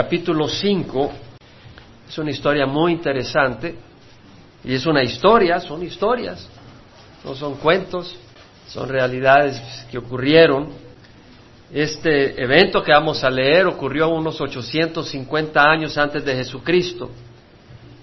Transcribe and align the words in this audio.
capítulo 0.00 0.46
5. 0.46 1.12
Es 2.08 2.18
una 2.18 2.30
historia 2.30 2.66
muy 2.66 2.92
interesante 2.92 3.74
y 4.62 4.72
es 4.72 4.86
una 4.86 5.02
historia, 5.02 5.58
son 5.58 5.82
historias, 5.82 6.48
no 7.24 7.34
son 7.34 7.56
cuentos, 7.56 8.16
son 8.68 8.88
realidades 8.88 9.60
que 9.90 9.98
ocurrieron. 9.98 10.68
Este 11.72 12.40
evento 12.40 12.80
que 12.80 12.92
vamos 12.92 13.24
a 13.24 13.28
leer 13.28 13.66
ocurrió 13.66 14.10
unos 14.10 14.40
850 14.40 15.60
años 15.60 15.98
antes 15.98 16.24
de 16.24 16.36
Jesucristo, 16.36 17.10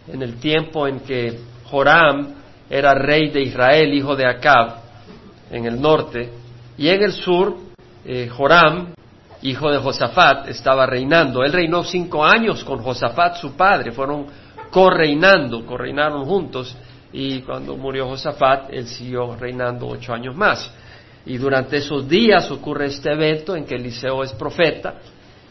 en 0.06 0.22
el 0.22 0.36
tiempo 0.36 0.90
en 0.90 1.00
que 1.00 1.40
Joram 1.64 2.36
era 2.70 2.94
rey 2.94 3.30
de 3.30 3.42
Israel, 3.42 3.94
hijo 3.94 4.18
de 4.18 4.28
Acab, 4.28 4.82
en 5.50 5.66
el 5.66 5.80
norte, 5.80 6.30
y 6.78 6.90
en 6.90 7.04
el 7.04 7.14
sur, 7.14 7.56
eh, 8.04 8.28
Joram, 8.28 8.94
hijo 9.50 9.72
de 9.72 9.78
Josafat, 9.78 10.48
estaba 10.50 10.86
reinando. 10.86 11.44
Él 11.44 11.54
reinó 11.54 11.84
cinco 11.84 12.26
años 12.26 12.64
con 12.64 12.80
Josafat, 12.80 13.38
su 13.38 13.56
padre, 13.56 13.92
fueron 13.92 14.26
correinando, 14.72 15.66
correinaron 15.66 16.26
juntos, 16.26 16.76
y 17.14 17.42
cuando 17.42 17.78
murió 17.78 18.08
Josafat, 18.08 18.74
él 18.74 18.88
siguió 18.88 19.36
reinando 19.36 19.88
ocho 19.88 20.14
años 20.14 20.36
más. 20.36 20.70
Y 21.26 21.38
durante 21.38 21.78
esos 21.78 22.08
días 22.08 22.52
ocurre 22.52 22.88
este 22.88 23.12
evento 23.12 23.56
en 23.56 23.66
que 23.66 23.76
Eliseo 23.76 24.24
es 24.24 24.34
profeta, 24.34 24.96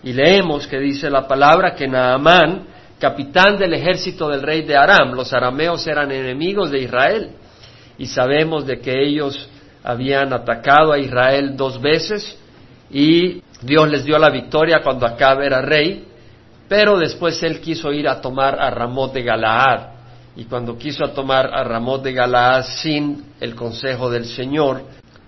y 0.02 0.12
leemos 0.12 0.66
que 0.66 0.78
dice 0.78 1.08
la 1.08 1.26
palabra 1.26 1.74
que 1.74 1.88
Naamán, 1.88 2.66
capitán 2.98 3.56
del 3.56 3.74
ejército 3.74 4.28
del 4.28 4.42
rey 4.42 4.62
de 4.62 4.76
Aram, 4.76 5.12
los 5.12 5.32
arameos 5.32 5.86
eran 5.86 6.10
enemigos 6.10 6.70
de 6.70 6.80
Israel, 6.80 7.30
y 7.96 8.06
sabemos 8.06 8.66
de 8.66 8.80
que 8.80 8.92
ellos 8.92 9.48
habían 9.82 10.32
atacado 10.32 10.92
a 10.92 10.98
Israel 10.98 11.56
dos 11.56 11.80
veces, 11.80 12.38
y 12.90 13.43
Dios 13.64 13.88
les 13.88 14.04
dio 14.04 14.18
la 14.18 14.30
victoria 14.30 14.80
cuando 14.82 15.06
Acab 15.06 15.40
era 15.40 15.62
rey, 15.62 16.04
pero 16.68 16.98
después 16.98 17.42
él 17.42 17.60
quiso 17.60 17.92
ir 17.92 18.08
a 18.08 18.20
tomar 18.20 18.60
a 18.60 18.70
Ramot 18.70 19.12
de 19.12 19.22
Galaad. 19.22 19.94
Y 20.36 20.44
cuando 20.44 20.76
quiso 20.76 21.04
tomar 21.10 21.46
a 21.46 21.64
Ramot 21.64 22.02
de 22.02 22.12
Galaad 22.12 22.64
sin 22.64 23.32
el 23.40 23.54
consejo 23.54 24.10
del 24.10 24.26
Señor, 24.26 24.82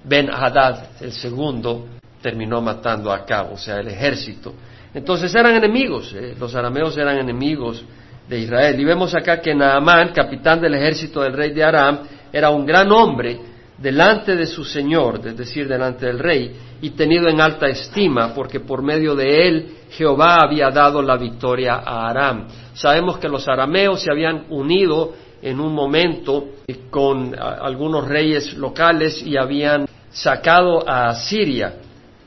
Ben 0.04 0.30
Hadad, 0.30 0.88
el 1.00 1.12
segundo, 1.12 1.86
terminó 2.20 2.60
matando 2.60 3.10
a 3.10 3.16
Acab, 3.16 3.52
o 3.52 3.56
sea, 3.56 3.78
el 3.78 3.88
ejército. 3.88 4.52
Entonces 4.92 5.34
eran 5.34 5.54
enemigos, 5.54 6.12
eh, 6.14 6.34
los 6.38 6.54
arameos 6.54 6.96
eran 6.96 7.18
enemigos 7.18 7.84
de 8.28 8.38
Israel. 8.38 8.78
Y 8.78 8.84
vemos 8.84 9.14
acá 9.14 9.40
que 9.40 9.54
Naamán, 9.54 10.12
capitán 10.12 10.60
del 10.60 10.74
ejército 10.74 11.22
del 11.22 11.32
rey 11.32 11.52
de 11.52 11.64
Aram, 11.64 12.00
era 12.32 12.50
un 12.50 12.66
gran 12.66 12.90
hombre 12.90 13.38
delante 13.78 14.36
de 14.36 14.46
su 14.46 14.64
Señor, 14.64 15.20
es 15.24 15.36
decir, 15.36 15.68
delante 15.68 16.06
del 16.06 16.18
rey, 16.18 16.56
y 16.80 16.90
tenido 16.90 17.28
en 17.28 17.40
alta 17.40 17.66
estima, 17.66 18.34
porque 18.34 18.60
por 18.60 18.82
medio 18.82 19.14
de 19.14 19.48
él 19.48 19.76
Jehová 19.90 20.38
había 20.42 20.70
dado 20.70 21.02
la 21.02 21.16
victoria 21.16 21.74
a 21.76 22.08
Aram. 22.08 22.48
Sabemos 22.74 23.18
que 23.18 23.28
los 23.28 23.48
arameos 23.48 24.02
se 24.02 24.10
habían 24.10 24.46
unido 24.50 25.14
en 25.42 25.60
un 25.60 25.74
momento 25.74 26.48
con 26.90 27.34
algunos 27.38 28.06
reyes 28.08 28.54
locales 28.54 29.22
y 29.22 29.36
habían 29.36 29.86
sacado 30.10 30.88
a 30.88 31.14
Siria. 31.14 31.74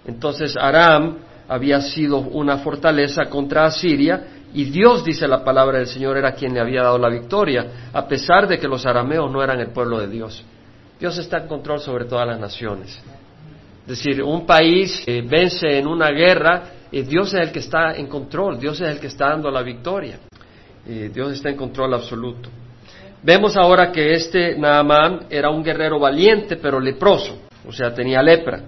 Entonces 0.06 0.56
Aram 0.56 1.18
había 1.48 1.82
sido 1.82 2.20
una 2.20 2.60
fortaleza 2.60 3.26
contra 3.26 3.66
Asiria 3.66 4.40
y 4.54 4.66
Dios, 4.66 5.04
dice 5.04 5.28
la 5.28 5.44
palabra 5.44 5.80
del 5.80 5.88
Señor, 5.88 6.18
era 6.18 6.34
quien 6.34 6.54
le 6.54 6.60
había 6.60 6.84
dado 6.84 6.98
la 6.98 7.10
victoria, 7.10 7.90
a 7.94 8.08
pesar 8.08 8.48
de 8.48 8.58
que 8.58 8.68
los 8.68 8.86
arameos 8.86 9.32
no 9.32 9.44
eran 9.44 9.60
el 9.60 9.72
pueblo 9.72 10.00
de 10.00 10.08
Dios. 10.08 10.44
Dios 11.00 11.18
está 11.18 11.38
en 11.38 11.48
control 11.48 11.80
sobre 11.80 12.06
todas 12.06 12.28
las 12.28 12.40
naciones. 12.40 13.02
Es 13.84 13.88
decir, 13.88 14.22
un 14.22 14.46
país 14.46 15.04
vence 15.26 15.80
en 15.80 15.88
una 15.88 16.10
guerra, 16.12 16.64
y 16.92 17.02
Dios 17.04 17.34
es 17.34 17.42
el 17.42 17.52
que 17.52 17.60
está 17.60 17.94
en 17.94 18.08
control, 18.08 18.60
Dios 18.60 18.82
es 18.82 18.90
el 18.90 19.00
que 19.00 19.08
está 19.08 19.30
dando 19.30 19.50
la 19.50 19.62
victoria. 19.62 20.20
Dios 20.86 21.34
está 21.34 21.50
en 21.50 21.56
control 21.56 21.94
absoluto. 21.94 22.50
Vemos 23.22 23.56
ahora 23.58 23.92
que 23.92 24.14
este 24.14 24.58
Naamán 24.58 25.26
era 25.30 25.50
un 25.50 25.64
guerrero 25.64 26.00
valiente 26.00 26.56
pero 26.56 26.80
leproso, 26.80 27.40
o 27.68 27.72
sea, 27.72 27.94
tenía 27.94 28.22
lepra. 28.22 28.62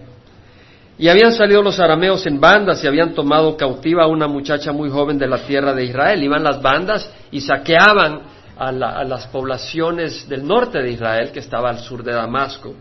Y 0.98 1.08
habían 1.08 1.34
salido 1.34 1.64
los 1.64 1.80
arameos 1.80 2.26
en 2.28 2.40
bandas 2.40 2.84
y 2.84 2.88
habían 2.88 3.14
tomado 3.14 3.58
cautiva 3.58 4.04
a 4.04 4.08
una 4.08 4.28
muchacha 4.28 4.72
muy 4.72 4.90
joven 4.90 5.18
de 5.18 5.28
la 5.28 5.40
tierra 5.40 5.74
de 5.74 5.86
Israel. 5.86 6.24
Iban 6.24 6.44
las 6.44 6.62
bandas 6.62 7.12
y 7.32 7.42
saqueaban 7.42 8.22
a, 8.58 8.72
las 8.72 9.28
poblaciones 9.28 10.28
del 10.28 10.46
norte 10.46 10.80
de 10.82 10.92
Israel, 10.92 11.32
que 11.32 11.40
estaba 11.40 11.70
al 11.70 11.80
sur 11.80 12.04
de 12.04 12.14
Damasco. 12.14 12.74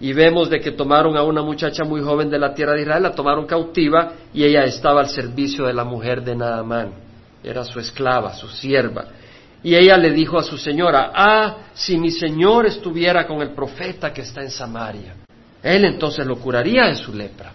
Y 0.00 0.12
vemos 0.12 0.50
de 0.50 0.60
que 0.60 0.72
tomaron 0.72 1.16
a 1.16 1.22
una 1.22 1.42
muchacha 1.42 1.84
muy 1.84 2.02
joven 2.02 2.28
de 2.28 2.38
la 2.38 2.54
tierra 2.54 2.72
de 2.72 2.82
Israel, 2.82 3.04
la 3.04 3.14
tomaron 3.14 3.46
cautiva 3.46 4.12
y 4.34 4.44
ella 4.44 4.64
estaba 4.64 5.00
al 5.00 5.08
servicio 5.08 5.66
de 5.66 5.72
la 5.72 5.84
mujer 5.84 6.22
de 6.22 6.34
Naamán. 6.34 6.92
Era 7.44 7.64
su 7.64 7.78
esclava, 7.78 8.34
su 8.34 8.48
sierva. 8.48 9.06
Y 9.62 9.76
ella 9.76 9.96
le 9.96 10.10
dijo 10.10 10.38
a 10.38 10.42
su 10.42 10.58
señora, 10.58 11.12
ah, 11.14 11.56
si 11.72 11.96
mi 11.96 12.10
señor 12.10 12.66
estuviera 12.66 13.26
con 13.26 13.40
el 13.42 13.50
profeta 13.50 14.12
que 14.12 14.22
está 14.22 14.42
en 14.42 14.50
Samaria, 14.50 15.14
él 15.62 15.84
entonces 15.84 16.26
lo 16.26 16.36
curaría 16.36 16.86
de 16.86 16.96
su 16.96 17.14
lepra. 17.14 17.52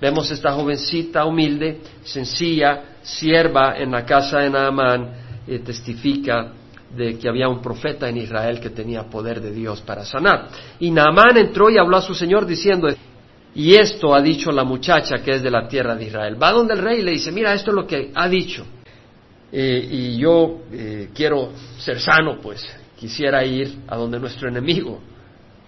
Vemos 0.00 0.30
esta 0.30 0.52
jovencita 0.52 1.24
humilde, 1.24 1.80
sencilla, 2.04 2.98
sierva 3.02 3.76
en 3.76 3.90
la 3.90 4.04
casa 4.04 4.40
de 4.40 4.50
Naamán, 4.50 5.24
y 5.46 5.58
testifica 5.58 6.52
de 6.96 7.18
que 7.18 7.28
había 7.28 7.48
un 7.48 7.60
profeta 7.60 8.08
en 8.08 8.18
Israel 8.18 8.60
que 8.60 8.70
tenía 8.70 9.04
poder 9.04 9.40
de 9.40 9.52
Dios 9.52 9.80
para 9.80 10.04
sanar. 10.04 10.48
Y 10.80 10.90
Naamán 10.90 11.36
entró 11.36 11.70
y 11.70 11.78
habló 11.78 11.96
a 11.96 12.02
su 12.02 12.14
señor 12.14 12.46
diciendo, 12.46 12.88
y 13.54 13.74
esto 13.74 14.14
ha 14.14 14.20
dicho 14.20 14.50
la 14.50 14.64
muchacha 14.64 15.18
que 15.18 15.32
es 15.32 15.42
de 15.42 15.50
la 15.50 15.68
tierra 15.68 15.94
de 15.94 16.04
Israel. 16.04 16.36
Va 16.42 16.52
donde 16.52 16.74
el 16.74 16.80
rey 16.80 17.00
y 17.00 17.02
le 17.02 17.12
dice, 17.12 17.30
mira, 17.30 17.54
esto 17.54 17.70
es 17.70 17.76
lo 17.76 17.86
que 17.86 18.10
ha 18.14 18.28
dicho. 18.28 18.66
Y 19.52 20.16
yo 20.16 20.62
eh, 20.72 21.10
quiero 21.14 21.52
ser 21.78 22.00
sano, 22.00 22.38
pues 22.42 22.66
quisiera 22.98 23.44
ir 23.44 23.82
a 23.86 23.96
donde 23.96 24.18
nuestro 24.18 24.48
enemigo 24.48 25.00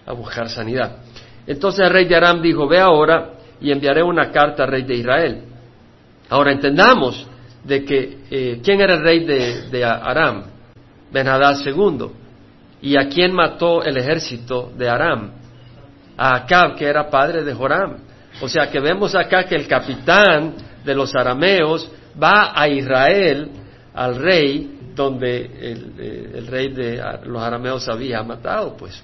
a 0.05 0.11
buscar 0.11 0.49
sanidad. 0.49 0.97
Entonces 1.45 1.85
el 1.85 1.93
rey 1.93 2.05
de 2.05 2.15
Aram 2.15 2.41
dijo, 2.41 2.67
ve 2.67 2.79
ahora 2.79 3.35
y 3.61 3.71
enviaré 3.71 4.03
una 4.03 4.29
carta 4.31 4.63
al 4.63 4.71
rey 4.71 4.83
de 4.83 4.95
Israel. 4.95 5.41
Ahora 6.29 6.51
entendamos 6.51 7.25
de 7.63 7.85
que, 7.85 8.17
eh, 8.29 8.59
¿quién 8.61 8.81
era 8.81 8.95
el 8.95 9.03
rey 9.03 9.25
de, 9.25 9.69
de 9.69 9.85
Aram? 9.85 10.43
Benhadad 11.11 11.57
II. 11.65 12.07
¿Y 12.81 12.97
a 12.97 13.07
quién 13.07 13.33
mató 13.33 13.83
el 13.83 13.97
ejército 13.97 14.71
de 14.77 14.89
Aram? 14.89 15.31
A 16.17 16.35
Acab, 16.35 16.75
que 16.75 16.85
era 16.85 17.09
padre 17.09 17.43
de 17.43 17.53
Joram. 17.53 17.97
O 18.41 18.47
sea 18.47 18.69
que 18.69 18.79
vemos 18.79 19.15
acá 19.15 19.45
que 19.45 19.55
el 19.55 19.67
capitán 19.67 20.53
de 20.83 20.93
los 20.93 21.15
arameos 21.15 21.91
va 22.21 22.51
a 22.55 22.67
Israel, 22.67 23.49
al 23.93 24.15
rey, 24.15 24.79
donde 24.95 25.37
el, 25.45 25.93
eh, 25.99 26.31
el 26.35 26.47
rey 26.47 26.69
de 26.69 27.01
los 27.25 27.41
arameos 27.41 27.87
había 27.87 28.21
matado, 28.23 28.75
pues, 28.77 29.03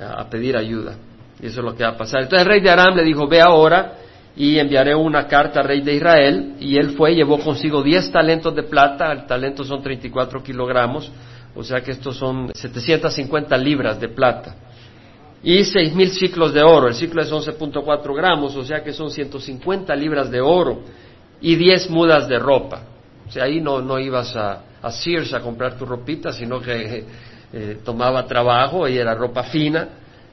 a 0.00 0.28
pedir 0.28 0.56
ayuda. 0.56 0.96
Y 1.40 1.46
eso 1.46 1.60
es 1.60 1.64
lo 1.64 1.74
que 1.74 1.84
va 1.84 1.90
a 1.90 1.96
pasar. 1.96 2.22
Entonces 2.22 2.46
el 2.46 2.52
rey 2.52 2.60
de 2.60 2.70
Aram 2.70 2.94
le 2.94 3.04
dijo, 3.04 3.26
ve 3.28 3.40
ahora 3.40 3.94
y 4.36 4.58
enviaré 4.58 4.94
una 4.94 5.26
carta 5.26 5.60
al 5.60 5.66
rey 5.66 5.80
de 5.80 5.94
Israel. 5.94 6.54
Y 6.60 6.76
él 6.76 6.90
fue, 6.90 7.14
llevó 7.14 7.38
consigo 7.38 7.82
diez 7.82 8.10
talentos 8.10 8.54
de 8.54 8.62
plata, 8.62 9.12
el 9.12 9.26
talento 9.26 9.64
son 9.64 9.82
34 9.82 10.42
kilogramos, 10.42 11.10
o 11.56 11.64
sea 11.64 11.80
que 11.80 11.92
estos 11.92 12.16
son 12.16 12.50
750 12.54 13.56
libras 13.56 13.98
de 13.98 14.08
plata. 14.08 14.54
Y 15.42 15.64
seis 15.64 15.94
mil 15.94 16.10
ciclos 16.10 16.52
de 16.52 16.62
oro, 16.62 16.88
el 16.88 16.94
ciclo 16.94 17.22
es 17.22 17.32
11.4 17.32 18.14
gramos, 18.14 18.54
o 18.56 18.64
sea 18.64 18.82
que 18.82 18.92
son 18.92 19.10
150 19.10 19.94
libras 19.96 20.30
de 20.30 20.40
oro. 20.40 20.80
Y 21.40 21.54
diez 21.56 21.88
mudas 21.90 22.28
de 22.28 22.38
ropa. 22.38 22.82
O 23.28 23.30
sea, 23.30 23.44
ahí 23.44 23.60
no, 23.60 23.80
no 23.80 23.98
ibas 23.98 24.34
a, 24.36 24.62
a 24.82 24.90
Sears 24.90 25.32
a 25.34 25.40
comprar 25.40 25.76
tu 25.76 25.84
ropita, 25.84 26.32
sino 26.32 26.60
que 26.60 27.04
eh, 27.52 27.78
tomaba 27.84 28.26
trabajo 28.26 28.88
y 28.88 28.98
era 28.98 29.14
ropa 29.14 29.44
fina 29.44 29.88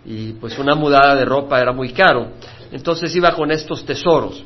y 0.05 0.33
pues 0.33 0.57
una 0.59 0.75
mudada 0.75 1.15
de 1.15 1.25
ropa 1.25 1.59
era 1.59 1.71
muy 1.71 1.93
caro. 1.93 2.27
Entonces 2.71 3.15
iba 3.15 3.33
con 3.33 3.51
estos 3.51 3.85
tesoros, 3.85 4.43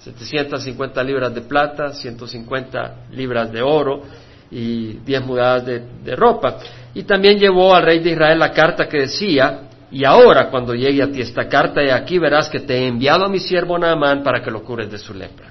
750 0.00 1.02
libras 1.02 1.34
de 1.34 1.42
plata, 1.42 1.92
150 1.92 3.06
libras 3.12 3.50
de 3.52 3.62
oro 3.62 4.02
y 4.50 4.94
10 5.04 5.24
mudadas 5.24 5.66
de, 5.66 6.16
ropa. 6.16 6.58
Y 6.94 7.02
también 7.02 7.38
llevó 7.38 7.74
al 7.74 7.82
rey 7.82 8.00
de 8.00 8.10
Israel 8.10 8.38
la 8.38 8.52
carta 8.52 8.88
que 8.88 8.98
decía, 9.00 9.62
y 9.90 10.04
ahora 10.04 10.50
cuando 10.50 10.74
llegue 10.74 11.02
a 11.02 11.10
ti 11.10 11.20
esta 11.20 11.48
carta, 11.48 11.82
y 11.82 11.90
aquí 11.90 12.18
verás 12.18 12.48
que 12.48 12.60
te 12.60 12.78
he 12.78 12.86
enviado 12.86 13.24
a 13.24 13.28
mi 13.28 13.38
siervo 13.38 13.78
Naamán 13.78 14.22
para 14.22 14.42
que 14.42 14.50
lo 14.50 14.62
cures 14.62 14.90
de 14.90 14.98
su 14.98 15.14
lepra. 15.14 15.48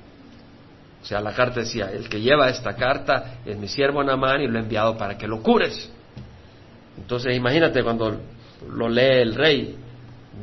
O 1.02 1.06
sea, 1.06 1.22
la 1.22 1.32
carta 1.32 1.62
decía, 1.62 1.90
el 1.92 2.10
que 2.10 2.20
lleva 2.20 2.50
esta 2.50 2.76
carta 2.76 3.40
es 3.46 3.58
mi 3.58 3.68
siervo 3.68 4.04
Naamán 4.04 4.42
y 4.42 4.48
lo 4.48 4.58
he 4.58 4.62
enviado 4.62 4.98
para 4.98 5.18
que 5.18 5.28
lo 5.28 5.42
cures. 5.42 5.90
Entonces 6.98 7.36
imagínate 7.36 7.84
cuando 7.84 8.20
lo 8.70 8.90
lee 8.90 9.22
el 9.22 9.36
rey. 9.36 9.76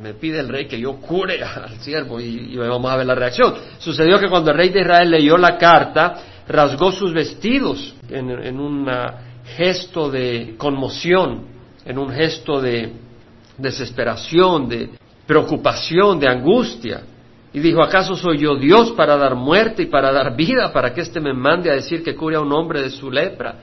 Me 0.03 0.15
pide 0.15 0.41
el 0.41 0.49
rey 0.49 0.67
que 0.67 0.79
yo 0.79 0.97
cure 0.97 1.43
al 1.45 1.81
siervo 1.81 2.21
y, 2.21 2.57
vamos 2.57 2.91
a 2.91 2.97
ver 2.97 3.07
la 3.07 3.15
reacción. 3.15 3.55
Sucedió 3.79 4.19
que 4.19 4.29
cuando 4.29 4.51
el 4.51 4.57
rey 4.57 4.71
de 4.71 4.81
Israel 4.81 5.11
leyó 5.11 5.37
la 5.37 5.59
carta, 5.59 6.15
rasgó 6.49 6.93
sus 6.93 7.13
vestidos 7.13 7.95
en, 8.09 8.59
un 8.59 8.89
gesto 9.57 10.11
de 10.11 10.55
conmoción, 10.59 11.47
en 11.85 11.99
un 11.99 12.11
gesto 12.11 12.61
de 12.61 12.93
desesperación, 13.57 14.69
de 14.69 14.91
preocupación, 15.27 16.19
de 16.19 16.29
angustia. 16.29 17.03
Y 17.53 17.61
dijo, 17.61 17.83
¿acaso 17.83 18.17
soy 18.17 18.39
yo 18.39 18.57
Dios 18.57 18.91
para 18.93 19.17
dar 19.17 19.37
muerte 19.37 19.85
y 19.85 19.87
para 19.87 20.13
dar 20.13 20.37
vida, 20.37 20.73
para 20.73 20.93
que 20.93 21.03
éste 21.03 21.21
me 21.21 21.33
mande 21.33 21.71
a 21.71 21.75
decir 21.75 22.03
que 22.03 22.15
cure 22.15 22.37
a 22.37 22.41
un 22.41 22.53
hombre 22.53 22.83
de 22.83 22.91
su 22.91 23.11
lepra? 23.11 23.57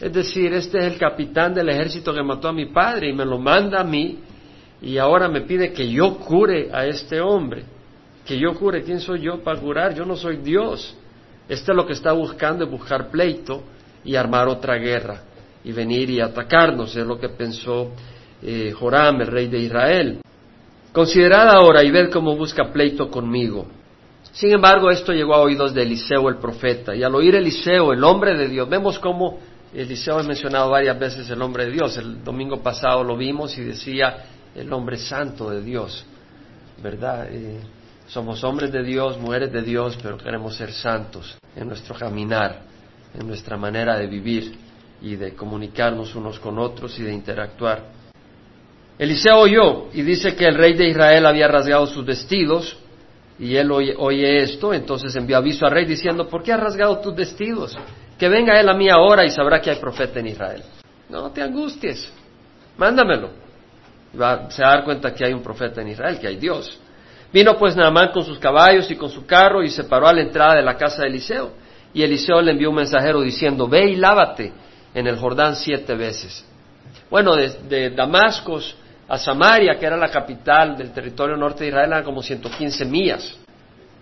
Es 0.00 0.12
decir, 0.12 0.52
este 0.52 0.78
es 0.78 0.92
el 0.92 0.98
capitán 0.98 1.52
del 1.52 1.68
ejército 1.68 2.14
que 2.14 2.22
mató 2.22 2.48
a 2.48 2.52
mi 2.52 2.66
padre 2.66 3.10
y 3.10 3.12
me 3.12 3.24
lo 3.24 3.38
manda 3.38 3.80
a 3.80 3.84
mí 3.84 4.18
y 4.80 4.98
ahora 4.98 5.28
me 5.28 5.42
pide 5.42 5.72
que 5.72 5.88
yo 5.88 6.16
cure 6.18 6.70
a 6.72 6.86
este 6.86 7.20
hombre. 7.20 7.64
Que 8.24 8.38
yo 8.38 8.54
cure, 8.54 8.82
¿quién 8.82 9.00
soy 9.00 9.20
yo 9.20 9.42
para 9.42 9.60
curar? 9.60 9.94
Yo 9.94 10.04
no 10.04 10.16
soy 10.16 10.38
Dios. 10.38 10.96
Este 11.48 11.72
es 11.72 11.76
lo 11.76 11.86
que 11.86 11.92
está 11.92 12.12
buscando, 12.12 12.66
buscar 12.66 13.10
pleito 13.10 13.62
y 14.04 14.16
armar 14.16 14.48
otra 14.48 14.76
guerra 14.76 15.22
y 15.64 15.72
venir 15.72 16.10
y 16.10 16.20
atacarnos, 16.20 16.96
es 16.96 17.06
lo 17.06 17.18
que 17.18 17.28
pensó 17.28 17.92
eh, 18.42 18.72
Joram, 18.72 19.20
el 19.20 19.26
rey 19.28 19.48
de 19.48 19.58
Israel. 19.58 20.20
Considerad 20.92 21.48
ahora 21.50 21.82
y 21.82 21.90
ved 21.90 22.10
cómo 22.10 22.36
busca 22.36 22.72
pleito 22.72 23.10
conmigo. 23.10 23.66
Sin 24.32 24.52
embargo, 24.52 24.90
esto 24.90 25.12
llegó 25.12 25.34
a 25.34 25.40
oídos 25.40 25.74
de 25.74 25.82
Eliseo 25.82 26.28
el 26.28 26.36
profeta, 26.36 26.94
y 26.94 27.02
al 27.02 27.14
oír 27.14 27.34
Eliseo, 27.34 27.92
el 27.92 28.02
hombre 28.02 28.36
de 28.36 28.48
Dios, 28.48 28.68
vemos 28.68 28.98
cómo 28.98 29.38
Eliseo 29.74 30.18
ha 30.18 30.22
mencionado 30.22 30.70
varias 30.70 30.98
veces 30.98 31.28
el 31.30 31.40
hombre 31.40 31.66
de 31.66 31.72
Dios. 31.72 31.96
El 31.96 32.22
domingo 32.22 32.62
pasado 32.62 33.02
lo 33.04 33.16
vimos 33.16 33.56
y 33.56 33.62
decía 33.62 34.24
el 34.54 34.72
hombre 34.72 34.98
santo 34.98 35.50
de 35.50 35.62
Dios, 35.62 36.04
¿verdad? 36.82 37.28
Eh, 37.30 37.60
somos 38.12 38.44
hombres 38.44 38.70
de 38.70 38.82
Dios, 38.82 39.18
mujeres 39.18 39.50
de 39.50 39.62
Dios, 39.62 39.98
pero 40.02 40.18
queremos 40.18 40.54
ser 40.54 40.70
santos 40.70 41.38
en 41.56 41.66
nuestro 41.66 41.94
caminar, 41.94 42.60
en 43.18 43.26
nuestra 43.26 43.56
manera 43.56 43.96
de 43.96 44.06
vivir 44.06 44.52
y 45.00 45.16
de 45.16 45.34
comunicarnos 45.34 46.14
unos 46.14 46.38
con 46.38 46.58
otros 46.58 46.98
y 46.98 47.04
de 47.04 47.12
interactuar. 47.14 47.86
Eliseo 48.98 49.38
oyó 49.38 49.86
y 49.94 50.02
dice 50.02 50.36
que 50.36 50.44
el 50.44 50.56
rey 50.56 50.74
de 50.74 50.88
Israel 50.88 51.24
había 51.24 51.48
rasgado 51.48 51.86
sus 51.86 52.04
vestidos 52.04 52.76
y 53.38 53.56
él 53.56 53.70
oye, 53.72 54.42
esto, 54.42 54.74
entonces 54.74 55.16
envió 55.16 55.38
aviso 55.38 55.64
al 55.64 55.72
rey 55.72 55.86
diciendo, 55.86 56.28
¿por 56.28 56.42
qué 56.42 56.52
has 56.52 56.60
rasgado 56.60 56.98
tus 56.98 57.16
vestidos? 57.16 57.78
Que 58.18 58.28
venga 58.28 58.60
él 58.60 58.68
a 58.68 58.74
mí 58.74 58.90
ahora 58.90 59.24
y 59.24 59.30
sabrá 59.30 59.58
que 59.62 59.70
hay 59.70 59.76
profeta 59.76 60.20
en 60.20 60.26
Israel. 60.26 60.62
No 61.08 61.30
te 61.30 61.40
angusties, 61.40 62.12
mándamelo. 62.76 63.30
Va, 64.20 64.50
se 64.50 64.62
va 64.62 64.68
a 64.68 64.74
dar 64.76 64.84
cuenta 64.84 65.14
que 65.14 65.24
hay 65.24 65.32
un 65.32 65.42
profeta 65.42 65.80
en 65.80 65.88
Israel, 65.88 66.20
que 66.20 66.26
hay 66.26 66.36
Dios. 66.36 66.78
Vino 67.32 67.56
pues 67.56 67.74
Naamán 67.74 68.08
con 68.12 68.24
sus 68.24 68.38
caballos 68.38 68.90
y 68.90 68.96
con 68.96 69.08
su 69.08 69.24
carro 69.24 69.62
y 69.62 69.70
se 69.70 69.84
paró 69.84 70.06
a 70.06 70.12
la 70.12 70.20
entrada 70.20 70.56
de 70.56 70.62
la 70.62 70.76
casa 70.76 71.02
de 71.02 71.08
Eliseo. 71.08 71.52
Y 71.94 72.02
Eliseo 72.02 72.42
le 72.42 72.52
envió 72.52 72.70
un 72.70 72.76
mensajero 72.76 73.22
diciendo, 73.22 73.66
ve 73.66 73.90
y 73.90 73.96
lávate 73.96 74.52
en 74.94 75.06
el 75.06 75.16
Jordán 75.16 75.56
siete 75.56 75.94
veces. 75.94 76.46
Bueno, 77.10 77.34
de, 77.34 77.90
Damasco 77.90 78.60
a 79.08 79.18
Samaria, 79.18 79.78
que 79.78 79.86
era 79.86 79.96
la 79.96 80.08
capital 80.08 80.76
del 80.76 80.92
territorio 80.92 81.36
norte 81.36 81.64
de 81.64 81.68
Israel, 81.68 81.90
eran 81.90 82.04
como 82.04 82.22
115 82.22 82.84
millas. 82.84 83.36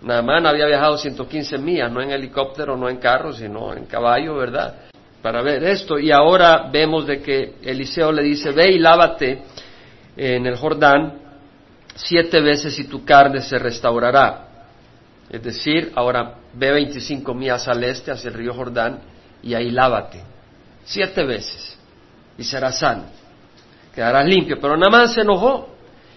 Naamán 0.01 0.45
había 0.45 0.65
viajado 0.65 0.97
115 0.97 1.57
millas, 1.57 1.91
no 1.91 2.01
en 2.01 2.11
helicóptero, 2.11 2.75
no 2.75 2.89
en 2.89 2.97
carro, 2.97 3.31
sino 3.31 3.73
en 3.73 3.85
caballo, 3.85 4.35
¿verdad? 4.35 4.75
Para 5.21 5.41
ver 5.41 5.63
esto. 5.63 5.99
Y 5.99 6.11
ahora 6.11 6.69
vemos 6.71 7.05
de 7.05 7.21
que 7.21 7.55
Eliseo 7.61 8.11
le 8.11 8.23
dice, 8.23 8.51
ve 8.51 8.71
y 8.71 8.79
lávate 8.79 9.43
en 10.17 10.45
el 10.45 10.55
Jordán 10.55 11.30
siete 11.95 12.41
veces 12.41 12.77
y 12.79 12.85
tu 12.85 13.03
carne 13.05 13.41
se 13.41 13.59
restaurará. 13.59 14.47
Es 15.29 15.41
decir, 15.41 15.91
ahora 15.95 16.35
ve 16.53 16.71
25 16.71 17.33
millas 17.33 17.67
al 17.67 17.83
este 17.83 18.11
hacia 18.11 18.29
el 18.29 18.33
río 18.33 18.53
Jordán 18.53 18.99
y 19.41 19.53
ahí 19.53 19.69
lávate 19.69 20.31
siete 20.83 21.23
veces 21.23 21.77
y 22.37 22.43
serás 22.43 22.79
sano. 22.79 23.03
Quedarás 23.93 24.25
limpio. 24.25 24.57
Pero 24.59 24.77
Namán 24.77 25.09
se 25.09 25.21
enojó 25.21 25.69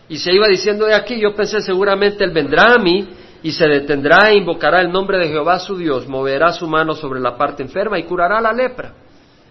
y 0.08 0.18
se 0.18 0.32
iba 0.32 0.46
diciendo 0.48 0.86
de 0.86 0.94
aquí, 0.94 1.20
yo 1.20 1.34
pensé 1.34 1.60
seguramente 1.60 2.24
él 2.24 2.30
vendrá 2.30 2.74
a 2.74 2.78
mí 2.78 3.08
y 3.42 3.52
se 3.52 3.66
detendrá 3.66 4.30
e 4.30 4.36
invocará 4.36 4.80
el 4.80 4.90
nombre 4.90 5.18
de 5.18 5.28
Jehová 5.28 5.58
su 5.58 5.76
Dios, 5.76 6.08
moverá 6.08 6.52
su 6.52 6.66
mano 6.66 6.94
sobre 6.94 7.20
la 7.20 7.36
parte 7.36 7.62
enferma 7.62 7.98
y 7.98 8.04
curará 8.04 8.40
la 8.40 8.52
lepra. 8.52 8.94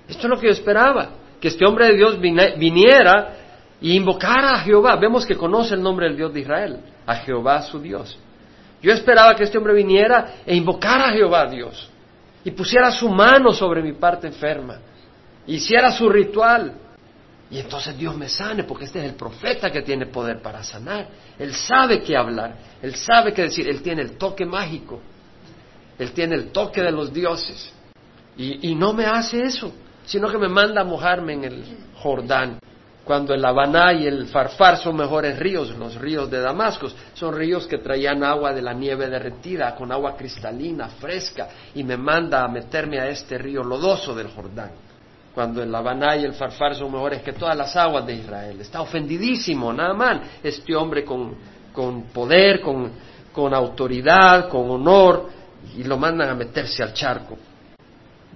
Esto 0.08 0.24
es 0.24 0.30
lo 0.30 0.40
que 0.40 0.48
yo 0.48 0.54
esperaba, 0.54 1.10
que 1.40 1.48
este 1.48 1.66
hombre 1.66 1.88
de 1.88 1.96
Dios 1.96 2.20
viniera 2.20 3.38
y 3.84 3.96
invocara 3.96 4.56
a 4.56 4.60
Jehová. 4.60 4.96
Vemos 4.96 5.28
que 5.28 5.38
conoce 5.38 5.76
el 5.76 5.84
nombre 5.84 6.08
del 6.08 6.18
Dios 6.18 6.34
de 6.34 6.40
Israel, 6.40 6.80
a 7.06 7.18
Jehová 7.18 7.62
su 7.62 7.80
Dios. 7.80 8.18
Yo 8.82 8.92
esperaba 8.92 9.36
que 9.36 9.44
este 9.44 9.60
hombre 9.60 9.76
viniera 9.76 10.38
e 10.44 10.56
invocara 10.56 11.10
a 11.10 11.12
Jehová 11.12 11.46
Dios 11.46 11.88
y 12.44 12.50
pusiera 12.50 12.90
su 12.90 13.08
mano 13.08 13.54
sobre 13.54 13.84
mi 13.84 13.94
parte 13.94 14.26
enferma 14.26 14.80
hiciera 15.48 15.92
su 15.92 16.10
ritual. 16.10 16.74
Y 17.50 17.60
entonces 17.60 17.96
Dios 17.98 18.16
me 18.16 18.30
sane, 18.30 18.64
porque 18.64 18.86
este 18.86 19.00
es 19.00 19.06
el 19.06 19.16
profeta 19.16 19.70
que 19.72 19.84
tiene 19.84 20.08
poder 20.08 20.42
para 20.42 20.64
sanar. 20.64 21.08
Él 21.38 21.54
sabe 21.54 22.02
qué 22.02 22.18
hablar, 22.18 22.56
él 22.82 22.96
sabe 22.96 23.34
qué 23.34 23.44
decir, 23.44 23.68
él 23.68 23.82
tiene 23.82 24.02
el 24.02 24.18
toque 24.18 24.46
mágico, 24.46 25.00
él 26.00 26.12
tiene 26.14 26.36
el 26.36 26.52
toque 26.52 26.82
de 26.82 26.92
los 26.92 27.14
dioses. 27.14 27.72
Y, 28.36 28.74
no 28.74 28.94
me 28.94 29.06
hace 29.06 29.44
eso, 29.44 29.72
sino 30.06 30.28
que 30.32 30.40
me 30.40 30.50
manda 30.50 30.82
a 30.82 30.84
mojarme 30.84 31.34
en 31.34 31.44
el 31.44 31.64
Jordán. 31.98 32.58
Cuando 33.04 33.34
el 33.34 33.44
Habaná 33.44 33.94
y 33.94 34.08
el 34.08 34.28
Farfar 34.28 34.78
son 34.78 34.96
mejores 34.96 35.38
ríos, 35.38 35.76
los 35.78 35.96
ríos 35.96 36.32
de 36.32 36.40
Damasco, 36.40 36.88
son 37.14 37.36
ríos 37.36 37.68
que 37.68 37.80
traían 37.80 38.24
agua 38.24 38.54
de 38.54 38.62
la 38.62 38.74
nieve 38.74 39.10
derretida, 39.10 39.76
con 39.76 39.92
agua 39.92 40.16
cristalina, 40.16 40.88
fresca, 40.88 41.50
y 41.76 41.84
me 41.84 41.98
manda 41.98 42.44
a 42.44 42.48
meterme 42.48 43.00
a 43.00 43.10
este 43.10 43.38
río 43.38 43.62
lodoso 43.64 44.16
del 44.16 44.30
Jordán 44.30 44.72
cuando 45.34 45.64
el 45.64 45.74
Habaná 45.74 46.16
y 46.16 46.26
el 46.26 46.34
Farfar 46.34 46.76
son 46.76 46.92
mejores 46.92 47.24
que 47.24 47.34
todas 47.34 47.58
las 47.58 47.76
aguas 47.76 48.06
de 48.06 48.14
Israel. 48.14 48.62
Está 48.62 48.82
ofendidísimo, 48.82 49.74
nada 49.74 49.94
más, 49.94 50.20
este 50.44 50.76
hombre 50.76 51.04
con, 51.04 51.36
con 51.74 52.04
poder, 52.04 52.62
con, 52.62 52.92
con, 53.32 53.54
autoridad, 53.54 54.48
con 54.48 54.70
honor, 54.70 55.30
y 55.76 55.84
lo 55.84 55.98
mandan 55.98 56.30
a 56.30 56.36
meterse 56.36 56.84
al 56.84 56.94
charco. 56.94 57.38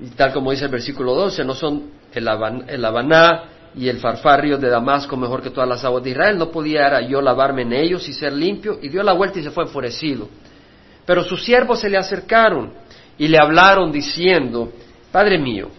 Y 0.02 0.08
tal 0.10 0.34
como 0.34 0.52
dice 0.52 0.66
el 0.66 0.72
versículo 0.72 1.14
12, 1.14 1.44
no 1.44 1.54
son 1.54 1.92
el, 2.14 2.28
Habaná 2.86 3.44
y 3.76 3.90
el 3.90 4.00
Farfar 4.00 4.42
ríos 4.42 4.60
de 4.60 4.70
Damasco 4.70 5.16
mejor 5.16 5.42
que 5.42 5.50
todas 5.50 5.70
las 5.70 5.84
aguas 5.84 6.04
de 6.04 6.12
Israel, 6.12 6.38
no 6.38 6.50
podía 6.50 7.02
yo 7.02 7.22
lavarme 7.22 7.64
en 7.64 7.74
ellos 7.74 8.08
y 8.08 8.14
ser 8.14 8.34
limpio, 8.34 8.80
y 8.82 8.90
dio 8.90 9.04
la 9.04 9.14
vuelta 9.14 9.40
y 9.40 9.44
se 9.44 9.52
fue 9.52 9.64
enfurecido. 9.66 10.28
Pero 11.06 11.24
sus 11.24 11.44
siervos 11.44 11.80
se 11.80 11.90
le 11.90 11.98
acercaron 11.98 12.74
y 13.18 13.28
le 13.28 13.38
hablaron 13.38 13.92
diciendo, 13.92 14.72
Padre 15.12 15.38
mío, 15.38 15.70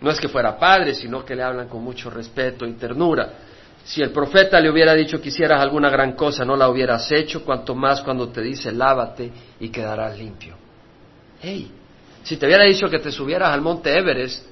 no 0.00 0.10
es 0.10 0.18
que 0.18 0.28
fuera 0.28 0.58
padre, 0.58 0.94
sino 0.94 1.24
que 1.24 1.36
le 1.36 1.42
hablan 1.42 1.68
con 1.68 1.82
mucho 1.82 2.10
respeto 2.10 2.66
y 2.66 2.72
ternura. 2.72 3.32
Si 3.84 4.02
el 4.02 4.10
profeta 4.10 4.60
le 4.60 4.70
hubiera 4.70 4.94
dicho 4.94 5.20
que 5.20 5.28
hicieras 5.28 5.60
alguna 5.60 5.90
gran 5.90 6.12
cosa, 6.12 6.44
no 6.44 6.56
la 6.56 6.68
hubieras 6.68 7.10
hecho, 7.12 7.44
cuanto 7.44 7.74
más 7.74 8.00
cuando 8.02 8.28
te 8.28 8.40
dice 8.40 8.72
lávate 8.72 9.30
y 9.58 9.68
quedarás 9.68 10.18
limpio. 10.18 10.56
Hey, 11.40 11.70
si 12.22 12.36
te 12.36 12.46
hubiera 12.46 12.64
dicho 12.64 12.88
que 12.88 12.98
te 12.98 13.10
subieras 13.10 13.50
al 13.50 13.60
monte 13.60 13.96
Everest, 13.96 14.46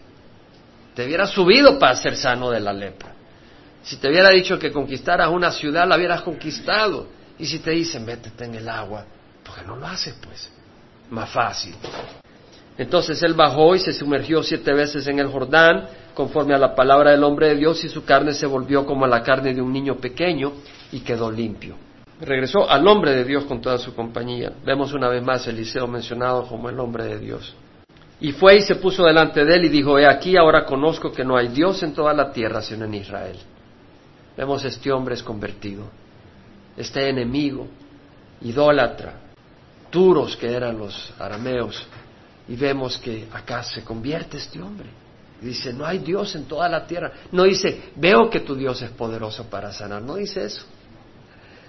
te 0.98 1.06
hubieras 1.06 1.30
subido 1.30 1.78
para 1.78 1.94
ser 1.94 2.16
sano 2.16 2.50
de 2.50 2.58
la 2.58 2.72
lepra. 2.72 3.12
Si 3.84 3.98
te 3.98 4.08
hubiera 4.08 4.30
dicho 4.30 4.58
que 4.58 4.72
conquistaras 4.72 5.30
una 5.30 5.52
ciudad, 5.52 5.86
la 5.86 5.96
hubieras 5.96 6.22
conquistado. 6.22 7.06
Y 7.38 7.46
si 7.46 7.60
te 7.60 7.70
dicen, 7.70 8.04
métete 8.04 8.46
en 8.46 8.56
el 8.56 8.68
agua, 8.68 9.04
porque 9.46 9.62
no 9.64 9.76
lo 9.76 9.86
haces, 9.86 10.16
pues. 10.20 10.50
Más 11.10 11.30
fácil. 11.30 11.76
Entonces 12.76 13.22
él 13.22 13.34
bajó 13.34 13.76
y 13.76 13.78
se 13.78 13.92
sumergió 13.92 14.42
siete 14.42 14.72
veces 14.72 15.06
en 15.06 15.20
el 15.20 15.28
Jordán, 15.28 15.86
conforme 16.14 16.56
a 16.56 16.58
la 16.58 16.74
palabra 16.74 17.12
del 17.12 17.22
hombre 17.22 17.50
de 17.50 17.54
Dios, 17.54 17.84
y 17.84 17.88
su 17.88 18.04
carne 18.04 18.32
se 18.32 18.46
volvió 18.46 18.84
como 18.84 19.06
la 19.06 19.22
carne 19.22 19.54
de 19.54 19.62
un 19.62 19.72
niño 19.72 19.98
pequeño 19.98 20.54
y 20.90 20.98
quedó 20.98 21.30
limpio. 21.30 21.76
Regresó 22.20 22.68
al 22.68 22.84
hombre 22.88 23.14
de 23.14 23.22
Dios 23.22 23.44
con 23.44 23.60
toda 23.60 23.78
su 23.78 23.94
compañía. 23.94 24.50
Vemos 24.66 24.92
una 24.92 25.08
vez 25.08 25.22
más 25.22 25.46
Eliseo 25.46 25.86
mencionado 25.86 26.44
como 26.48 26.68
el 26.68 26.80
hombre 26.80 27.04
de 27.04 27.20
Dios. 27.20 27.54
Y 28.20 28.32
fue 28.32 28.56
y 28.56 28.62
se 28.62 28.76
puso 28.76 29.04
delante 29.04 29.44
de 29.44 29.54
él 29.54 29.64
y 29.66 29.68
dijo, 29.68 29.98
he 29.98 30.06
aquí, 30.06 30.36
ahora 30.36 30.64
conozco 30.64 31.12
que 31.12 31.24
no 31.24 31.36
hay 31.36 31.48
Dios 31.48 31.82
en 31.82 31.94
toda 31.94 32.12
la 32.12 32.32
tierra 32.32 32.62
sino 32.62 32.84
en 32.84 32.94
Israel. 32.94 33.38
Vemos 34.36 34.64
este 34.64 34.90
hombre 34.92 35.14
es 35.14 35.22
convertido, 35.22 35.84
este 36.76 37.08
enemigo, 37.08 37.66
idólatra, 38.40 39.14
duros 39.90 40.36
que 40.36 40.52
eran 40.52 40.78
los 40.78 41.12
arameos, 41.18 41.86
y 42.48 42.56
vemos 42.56 42.98
que 42.98 43.28
acá 43.32 43.62
se 43.62 43.84
convierte 43.84 44.38
este 44.38 44.60
hombre. 44.60 44.88
Dice, 45.40 45.72
no 45.72 45.86
hay 45.86 45.98
Dios 45.98 46.34
en 46.34 46.46
toda 46.46 46.68
la 46.68 46.86
tierra. 46.86 47.12
No 47.30 47.44
dice, 47.44 47.90
veo 47.94 48.28
que 48.28 48.40
tu 48.40 48.56
Dios 48.56 48.82
es 48.82 48.90
poderoso 48.90 49.44
para 49.44 49.72
sanar. 49.72 50.02
No 50.02 50.16
dice 50.16 50.44
eso. 50.44 50.64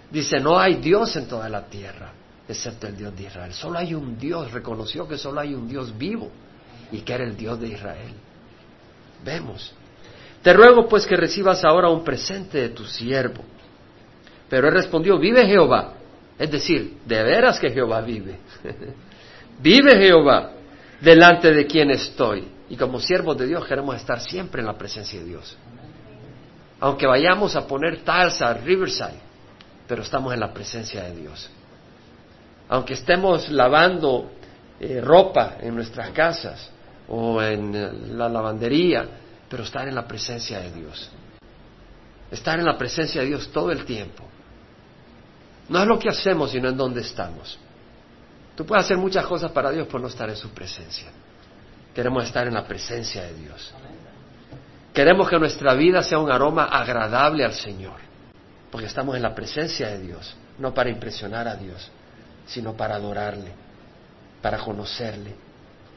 Dice, 0.10 0.40
no 0.40 0.58
hay 0.58 0.76
Dios 0.76 1.16
en 1.16 1.28
toda 1.28 1.48
la 1.50 1.66
tierra, 1.68 2.12
excepto 2.50 2.88
el 2.88 2.98
Dios 2.98 3.16
de 3.16 3.24
Israel. 3.24 3.54
Solo 3.54 3.78
hay 3.78 3.94
un 3.94 4.18
Dios. 4.18 4.52
Reconoció 4.52 5.08
que 5.08 5.18
solo 5.18 5.40
hay 5.40 5.54
un 5.54 5.68
Dios 5.68 5.96
vivo 5.98 6.30
y 6.92 7.02
que 7.02 7.14
era 7.14 7.24
el 7.24 7.38
Dios 7.38 7.60
de 7.60 7.68
Israel. 7.68 8.14
Vemos. 9.24 9.74
Te 10.42 10.54
ruego 10.54 10.88
pues 10.88 11.06
que 11.06 11.16
recibas 11.16 11.64
ahora 11.64 11.90
un 11.90 12.04
presente 12.04 12.58
de 12.58 12.70
tu 12.70 12.86
siervo. 12.86 13.44
Pero 14.50 14.68
él 14.68 14.74
respondió, 14.74 15.20
vive 15.20 15.46
Jehová. 15.46 15.94
Es 16.38 16.50
decir, 16.50 16.98
de 17.06 17.24
veras 17.24 17.60
que 17.60 17.70
Jehová 17.70 18.02
vive. 18.02 18.40
vive 19.60 19.98
Jehová 19.98 20.54
delante 21.02 21.54
de 21.54 21.68
quien 21.68 21.92
estoy. 21.92 22.48
Y 22.70 22.76
como 22.76 23.00
siervos 23.00 23.38
de 23.38 23.46
Dios 23.46 23.66
queremos 23.66 23.96
estar 23.96 24.20
siempre 24.22 24.62
en 24.62 24.68
la 24.68 24.78
presencia 24.78 25.20
de 25.20 25.26
Dios. 25.26 25.58
Aunque 26.80 27.06
vayamos 27.06 27.56
a 27.56 27.68
poner 27.68 28.04
talsa 28.04 28.54
Riverside, 28.54 29.20
pero 29.88 30.02
estamos 30.02 30.34
en 30.34 30.40
la 30.40 30.54
presencia 30.54 31.04
de 31.04 31.16
Dios. 31.16 31.50
Aunque 32.70 32.94
estemos 32.94 33.50
lavando 33.50 34.32
eh, 34.80 35.02
ropa 35.02 35.58
en 35.60 35.76
nuestras 35.76 36.12
casas 36.12 36.70
o 37.08 37.42
en 37.42 37.76
eh, 37.76 37.92
la 38.12 38.30
lavandería, 38.30 39.10
pero 39.50 39.64
estar 39.64 39.88
en 39.88 39.96
la 39.96 40.08
presencia 40.08 40.60
de 40.60 40.72
Dios. 40.72 41.12
Estar 42.32 42.60
en 42.60 42.66
la 42.66 42.78
presencia 42.78 43.22
de 43.22 43.28
Dios 43.28 43.52
todo 43.52 43.72
el 43.72 43.84
tiempo. 43.86 44.24
No 45.68 45.82
es 45.82 45.88
lo 45.88 45.98
que 45.98 46.10
hacemos, 46.10 46.52
sino 46.52 46.70
en 46.70 46.78
dónde 46.78 47.02
estamos. 47.02 47.58
Tú 48.56 48.66
puedes 48.66 48.86
hacer 48.86 48.98
muchas 48.98 49.26
cosas 49.26 49.52
para 49.52 49.72
Dios 49.72 49.88
por 49.88 50.00
no 50.00 50.08
estar 50.08 50.30
en 50.30 50.36
su 50.36 50.50
presencia. 50.50 51.08
Queremos 51.94 52.24
estar 52.26 52.48
en 52.48 52.54
la 52.54 52.66
presencia 52.66 53.24
de 53.24 53.34
Dios. 53.34 53.74
Queremos 54.94 55.28
que 55.28 55.40
nuestra 55.40 55.74
vida 55.74 56.04
sea 56.04 56.20
un 56.20 56.32
aroma 56.32 56.66
agradable 56.66 57.44
al 57.44 57.54
Señor, 57.54 58.00
porque 58.72 58.88
estamos 58.88 59.16
en 59.16 59.24
la 59.24 59.34
presencia 59.34 59.88
de 59.90 60.00
Dios, 60.00 60.36
no 60.60 60.74
para 60.74 60.90
impresionar 60.90 61.48
a 61.48 61.56
Dios, 61.56 61.92
sino 62.50 62.74
para 62.74 62.96
adorarle, 62.96 63.52
para 64.42 64.58
conocerle. 64.58 65.36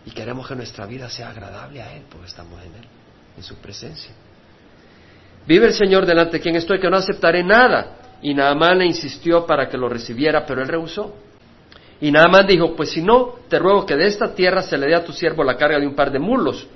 Y 0.04 0.10
queremos 0.10 0.46
que 0.46 0.54
nuestra 0.54 0.86
vida 0.86 1.08
sea 1.08 1.30
agradable 1.30 1.82
a 1.82 1.94
Él, 1.94 2.02
porque 2.10 2.26
estamos 2.26 2.60
en 2.60 2.74
Él, 2.74 2.88
en 3.36 3.42
su 3.42 3.56
presencia. 3.56 4.12
Vive 5.46 5.66
el 5.66 5.74
Señor 5.74 6.06
delante 6.06 6.36
de 6.36 6.40
quien 6.40 6.56
estoy, 6.56 6.78
que 6.78 6.90
no 6.90 6.96
aceptaré 6.96 7.42
nada. 7.42 7.96
Y 8.20 8.34
Naamán 8.34 8.78
le 8.78 8.86
insistió 8.86 9.46
para 9.46 9.68
que 9.68 9.76
lo 9.76 9.88
recibiera, 9.88 10.46
pero 10.46 10.62
él 10.62 10.68
rehusó. 10.68 11.14
Y 12.00 12.12
Naamán 12.12 12.46
dijo, 12.46 12.76
pues 12.76 12.90
si 12.90 13.02
no, 13.02 13.36
te 13.48 13.58
ruego 13.58 13.84
que 13.84 13.96
de 13.96 14.06
esta 14.06 14.34
tierra 14.34 14.62
se 14.62 14.76
le 14.76 14.86
dé 14.86 14.94
a 14.94 15.04
tu 15.04 15.12
siervo 15.12 15.42
la 15.42 15.56
carga 15.56 15.80
de 15.80 15.86
un 15.86 15.94
par 15.94 16.12
de 16.12 16.18
mulos, 16.18 16.66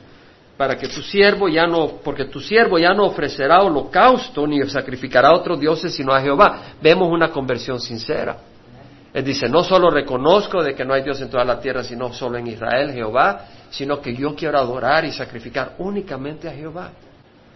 para 0.57 0.77
que 0.77 0.89
tu 0.89 1.03
siervo 1.03 1.49
ya 1.49 1.67
no, 1.67 1.99
porque 2.03 2.25
tu 2.25 2.41
siervo 2.41 2.79
ya 2.79 2.95
no 2.95 3.05
ofrecerá 3.05 3.63
holocausto 3.63 4.47
ni 4.47 4.65
sacrificará 4.69 5.29
a 5.29 5.35
otros 5.35 5.61
dioses 5.61 5.95
sino 5.95 6.13
a 6.13 6.21
Jehová. 6.21 6.63
Vemos 6.81 7.09
una 7.09 7.31
conversión 7.31 7.81
sincera. 7.81 8.39
Él 9.17 9.25
dice, 9.25 9.49
no 9.49 9.65
solo 9.65 9.89
reconozco 9.89 10.63
de 10.63 10.75
que 10.75 10.85
no 10.85 10.93
hay 10.93 11.03
Dios 11.03 11.19
en 11.23 11.31
toda 11.31 11.43
la 11.43 11.59
tierra, 11.59 11.83
sino 11.83 12.13
solo 12.13 12.37
en 12.37 12.49
Israel, 12.49 12.93
Jehová, 12.93 13.47
sino 13.71 13.99
que 13.99 14.15
yo 14.15 14.35
quiero 14.37 14.59
adorar 14.59 15.07
y 15.07 15.11
sacrificar 15.11 15.77
únicamente 15.79 16.47
a 16.51 16.53
Jehová. 16.53 16.91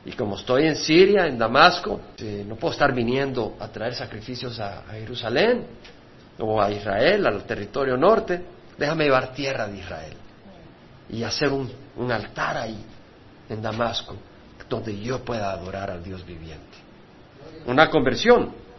Y 0.06 0.12
como 0.12 0.36
estoy 0.36 0.68
en 0.68 0.76
Siria, 0.76 1.26
en 1.26 1.36
Damasco, 1.36 2.00
eh, 2.16 2.46
no 2.48 2.56
puedo 2.56 2.72
estar 2.72 2.94
viniendo 2.94 3.58
a 3.60 3.68
traer 3.68 3.94
sacrificios 3.94 4.58
a 4.58 4.84
Jerusalén 4.92 5.66
o 6.38 6.62
a 6.62 6.70
Israel, 6.70 7.26
al 7.26 7.44
territorio 7.44 7.94
norte, 7.98 8.42
déjame 8.78 9.04
llevar 9.04 9.34
tierra 9.34 9.68
de 9.68 9.76
Israel 9.80 10.14
y 11.10 11.22
hacer 11.24 11.50
un, 11.50 11.70
un 11.96 12.10
altar 12.10 12.56
ahí, 12.56 12.82
en 13.50 13.60
Damasco, 13.60 14.16
donde 14.66 14.98
yo 14.98 15.22
pueda 15.22 15.50
adorar 15.50 15.90
al 15.90 16.02
Dios 16.02 16.24
viviente. 16.24 16.78
Una 17.66 17.90
conversión. 17.90 18.69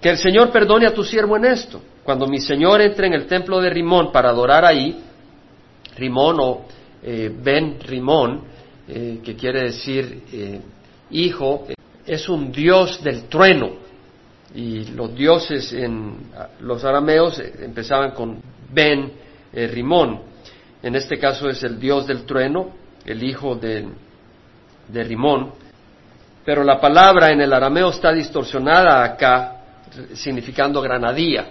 Que 0.00 0.10
el 0.10 0.18
Señor 0.18 0.50
perdone 0.50 0.86
a 0.86 0.94
tu 0.94 1.02
siervo 1.02 1.36
en 1.36 1.46
esto. 1.46 1.82
Cuando 2.04 2.26
mi 2.26 2.40
Señor 2.40 2.80
entre 2.80 3.08
en 3.08 3.14
el 3.14 3.26
templo 3.26 3.60
de 3.60 3.70
Rimón 3.70 4.12
para 4.12 4.30
adorar 4.30 4.64
ahí, 4.64 5.02
Rimón 5.96 6.36
o 6.40 6.64
eh, 7.02 7.30
Ben 7.42 7.78
Rimón, 7.80 8.42
eh, 8.86 9.20
que 9.22 9.34
quiere 9.34 9.64
decir 9.64 10.22
eh, 10.32 10.60
hijo, 11.10 11.66
es 12.06 12.28
un 12.28 12.50
dios 12.52 13.02
del 13.02 13.24
trueno 13.24 13.72
y 14.54 14.86
los 14.92 15.14
dioses 15.14 15.72
en 15.72 16.30
los 16.60 16.84
arameos 16.84 17.38
empezaban 17.60 18.12
con 18.12 18.40
Ben 18.72 19.12
Rimón. 19.52 20.22
En 20.82 20.94
este 20.94 21.18
caso 21.18 21.50
es 21.50 21.62
el 21.62 21.78
dios 21.78 22.06
del 22.06 22.24
trueno, 22.24 22.70
el 23.04 23.22
hijo 23.22 23.56
de, 23.56 23.88
de 24.88 25.04
Rimón. 25.04 25.52
Pero 26.44 26.64
la 26.64 26.80
palabra 26.80 27.30
en 27.30 27.42
el 27.42 27.52
arameo 27.52 27.90
está 27.90 28.12
distorsionada 28.12 29.04
acá, 29.04 29.57
significando 30.14 30.80
granadía. 30.80 31.48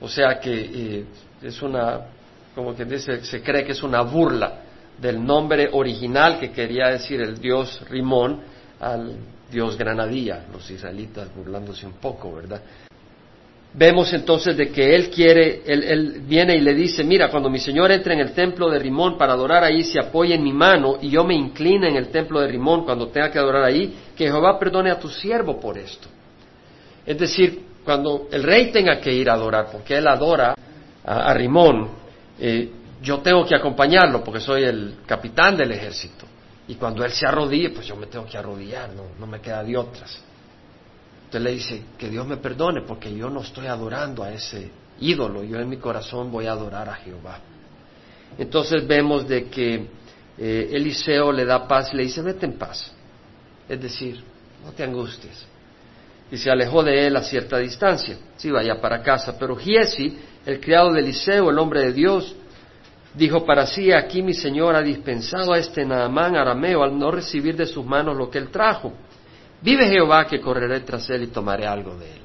O 0.00 0.08
sea 0.08 0.38
que 0.38 0.52
eh, 0.52 1.04
es 1.42 1.60
una, 1.62 2.00
como 2.54 2.74
que 2.74 2.84
dice, 2.84 3.24
se 3.24 3.42
cree 3.42 3.64
que 3.64 3.72
es 3.72 3.82
una 3.82 4.02
burla 4.02 4.62
del 5.00 5.24
nombre 5.24 5.68
original 5.72 6.38
que 6.38 6.50
quería 6.50 6.88
decir 6.88 7.20
el 7.20 7.38
dios 7.38 7.80
Rimón 7.88 8.40
al 8.80 9.16
Dios 9.50 9.78
granadía, 9.78 10.44
los 10.52 10.70
israelitas 10.70 11.34
burlándose 11.34 11.86
un 11.86 11.94
poco, 11.94 12.34
¿verdad? 12.34 12.60
Vemos 13.72 14.12
entonces 14.12 14.56
de 14.56 14.70
que 14.70 14.94
él 14.94 15.10
quiere, 15.10 15.62
él, 15.66 16.22
viene 16.26 16.56
y 16.56 16.60
le 16.60 16.74
dice, 16.74 17.04
mira, 17.04 17.30
cuando 17.30 17.50
mi 17.50 17.58
Señor 17.58 17.92
entre 17.92 18.14
en 18.14 18.20
el 18.20 18.32
templo 18.32 18.70
de 18.70 18.78
Rimón 18.78 19.16
para 19.18 19.34
adorar 19.34 19.62
ahí, 19.62 19.84
se 19.84 20.00
apoye 20.00 20.34
en 20.34 20.42
mi 20.42 20.52
mano 20.52 20.98
y 21.00 21.10
yo 21.10 21.22
me 21.22 21.34
incline 21.34 21.88
en 21.88 21.96
el 21.96 22.08
templo 22.08 22.40
de 22.40 22.48
Rimón 22.48 22.84
cuando 22.84 23.08
tenga 23.08 23.30
que 23.30 23.38
adorar 23.38 23.64
ahí, 23.64 23.94
que 24.16 24.24
Jehová 24.26 24.58
perdone 24.58 24.90
a 24.90 24.98
tu 24.98 25.08
siervo 25.08 25.60
por 25.60 25.78
esto. 25.78 26.08
Es 27.08 27.18
decir, 27.18 27.62
cuando 27.86 28.28
el 28.30 28.42
rey 28.42 28.70
tenga 28.70 29.00
que 29.00 29.10
ir 29.10 29.30
a 29.30 29.32
adorar, 29.32 29.70
porque 29.72 29.96
él 29.96 30.06
adora 30.06 30.54
a, 31.02 31.32
Rimón, 31.32 31.88
eh, 32.38 32.70
yo 33.00 33.20
tengo 33.20 33.46
que 33.46 33.56
acompañarlo 33.56 34.22
porque 34.22 34.40
soy 34.40 34.64
el 34.64 34.96
capitán 35.06 35.56
del 35.56 35.72
ejército. 35.72 36.26
Y 36.66 36.74
cuando 36.74 37.02
él 37.06 37.10
se 37.10 37.26
arrodille, 37.26 37.70
pues 37.70 37.86
yo 37.86 37.96
me 37.96 38.08
tengo 38.08 38.26
que 38.26 38.36
arrodillar, 38.36 38.90
no, 38.92 39.04
no 39.18 39.26
me 39.26 39.40
queda 39.40 39.64
de 39.64 39.74
otras. 39.74 40.22
Entonces 41.24 41.40
le 41.40 41.50
dice, 41.52 41.82
que 41.96 42.10
Dios 42.10 42.26
me 42.26 42.36
perdone 42.36 42.82
porque 42.82 43.16
yo 43.16 43.30
no 43.30 43.40
estoy 43.40 43.68
adorando 43.68 44.22
a 44.22 44.30
ese 44.30 44.70
ídolo, 45.00 45.42
yo 45.44 45.58
en 45.58 45.66
mi 45.70 45.78
corazón 45.78 46.30
voy 46.30 46.44
a 46.44 46.52
adorar 46.52 46.90
a 46.90 46.94
Jehová. 46.96 47.40
Entonces 48.36 48.86
vemos 48.86 49.26
de 49.26 49.48
que 49.48 49.86
eh, 50.36 50.68
Eliseo 50.72 51.32
le 51.32 51.46
da 51.46 51.66
paz 51.66 51.88
y 51.94 51.96
le 51.96 52.02
dice, 52.02 52.20
vete 52.20 52.44
en 52.44 52.58
paz. 52.58 52.92
Es 53.66 53.80
decir, 53.80 54.22
no 54.62 54.72
te 54.72 54.84
angusties. 54.84 55.46
Y 56.30 56.36
se 56.36 56.50
alejó 56.50 56.82
de 56.82 57.06
él 57.06 57.16
a 57.16 57.22
cierta 57.22 57.58
distancia. 57.58 58.18
Sí, 58.36 58.50
vaya 58.50 58.80
para 58.80 59.02
casa. 59.02 59.36
Pero 59.38 59.56
Giesi, 59.56 60.18
el 60.44 60.60
criado 60.60 60.92
de 60.92 61.00
Eliseo, 61.00 61.50
el 61.50 61.58
hombre 61.58 61.80
de 61.80 61.92
Dios, 61.92 62.34
dijo 63.14 63.44
para 63.44 63.66
sí, 63.66 63.92
aquí 63.92 64.22
mi 64.22 64.34
Señor 64.34 64.76
ha 64.76 64.82
dispensado 64.82 65.52
a 65.52 65.58
este 65.58 65.84
Naamán 65.84 66.36
arameo 66.36 66.82
al 66.82 66.98
no 66.98 67.10
recibir 67.10 67.56
de 67.56 67.66
sus 67.66 67.84
manos 67.84 68.16
lo 68.16 68.30
que 68.30 68.38
él 68.38 68.50
trajo. 68.50 68.92
Vive 69.60 69.88
Jehová 69.88 70.26
que 70.26 70.40
correré 70.40 70.80
tras 70.80 71.08
él 71.10 71.24
y 71.24 71.26
tomaré 71.28 71.66
algo 71.66 71.96
de 71.96 72.12
él. 72.12 72.20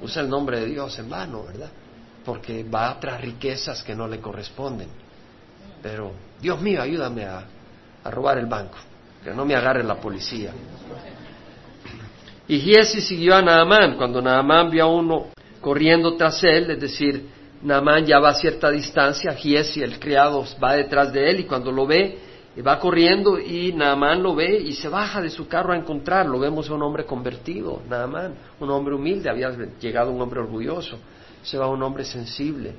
Usa 0.00 0.22
el 0.22 0.28
nombre 0.28 0.60
de 0.60 0.66
Dios 0.66 0.98
en 0.98 1.08
vano, 1.08 1.44
¿verdad? 1.44 1.70
Porque 2.24 2.64
va 2.64 2.98
tras 2.98 3.20
riquezas 3.20 3.82
que 3.82 3.94
no 3.94 4.08
le 4.08 4.20
corresponden. 4.20 4.88
Pero, 5.82 6.12
Dios 6.40 6.60
mío, 6.60 6.82
ayúdame 6.82 7.24
a, 7.24 7.44
a 8.02 8.10
robar 8.10 8.38
el 8.38 8.46
banco, 8.46 8.78
que 9.22 9.30
no 9.32 9.44
me 9.44 9.54
agarre 9.54 9.84
la 9.84 9.96
policía. 9.96 10.52
Y 12.46 12.58
Giesi 12.60 13.00
siguió 13.00 13.34
a 13.34 13.42
Naamán. 13.42 13.96
Cuando 13.96 14.20
Naamán 14.20 14.70
vio 14.70 14.84
a 14.84 14.86
uno 14.86 15.26
corriendo 15.60 16.14
tras 16.16 16.42
él, 16.44 16.70
es 16.70 16.80
decir, 16.80 17.26
Naamán 17.62 18.04
ya 18.04 18.18
va 18.18 18.30
a 18.30 18.34
cierta 18.34 18.70
distancia, 18.70 19.32
Giesi, 19.32 19.82
el 19.82 19.98
criado, 19.98 20.44
va 20.62 20.74
detrás 20.74 21.12
de 21.12 21.30
él 21.30 21.40
y 21.40 21.44
cuando 21.44 21.72
lo 21.72 21.86
ve, 21.86 22.18
va 22.64 22.78
corriendo 22.78 23.38
y 23.38 23.72
Naamán 23.72 24.22
lo 24.22 24.34
ve 24.34 24.60
y 24.60 24.74
se 24.74 24.88
baja 24.88 25.22
de 25.22 25.30
su 25.30 25.48
carro 25.48 25.72
a 25.72 25.76
encontrarlo. 25.76 26.38
Vemos 26.38 26.68
a 26.68 26.74
un 26.74 26.82
hombre 26.82 27.06
convertido, 27.06 27.80
Naamán, 27.88 28.34
un 28.60 28.70
hombre 28.70 28.94
humilde, 28.94 29.30
había 29.30 29.50
llegado 29.80 30.10
un 30.10 30.20
hombre 30.20 30.40
orgulloso, 30.40 30.98
se 31.42 31.56
va 31.56 31.66
un 31.68 31.82
hombre 31.82 32.04
sensible, 32.04 32.74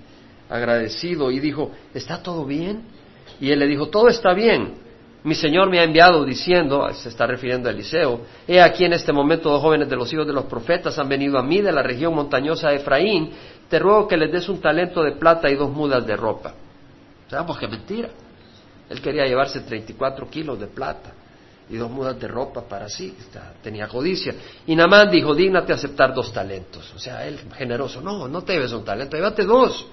agradecido 0.48 1.32
y 1.32 1.40
dijo, 1.40 1.72
¿está 1.92 2.22
todo 2.22 2.46
bien? 2.46 2.84
Y 3.42 3.50
él 3.50 3.58
le 3.58 3.68
dijo, 3.68 3.90
todo 3.90 4.08
está 4.08 4.34
bien. 4.34 4.85
Mi 5.26 5.34
Señor 5.34 5.72
me 5.72 5.80
ha 5.80 5.84
enviado 5.84 6.24
diciendo, 6.24 6.88
se 6.94 7.10
está 7.10 7.26
refiriendo 7.26 7.68
a 7.68 7.72
Eliseo, 7.72 8.22
he 8.48 8.62
aquí 8.62 8.86
en 8.86 8.94
este 8.94 9.12
momento 9.12 9.50
dos 9.50 9.60
jóvenes 9.60 9.90
de 9.90 9.96
los 9.96 10.14
hijos 10.14 10.28
de 10.28 10.34
los 10.34 10.46
profetas 10.46 11.00
han 11.00 11.10
venido 11.10 11.40
a 11.40 11.42
mí 11.42 11.62
de 11.62 11.72
la 11.72 11.82
región 11.82 12.14
montañosa 12.14 12.70
de 12.70 12.76
Efraín 12.76 13.32
te 13.68 13.80
ruego 13.80 14.08
que 14.08 14.18
les 14.18 14.32
des 14.32 14.48
un 14.50 14.62
talento 14.62 15.02
de 15.02 15.14
plata 15.14 15.50
y 15.50 15.56
dos 15.56 15.72
mudas 15.72 16.06
de 16.06 16.16
ropa. 16.16 16.54
Sabemos 17.28 17.58
que 17.58 17.68
mentira. 17.68 18.10
Él 18.88 19.02
quería 19.02 19.26
llevarse 19.26 19.62
34 19.62 20.30
kilos 20.30 20.60
de 20.60 20.68
plata 20.68 21.12
y 21.72 21.76
dos 21.76 21.90
mudas 21.90 22.20
de 22.20 22.28
ropa 22.28 22.62
para 22.62 22.88
sí, 22.88 23.18
tenía 23.64 23.88
codicia. 23.88 24.36
Y 24.68 24.76
Namán 24.76 25.10
dijo, 25.10 25.34
dígnate 25.34 25.74
aceptar 25.74 26.14
dos 26.14 26.32
talentos. 26.32 26.94
O 26.94 27.00
sea, 27.00 27.26
él 27.26 27.40
generoso, 27.58 28.00
no, 28.00 28.28
no 28.28 28.44
te 28.44 28.54
lleves 28.54 28.74
un 28.74 28.86
talento, 28.86 29.18
llévate 29.18 29.44
dos. 29.44 29.88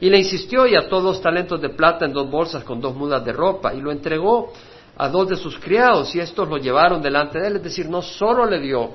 Y 0.00 0.10
le 0.10 0.18
insistió 0.18 0.66
y 0.66 0.76
ató 0.76 1.00
dos 1.00 1.20
talentos 1.20 1.60
de 1.60 1.70
plata 1.70 2.04
en 2.04 2.12
dos 2.12 2.30
bolsas 2.30 2.64
con 2.64 2.80
dos 2.80 2.94
mudas 2.94 3.24
de 3.24 3.32
ropa 3.32 3.72
y 3.72 3.80
lo 3.80 3.90
entregó 3.90 4.52
a 4.96 5.08
dos 5.08 5.28
de 5.28 5.36
sus 5.36 5.58
criados 5.58 6.14
y 6.14 6.20
estos 6.20 6.48
lo 6.48 6.58
llevaron 6.58 7.00
delante 7.00 7.40
de 7.40 7.48
él. 7.48 7.56
Es 7.56 7.62
decir, 7.62 7.88
no 7.88 8.02
solo 8.02 8.46
le 8.46 8.60
dio 8.60 8.90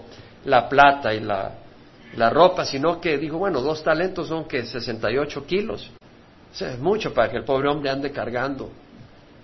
la 0.46 0.70
plata 0.70 1.14
y 1.14 1.20
la, 1.20 1.54
la 2.16 2.30
ropa, 2.30 2.66
sino 2.66 3.00
que 3.00 3.18
dijo, 3.18 3.38
bueno, 3.38 3.62
dos 3.62 3.84
talentos 3.84 4.28
son 4.28 4.46
que 4.46 4.64
68 4.64 5.46
kilos. 5.46 5.90
O 6.52 6.56
sea, 6.56 6.72
es 6.72 6.80
mucho 6.80 7.14
para 7.14 7.32
que 7.32 7.38
el 7.38 7.46
pobre 7.46 7.70
hombre 7.70 7.90
ande 7.90 8.12
cargando. 8.12 8.70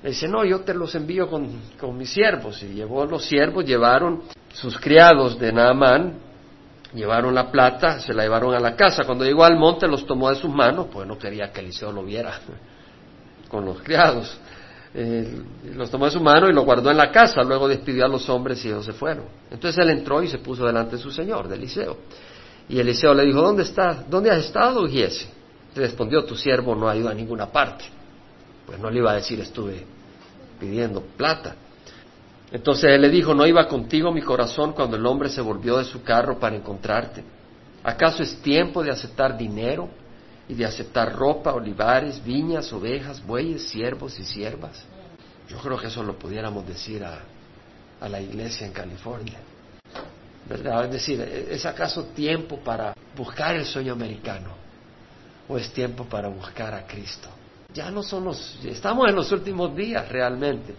Le 0.03 0.09
dice, 0.09 0.27
no, 0.27 0.45
yo 0.45 0.59
te 0.61 0.73
los 0.73 0.93
envío 0.93 1.27
con, 1.27 1.49
con 1.79 1.97
mis 1.97 2.11
siervos. 2.11 2.61
Y 2.63 2.67
llevó 2.67 3.05
los 3.05 3.25
siervos, 3.25 3.65
llevaron 3.65 4.23
sus 4.53 4.77
criados 4.79 5.39
de 5.39 5.51
Naamán, 5.51 6.19
llevaron 6.93 7.33
la 7.35 7.51
plata, 7.51 7.99
se 7.99 8.13
la 8.13 8.23
llevaron 8.23 8.53
a 8.53 8.59
la 8.59 8.75
casa. 8.75 9.03
Cuando 9.03 9.23
llegó 9.23 9.43
al 9.43 9.57
monte 9.57 9.87
los 9.87 10.05
tomó 10.05 10.29
de 10.29 10.35
sus 10.35 10.49
manos, 10.49 10.87
pues 10.91 11.07
no 11.07 11.17
quería 11.17 11.51
que 11.51 11.61
Eliseo 11.61 11.91
lo 11.91 12.03
viera 12.03 12.39
con 13.49 13.65
los 13.65 13.81
criados. 13.81 14.37
Eh, 14.93 15.41
los 15.75 15.91
tomó 15.91 16.05
de 16.05 16.11
su 16.11 16.21
mano 16.21 16.49
y 16.49 16.53
lo 16.53 16.63
guardó 16.63 16.89
en 16.89 16.97
la 16.97 17.11
casa. 17.11 17.43
Luego 17.43 17.67
despidió 17.67 18.05
a 18.05 18.07
los 18.07 18.27
hombres 18.29 18.63
y 18.65 18.69
ellos 18.69 18.85
se 18.85 18.93
fueron. 18.93 19.25
Entonces 19.51 19.77
él 19.83 19.89
entró 19.89 20.23
y 20.23 20.27
se 20.27 20.39
puso 20.39 20.65
delante 20.65 20.95
de 20.95 21.01
su 21.01 21.11
señor, 21.11 21.47
de 21.47 21.55
Eliseo. 21.55 21.97
Y 22.69 22.79
Eliseo 22.79 23.13
le 23.13 23.23
dijo, 23.23 23.41
¿dónde 23.41 23.63
estás? 23.63 24.09
¿Dónde 24.09 24.31
has 24.31 24.39
estado, 24.45 24.85
Giese? 24.87 25.37
respondió, 25.75 26.25
tu 26.25 26.35
siervo 26.35 26.75
no 26.75 26.89
ha 26.89 26.95
ido 26.95 27.09
a 27.09 27.13
ninguna 27.13 27.51
parte. 27.51 27.85
Pues 28.65 28.79
no 28.79 28.89
le 28.89 28.97
iba 28.97 29.11
a 29.11 29.15
decir, 29.15 29.39
estuve 29.39 29.85
pidiendo 30.59 31.01
plata. 31.01 31.55
Entonces 32.51 32.91
él 32.91 33.01
le 33.01 33.09
dijo, 33.09 33.33
¿no 33.33 33.45
iba 33.45 33.67
contigo 33.67 34.11
mi 34.11 34.21
corazón 34.21 34.71
cuando 34.73 34.95
el 34.95 35.05
hombre 35.05 35.29
se 35.29 35.41
volvió 35.41 35.77
de 35.77 35.83
su 35.83 36.03
carro 36.03 36.39
para 36.39 36.55
encontrarte? 36.55 37.23
¿Acaso 37.83 38.23
es 38.23 38.41
tiempo 38.41 38.83
de 38.83 38.91
aceptar 38.91 39.37
dinero 39.37 39.89
y 40.47 40.53
de 40.53 40.65
aceptar 40.65 41.13
ropa, 41.13 41.53
olivares, 41.53 42.23
viñas, 42.23 42.71
ovejas, 42.71 43.25
bueyes, 43.25 43.67
siervos 43.67 44.17
y 44.19 44.23
siervas? 44.23 44.85
Yo 45.49 45.57
creo 45.57 45.77
que 45.77 45.87
eso 45.87 46.03
lo 46.03 46.17
pudiéramos 46.17 46.65
decir 46.67 47.03
a, 47.03 47.21
la 48.07 48.21
iglesia 48.21 48.65
en 48.67 48.73
California. 48.73 49.39
¿Verdad? 50.47 50.85
Es 50.85 50.91
decir, 50.91 51.21
¿es 51.21 51.65
acaso 51.65 52.05
tiempo 52.15 52.59
para 52.59 52.93
buscar 53.15 53.55
el 53.55 53.65
sueño 53.65 53.93
americano? 53.93 54.51
¿O 55.49 55.57
es 55.57 55.71
tiempo 55.73 56.05
para 56.05 56.29
buscar 56.29 56.73
a 56.73 56.85
Cristo? 56.85 57.27
Ya 57.73 57.91
no 57.91 58.03
somos, 58.03 58.57
estamos 58.63 59.09
en 59.09 59.15
los 59.15 59.31
últimos 59.31 59.75
días 59.75 60.07
realmente. 60.07 60.73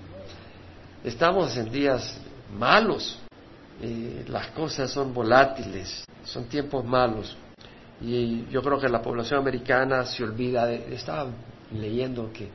Estamos 1.04 1.56
en 1.56 1.70
días 1.70 2.20
malos. 2.58 3.20
las 4.26 4.48
cosas 4.48 4.90
son 4.90 5.14
volátiles, 5.14 6.04
son 6.24 6.46
tiempos 6.46 6.84
malos. 6.84 7.36
Y 8.00 8.46
yo 8.46 8.60
creo 8.62 8.80
que 8.80 8.88
la 8.88 9.00
población 9.00 9.38
americana 9.40 10.04
se 10.04 10.24
olvida 10.24 10.66
de, 10.66 10.94
estaba 10.94 11.30
leyendo 11.72 12.32
que 12.32 12.48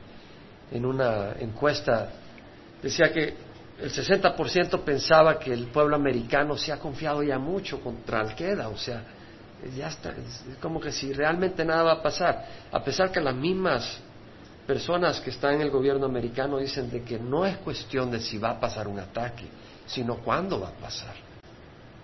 en 0.70 0.84
una 0.84 1.32
encuesta 1.38 2.10
decía 2.82 3.10
que 3.10 3.34
el 3.80 3.90
60% 3.90 4.80
pensaba 4.80 5.38
que 5.38 5.52
el 5.52 5.66
pueblo 5.68 5.96
americano 5.96 6.56
se 6.56 6.70
ha 6.70 6.78
confiado 6.78 7.22
ya 7.22 7.38
mucho 7.38 7.80
contra 7.80 8.20
Al-Qaeda, 8.20 8.68
o 8.68 8.76
sea, 8.76 9.02
ya 9.74 9.88
está, 9.88 10.10
es 10.10 10.44
como 10.60 10.80
que 10.80 10.92
si 10.92 11.12
realmente 11.12 11.64
nada 11.64 11.82
va 11.82 11.92
a 11.92 12.02
pasar, 12.02 12.46
a 12.70 12.84
pesar 12.84 13.10
que 13.10 13.20
las 13.20 13.34
mismas 13.34 13.98
personas 14.66 15.20
que 15.20 15.30
están 15.30 15.54
en 15.54 15.60
el 15.62 15.70
gobierno 15.70 16.06
americano 16.06 16.58
dicen 16.58 16.90
de 16.90 17.02
que 17.02 17.18
no 17.18 17.44
es 17.44 17.58
cuestión 17.58 18.10
de 18.10 18.20
si 18.20 18.38
va 18.38 18.50
a 18.50 18.60
pasar 18.60 18.88
un 18.88 18.98
ataque, 18.98 19.44
sino 19.86 20.16
cuándo 20.16 20.60
va 20.60 20.68
a 20.68 20.72
pasar, 20.72 21.14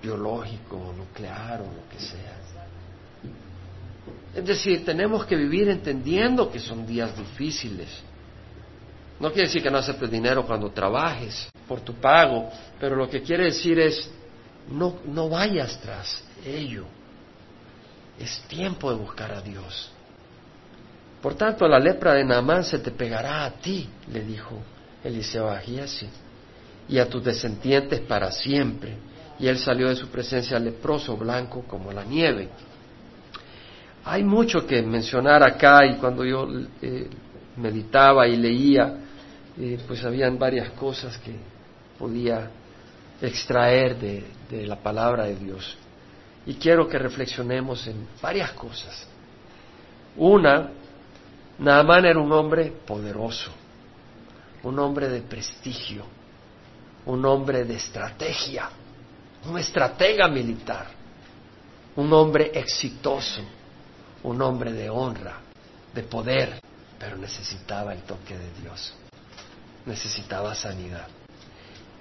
biológico, 0.03 0.95
nuclear 0.97 1.61
o 1.63 1.65
lo 1.65 1.89
que 1.91 1.99
sea. 1.99 2.37
Es 4.35 4.45
decir, 4.45 4.85
tenemos 4.85 5.27
que 5.27 5.37
vivir 5.37 5.69
entendiendo 5.69 6.51
que 6.51 6.61
son 6.61 6.87
días 6.87 7.17
difíciles. 7.17 7.89
No 9.19 9.31
quiere 9.33 9.49
decir 9.49 9.63
que 9.63 9.71
no 9.71 9.79
aceptes 9.79 10.11
dinero 10.11 10.47
cuando 10.47 10.71
trabajes 10.71 11.49
por 11.67 11.81
tu 11.81 11.95
pago, 11.95 12.49
pero 12.79 12.97
lo 12.97 13.09
que 13.09 13.23
quiere 13.23 13.45
decir 13.45 13.79
es, 13.79 14.09
no, 14.71 15.01
no 15.05 15.29
vayas 15.29 15.79
tras 15.81 16.23
ello. 16.45 16.85
Es 18.19 18.41
tiempo 18.49 18.91
de 18.91 18.99
buscar 18.99 19.33
a 19.33 19.41
Dios. 19.41 19.91
Por 21.21 21.35
tanto, 21.35 21.69
la 21.69 21.79
lepra 21.79 22.15
de 22.15 22.25
Naamán 22.25 22.65
se 22.65 22.79
te 22.79 22.91
pegará 22.91 23.45
a 23.45 23.51
ti, 23.51 23.89
le 24.11 24.21
dijo 24.21 24.57
Eliseo 25.05 25.51
a 25.51 25.61
y 26.89 26.99
a 26.99 27.09
tus 27.09 27.23
descendientes 27.23 28.01
para 28.01 28.33
siempre. 28.33 28.97
Y 29.39 29.47
él 29.47 29.59
salió 29.59 29.89
de 29.89 29.97
su 29.97 30.09
presencia 30.09 30.59
leproso, 30.59 31.17
blanco 31.17 31.63
como 31.67 31.93
la 31.93 32.05
nieve. 32.05 32.49
Hay 34.05 34.23
mucho 34.25 34.67
que 34.67 34.83
mencionar 34.83 35.43
acá 35.43 35.87
y 35.87 35.97
cuando 35.97 36.25
yo 36.25 36.49
eh, 36.81 37.09
meditaba 37.57 38.27
y 38.27 38.37
leía, 38.37 38.97
eh, 39.59 39.79
pues 39.87 40.05
habían 40.05 40.39
varias 40.39 40.71
cosas 40.71 41.19
que 41.19 41.37
podía 41.99 42.51
extraer 43.21 43.97
de, 43.99 44.25
de 44.51 44.67
la 44.67 44.77
palabra 44.77 45.25
de 45.25 45.37
Dios. 45.37 45.77
Y 46.47 46.55
quiero 46.55 46.89
que 46.89 46.99
reflexionemos 46.99 47.87
en 47.87 48.07
varias 48.23 48.53
cosas. 48.53 49.07
Una, 50.17 50.71
Naamán 51.61 52.07
era 52.07 52.19
un 52.19 52.33
hombre 52.33 52.73
poderoso, 52.87 53.51
un 54.63 54.79
hombre 54.79 55.11
de 55.11 55.21
prestigio, 55.21 56.07
un 57.05 57.23
hombre 57.27 57.65
de 57.65 57.75
estrategia, 57.75 58.71
un 59.45 59.59
estratega 59.59 60.27
militar, 60.29 60.87
un 61.97 62.11
hombre 62.15 62.51
exitoso, 62.55 63.43
un 64.23 64.41
hombre 64.41 64.73
de 64.73 64.89
honra, 64.89 65.37
de 65.93 66.03
poder, 66.03 66.63
pero 66.99 67.19
necesitaba 67.19 67.93
el 67.93 68.05
toque 68.05 68.39
de 68.39 68.53
Dios, 68.63 68.95
necesitaba 69.85 70.55
sanidad. 70.55 71.09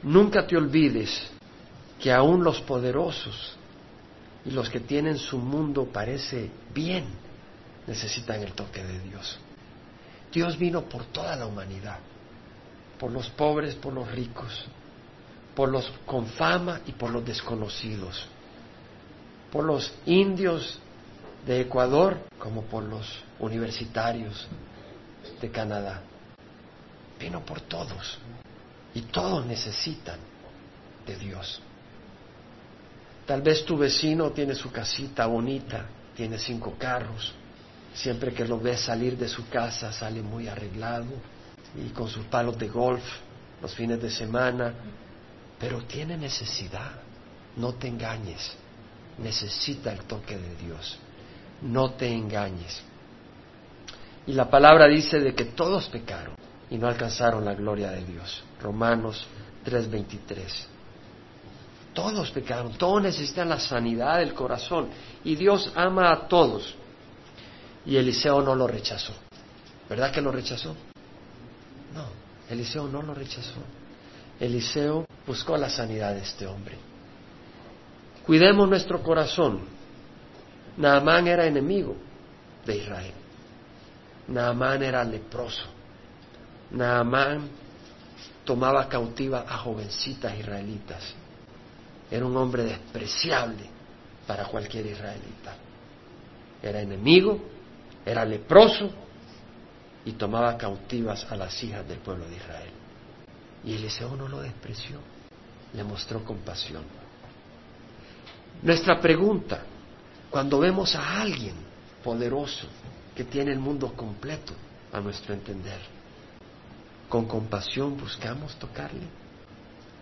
Nunca 0.04 0.48
te 0.48 0.56
olvides 0.56 1.30
que 2.00 2.14
aún 2.14 2.46
los 2.46 2.62
poderosos 2.62 3.58
y 4.46 4.52
los 4.52 4.70
que 4.70 4.80
tienen 4.80 5.18
su 5.18 5.38
mundo 5.38 5.86
parece 5.92 6.50
bien 6.74 7.04
necesitan 7.88 8.42
el 8.42 8.54
toque 8.54 8.82
de 8.84 9.00
Dios. 9.00 9.38
Dios 10.32 10.58
vino 10.58 10.84
por 10.84 11.06
toda 11.06 11.36
la 11.36 11.46
humanidad, 11.46 12.00
por 13.00 13.12
los 13.12 13.30
pobres, 13.30 13.76
por 13.76 13.94
los 13.94 14.10
ricos, 14.12 14.66
por 15.56 15.70
los 15.70 15.92
con 16.06 16.28
fama 16.28 16.82
y 16.86 16.92
por 16.92 17.10
los 17.10 17.26
desconocidos, 17.26 18.28
por 19.52 19.64
los 19.64 19.92
indios 20.06 20.80
de 21.46 21.62
Ecuador 21.62 22.20
como 22.38 22.64
por 22.64 22.84
los 22.84 23.06
universitarios 23.40 24.48
de 25.42 25.50
Canadá. 25.50 26.02
Vino 27.20 27.44
por 27.44 27.62
todos 27.62 28.20
y 28.94 29.02
todos 29.02 29.46
necesitan 29.46 30.20
de 31.06 31.16
Dios. 31.16 31.62
Tal 33.26 33.42
vez 33.42 33.66
tu 33.66 33.78
vecino 33.78 34.32
tiene 34.32 34.56
su 34.56 34.72
casita 34.72 35.26
bonita, 35.28 35.86
tiene 36.16 36.38
cinco 36.38 36.76
carros, 36.78 37.34
Siempre 37.94 38.34
que 38.34 38.46
lo 38.46 38.60
ves 38.60 38.82
salir 38.82 39.18
de 39.18 39.28
su 39.28 39.48
casa 39.50 39.92
sale 39.92 40.22
muy 40.22 40.48
arreglado 40.48 41.08
y 41.76 41.90
con 41.90 42.08
sus 42.08 42.26
palos 42.26 42.58
de 42.58 42.68
golf 42.68 43.04
los 43.62 43.74
fines 43.76 44.02
de 44.02 44.10
semana, 44.10 44.74
pero 45.60 45.84
tiene 45.84 46.18
necesidad. 46.18 46.92
No 47.58 47.74
te 47.74 47.88
engañes. 47.88 48.56
Necesita 49.18 49.92
el 49.92 50.04
toque 50.06 50.38
de 50.38 50.56
Dios. 50.56 50.98
No 51.62 51.92
te 51.92 52.08
engañes. 52.08 52.82
Y 54.28 54.34
la 54.34 54.50
palabra 54.50 54.88
dice 54.88 55.20
de 55.20 55.34
que 55.34 55.46
todos 55.46 55.88
pecaron 55.90 56.36
y 56.70 56.78
no 56.78 56.88
alcanzaron 56.88 57.44
la 57.44 57.54
gloria 57.54 57.92
de 57.92 58.06
Dios. 58.06 58.44
Romanos 58.62 59.26
3:23. 59.66 60.68
Todos 61.94 62.32
pecaron, 62.32 62.78
todos 62.78 63.02
necesitan 63.02 63.50
la 63.50 63.60
sanidad 63.60 64.20
del 64.20 64.34
corazón 64.34 64.90
y 65.24 65.36
Dios 65.36 65.72
ama 65.76 66.12
a 66.12 66.28
todos. 66.28 66.76
Y 67.90 67.98
Eliseo 67.98 68.44
no 68.44 68.54
lo 68.54 68.68
rechazó. 68.68 69.14
¿Verdad 69.90 70.12
que 70.12 70.22
lo 70.22 70.32
rechazó? 70.32 70.76
No, 71.92 72.06
Eliseo 72.48 72.88
no 72.88 73.02
lo 73.02 73.16
rechazó. 73.16 73.56
Eliseo 74.40 75.08
buscó 75.26 75.58
la 75.58 75.72
sanidad 75.72 76.14
de 76.14 76.22
este 76.22 76.46
hombre. 76.46 76.78
Cuidemos 78.28 78.70
nuestro 78.70 79.02
corazón. 79.02 79.62
Naamán 80.78 81.28
era 81.28 81.48
enemigo 81.48 81.96
de 82.64 82.78
Israel. 82.78 83.14
Naamán 84.28 84.84
era 84.84 85.04
leproso. 85.04 85.66
Naamán 86.70 87.50
tomaba 88.46 88.88
cautiva 88.88 89.46
a 89.50 89.58
jovencitas 89.58 90.38
israelitas. 90.38 91.16
Era 92.12 92.24
un 92.24 92.38
hombre 92.38 92.66
despreciable 92.66 93.68
para 94.28 94.46
cualquier 94.46 94.86
israelita. 94.86 95.56
Era 96.62 96.82
enemigo 96.82 97.58
era 98.06 98.26
leproso 98.26 98.92
y 100.06 100.14
tomaba 100.14 100.58
cautivas 100.58 101.26
a 101.32 101.36
las 101.36 101.62
hijas 101.64 101.88
del 101.88 102.00
pueblo 102.00 102.28
de 102.28 102.36
Israel. 102.36 102.72
Y 103.64 103.74
Eliseo 103.74 104.16
no 104.16 104.28
lo 104.28 104.42
despreció, 104.42 105.00
le 105.74 105.84
mostró 105.84 106.24
compasión. 106.24 106.84
Nuestra 108.62 109.00
pregunta, 109.00 109.62
cuando 110.30 110.60
vemos 110.60 110.96
a 110.96 111.22
alguien 111.22 111.56
poderoso 112.04 112.68
que 113.16 113.24
tiene 113.24 113.52
el 113.52 113.60
mundo 113.60 113.94
completo 113.94 114.54
a 114.92 115.00
nuestro 115.00 115.34
entender, 115.34 115.80
¿con 117.08 117.26
compasión 117.26 117.98
buscamos 117.98 118.56
tocarle 118.56 119.08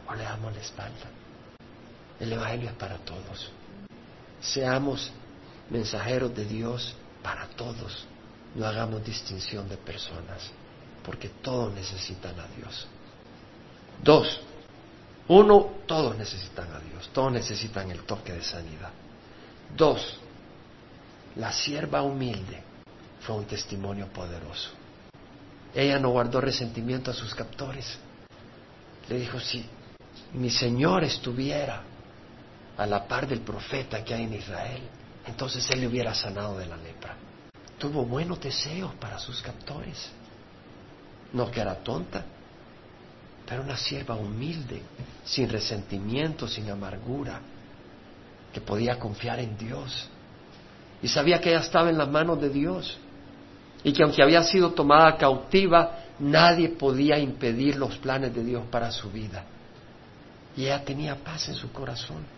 o 0.08 0.14
le 0.14 0.24
damos 0.24 0.54
la 0.54 0.62
espalda? 0.62 1.10
El 2.20 2.34
Evangelio 2.34 2.70
es 2.70 2.76
para 2.76 2.98
todos. 2.98 3.52
Seamos 4.40 5.12
mensajeros 5.70 6.34
de 6.36 6.46
Dios 6.46 6.96
para 7.28 7.46
todos. 7.48 8.08
No 8.56 8.66
hagamos 8.66 9.04
distinción 9.04 9.68
de 9.68 9.76
personas, 9.76 10.50
porque 11.04 11.28
todos 11.28 11.74
necesitan 11.74 12.40
a 12.40 12.48
Dios. 12.56 12.88
Dos, 14.02 14.40
uno, 15.28 15.72
todos 15.86 16.16
necesitan 16.16 16.72
a 16.72 16.80
Dios, 16.80 17.10
todos 17.12 17.34
necesitan 17.34 17.92
el 17.92 18.04
toque 18.04 18.32
de 18.32 18.42
sanidad. 18.42 18.92
Dos, 19.76 20.20
la 21.36 21.52
sierva 21.52 22.02
humilde 22.02 22.64
fue 23.20 23.36
un 23.36 23.46
testimonio 23.46 24.08
poderoso. 24.08 24.70
Ella 25.76 26.00
no 26.00 26.12
guardó 26.12 26.40
resentimiento 26.40 27.12
a 27.12 27.14
sus 27.14 27.36
captores. 27.36 28.00
Le 29.10 29.20
dijo, 29.20 29.38
si 29.42 29.66
mi 30.34 30.50
Señor 30.50 31.04
estuviera 31.04 31.82
a 32.78 32.86
la 32.86 33.06
par 33.06 33.28
del 33.28 33.42
profeta 33.42 34.02
que 34.06 34.14
hay 34.14 34.24
en 34.24 34.34
Israel, 34.36 34.82
entonces 35.28 35.70
él 35.70 35.82
le 35.82 35.88
hubiera 35.88 36.14
sanado 36.14 36.58
de 36.58 36.66
la 36.66 36.78
lepra. 36.78 37.16
tuvo 37.78 38.06
buenos 38.06 38.40
deseos 38.42 38.94
para 38.96 39.20
sus 39.20 39.42
captores. 39.42 40.10
No 41.34 41.52
que 41.52 41.60
era 41.60 41.76
tonta, 41.76 42.26
pero 43.46 43.62
una 43.62 43.78
sierva 43.78 44.16
humilde, 44.16 44.82
sin 45.24 45.50
resentimiento, 45.50 46.48
sin 46.48 46.70
amargura, 46.72 47.40
que 48.52 48.62
podía 48.62 48.98
confiar 48.98 49.40
en 49.40 49.58
Dios. 49.58 50.10
Y 51.04 51.08
sabía 51.08 51.40
que 51.40 51.50
ella 51.50 51.60
estaba 51.60 51.90
en 51.90 51.98
las 51.98 52.10
manos 52.10 52.42
de 52.42 52.50
Dios. 52.50 52.98
Y 53.84 53.94
que 53.94 54.04
aunque 54.04 54.24
había 54.24 54.42
sido 54.44 54.72
tomada 54.72 55.16
cautiva, 55.18 56.00
nadie 56.20 56.70
podía 56.70 57.20
impedir 57.20 57.76
los 57.76 57.98
planes 57.98 58.34
de 58.34 58.44
Dios 58.44 58.64
para 58.72 58.92
su 58.92 59.12
vida. 59.12 59.44
Y 60.56 60.64
ella 60.64 60.84
tenía 60.84 61.16
paz 61.16 61.50
en 61.50 61.56
su 61.56 61.72
corazón. 61.72 62.37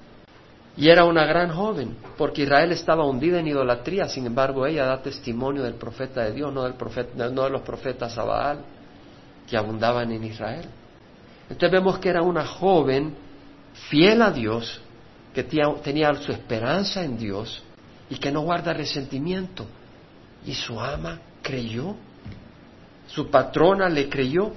Y 0.80 0.88
era 0.88 1.04
una 1.04 1.26
gran 1.26 1.50
joven, 1.50 1.98
porque 2.18 2.44
Israel 2.44 2.72
estaba 2.72 3.04
hundida 3.04 3.42
en 3.42 3.48
idolatría, 3.48 4.08
sin 4.08 4.26
embargo 4.26 4.66
ella 4.66 4.86
da 4.86 5.02
testimonio 5.02 5.62
del 5.62 5.74
profeta 5.74 6.24
de 6.24 6.32
Dios, 6.32 6.54
no, 6.54 6.64
del 6.64 6.76
profeta, 6.76 7.30
no 7.30 7.44
de 7.44 7.50
los 7.50 7.64
profetas 7.64 8.18
a 8.18 8.24
Baal, 8.24 8.64
que 9.46 9.58
abundaban 9.58 10.10
en 10.10 10.24
Israel. 10.24 10.70
Entonces 11.50 11.70
vemos 11.70 12.00
que 12.00 12.08
era 12.08 12.22
una 12.22 12.46
joven 12.46 13.14
fiel 13.90 14.22
a 14.22 14.32
Dios, 14.32 14.80
que 15.34 15.44
tenía 15.44 16.16
su 16.16 16.32
esperanza 16.32 17.04
en 17.04 17.18
Dios 17.18 17.62
y 18.10 18.16
que 18.16 18.32
no 18.32 18.40
guarda 18.40 18.72
resentimiento. 18.72 19.66
Y 20.46 20.54
su 20.54 20.80
ama 20.80 21.20
creyó, 21.42 21.98
su 23.06 23.30
patrona 23.30 23.90
le 23.90 24.08
creyó 24.08 24.54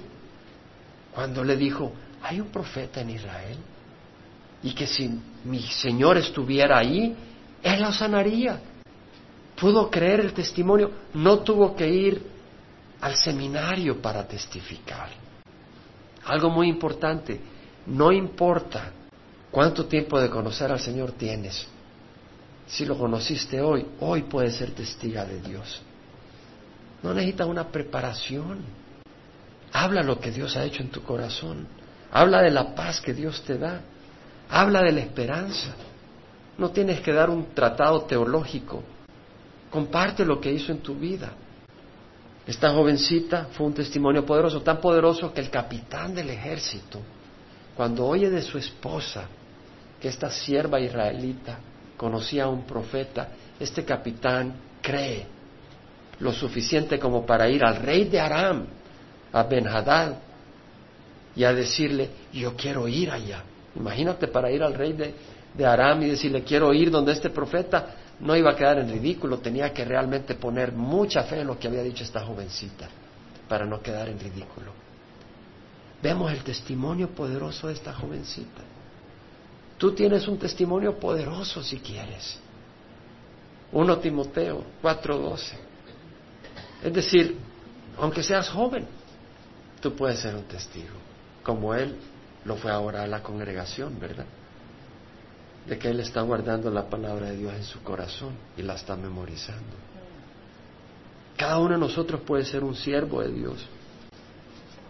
cuando 1.13 1.43
le 1.43 1.57
dijo, 1.57 1.91
hay 2.21 2.39
un 2.39 2.47
profeta 2.47 3.01
en 3.01 3.09
Israel 3.09 3.57
y 4.63 4.73
que 4.73 4.87
si 4.87 5.09
mi 5.43 5.61
Señor 5.61 6.17
estuviera 6.17 6.79
ahí, 6.79 7.15
Él 7.61 7.81
lo 7.81 7.91
sanaría. 7.91 8.59
Pudo 9.59 9.89
creer 9.89 10.21
el 10.21 10.33
testimonio, 10.33 10.91
no 11.13 11.39
tuvo 11.39 11.75
que 11.75 11.87
ir 11.87 12.25
al 13.01 13.15
seminario 13.15 14.01
para 14.01 14.27
testificar. 14.27 15.09
Algo 16.25 16.49
muy 16.49 16.69
importante, 16.69 17.39
no 17.87 18.11
importa 18.11 18.91
cuánto 19.51 19.85
tiempo 19.85 20.19
de 20.19 20.29
conocer 20.29 20.71
al 20.71 20.79
Señor 20.79 21.11
tienes, 21.11 21.67
si 22.67 22.85
lo 22.85 22.97
conociste 22.97 23.61
hoy, 23.61 23.85
hoy 23.99 24.23
puedes 24.23 24.55
ser 24.55 24.71
testiga 24.71 25.25
de 25.25 25.39
Dios. 25.41 25.81
No 27.01 27.13
necesitas 27.13 27.47
una 27.47 27.67
preparación. 27.67 28.61
Habla 29.73 30.03
lo 30.03 30.19
que 30.19 30.31
Dios 30.31 30.55
ha 30.55 30.63
hecho 30.63 30.81
en 30.81 30.89
tu 30.89 31.03
corazón. 31.03 31.67
Habla 32.11 32.41
de 32.41 32.51
la 32.51 32.73
paz 32.73 33.01
que 33.01 33.13
Dios 33.13 33.43
te 33.43 33.57
da. 33.57 33.81
Habla 34.55 34.83
de 34.83 34.91
la 34.91 34.99
esperanza. 34.99 35.73
No 36.59 36.69
tienes 36.69 37.01
que 37.01 37.11
dar 37.11 37.31
un 37.31 37.55
tratado 37.55 38.03
teológico. 38.03 38.83
Comparte 39.71 40.23
lo 40.23 40.39
que 40.39 40.51
hizo 40.51 40.71
en 40.71 40.77
tu 40.77 40.93
vida. 40.93 41.31
Esta 42.45 42.71
jovencita 42.71 43.47
fue 43.53 43.65
un 43.65 43.73
testimonio 43.73 44.23
poderoso, 44.23 44.61
tan 44.61 44.79
poderoso 44.79 45.33
que 45.33 45.41
el 45.41 45.49
capitán 45.49 46.13
del 46.13 46.29
ejército, 46.29 46.99
cuando 47.75 48.05
oye 48.05 48.29
de 48.29 48.43
su 48.43 48.59
esposa, 48.59 49.25
que 49.99 50.09
esta 50.09 50.29
sierva 50.29 50.79
israelita 50.79 51.57
conocía 51.97 52.43
a 52.43 52.49
un 52.49 52.61
profeta, 52.63 53.29
este 53.59 53.83
capitán 53.83 54.53
cree 54.83 55.25
lo 56.19 56.31
suficiente 56.31 56.99
como 56.99 57.25
para 57.25 57.49
ir 57.49 57.65
al 57.65 57.77
rey 57.77 58.03
de 58.03 58.19
Aram, 58.19 58.67
a 59.31 59.41
Ben-Hadad, 59.41 60.13
y 61.35 61.43
a 61.43 61.53
decirle, 61.53 62.11
yo 62.31 62.55
quiero 62.55 62.87
ir 62.87 63.09
allá. 63.09 63.45
Imagínate 63.75 64.27
para 64.27 64.51
ir 64.51 64.63
al 64.63 64.73
rey 64.73 64.93
de, 64.93 65.65
Aram 65.65 66.01
y 66.03 66.09
decirle, 66.09 66.43
quiero 66.43 66.73
ir 66.73 66.91
donde 66.91 67.11
este 67.11 67.29
profeta, 67.29 67.95
no 68.19 68.35
iba 68.35 68.51
a 68.51 68.55
quedar 68.55 68.79
en 68.79 68.89
ridículo, 68.89 69.39
tenía 69.39 69.73
que 69.73 69.85
realmente 69.85 70.35
poner 70.35 70.71
mucha 70.71 71.23
fe 71.23 71.41
en 71.41 71.47
lo 71.47 71.59
que 71.59 71.67
había 71.67 71.83
dicho 71.83 72.03
esta 72.03 72.25
jovencita 72.25 72.87
para 73.47 73.65
no 73.65 73.81
quedar 73.81 74.09
en 74.09 74.19
ridículo. 74.19 74.71
Vemos 76.01 76.31
el 76.31 76.43
testimonio 76.43 77.09
poderoso 77.09 77.67
de 77.67 77.73
esta 77.73 77.93
jovencita. 77.93 78.61
Tú 79.77 79.93
tienes 79.93 80.27
un 80.27 80.37
testimonio 80.37 80.97
poderoso 80.99 81.63
si 81.63 81.77
quieres. 81.79 82.39
1 83.71 83.97
Timoteo 83.99 84.63
4:12. 84.81 85.53
Es 86.83 86.93
decir, 86.93 87.37
aunque 87.97 88.21
seas 88.21 88.49
joven, 88.49 88.85
tú 89.81 89.95
puedes 89.95 90.19
ser 90.19 90.35
un 90.35 90.43
testigo, 90.43 90.95
como 91.43 91.73
él 91.73 91.97
lo 92.45 92.55
fue 92.55 92.71
ahora 92.71 93.03
a 93.03 93.07
la 93.07 93.21
congregación, 93.21 93.99
¿verdad? 93.99 94.25
de 95.65 95.77
que 95.77 95.89
Él 95.89 95.99
está 95.99 96.21
guardando 96.21 96.69
la 96.69 96.89
palabra 96.89 97.27
de 97.27 97.37
Dios 97.37 97.53
en 97.53 97.63
su 97.63 97.81
corazón 97.83 98.35
y 98.57 98.61
la 98.61 98.75
está 98.75 98.95
memorizando. 98.95 99.75
Cada 101.37 101.57
uno 101.59 101.73
de 101.73 101.79
nosotros 101.79 102.21
puede 102.21 102.45
ser 102.45 102.63
un 102.63 102.75
siervo 102.75 103.21
de 103.21 103.31
Dios. 103.31 103.65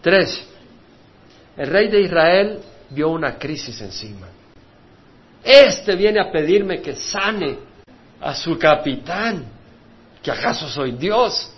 Tres, 0.02 0.46
el 1.56 1.68
rey 1.68 1.88
de 1.88 2.00
Israel 2.00 2.58
vio 2.90 3.10
una 3.10 3.38
crisis 3.38 3.80
encima. 3.80 4.26
Este 5.42 5.94
viene 5.94 6.20
a 6.20 6.30
pedirme 6.30 6.80
que 6.80 6.96
sane 6.96 7.58
a 8.20 8.34
su 8.34 8.58
capitán. 8.58 9.44
¿Que 10.22 10.30
acaso 10.30 10.68
soy 10.68 10.92
Dios? 10.92 11.50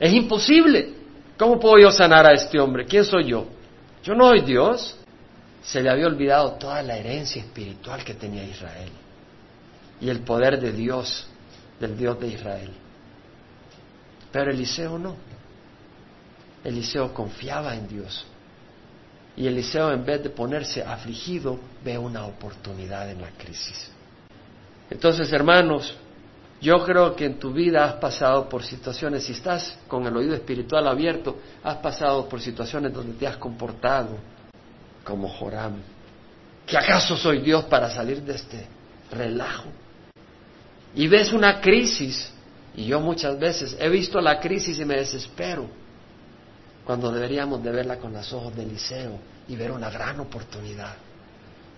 Es 0.00 0.12
imposible. 0.12 0.94
¿Cómo 1.38 1.58
puedo 1.58 1.78
yo 1.78 1.90
sanar 1.90 2.26
a 2.26 2.32
este 2.32 2.58
hombre? 2.58 2.86
¿Quién 2.86 3.04
soy 3.04 3.28
yo? 3.28 3.46
Yo 4.02 4.14
no 4.14 4.28
soy 4.28 4.40
Dios 4.40 4.97
se 5.68 5.82
le 5.82 5.90
había 5.90 6.06
olvidado 6.06 6.52
toda 6.52 6.82
la 6.82 6.96
herencia 6.96 7.42
espiritual 7.42 8.02
que 8.02 8.14
tenía 8.14 8.42
Israel 8.42 8.88
y 10.00 10.08
el 10.08 10.20
poder 10.20 10.58
de 10.58 10.72
Dios, 10.72 11.26
del 11.78 11.94
Dios 11.94 12.18
de 12.18 12.28
Israel. 12.28 12.70
Pero 14.32 14.50
Eliseo 14.50 14.98
no. 14.98 15.14
Eliseo 16.64 17.12
confiaba 17.12 17.74
en 17.74 17.86
Dios. 17.86 18.24
Y 19.36 19.46
Eliseo 19.46 19.92
en 19.92 20.06
vez 20.06 20.22
de 20.22 20.30
ponerse 20.30 20.82
afligido, 20.82 21.60
ve 21.84 21.98
una 21.98 22.24
oportunidad 22.24 23.10
en 23.10 23.20
la 23.20 23.30
crisis. 23.32 23.90
Entonces, 24.88 25.30
hermanos, 25.34 25.94
yo 26.62 26.82
creo 26.82 27.14
que 27.14 27.26
en 27.26 27.38
tu 27.38 27.52
vida 27.52 27.84
has 27.84 27.94
pasado 27.96 28.48
por 28.48 28.62
situaciones, 28.64 29.24
si 29.24 29.32
estás 29.32 29.76
con 29.86 30.06
el 30.06 30.16
oído 30.16 30.34
espiritual 30.34 30.88
abierto, 30.88 31.36
has 31.62 31.76
pasado 31.76 32.26
por 32.26 32.40
situaciones 32.40 32.90
donde 32.90 33.18
te 33.18 33.26
has 33.26 33.36
comportado 33.36 34.16
como 35.08 35.26
Joram. 35.26 35.80
¿Que 36.66 36.76
acaso 36.76 37.16
soy 37.16 37.40
Dios 37.40 37.64
para 37.64 37.88
salir 37.88 38.20
de 38.22 38.34
este 38.34 38.66
relajo? 39.10 39.70
Y 40.94 41.08
ves 41.08 41.32
una 41.32 41.62
crisis, 41.62 42.30
y 42.76 42.84
yo 42.84 43.00
muchas 43.00 43.38
veces 43.38 43.74
he 43.80 43.88
visto 43.88 44.20
la 44.20 44.38
crisis 44.38 44.78
y 44.78 44.84
me 44.84 44.96
desespero, 44.96 45.66
cuando 46.84 47.10
deberíamos 47.10 47.62
de 47.62 47.70
verla 47.72 47.96
con 47.96 48.12
los 48.12 48.30
ojos 48.34 48.54
de 48.54 48.64
Eliseo 48.64 49.18
y 49.48 49.56
ver 49.56 49.70
una 49.70 49.88
gran 49.88 50.20
oportunidad 50.20 50.94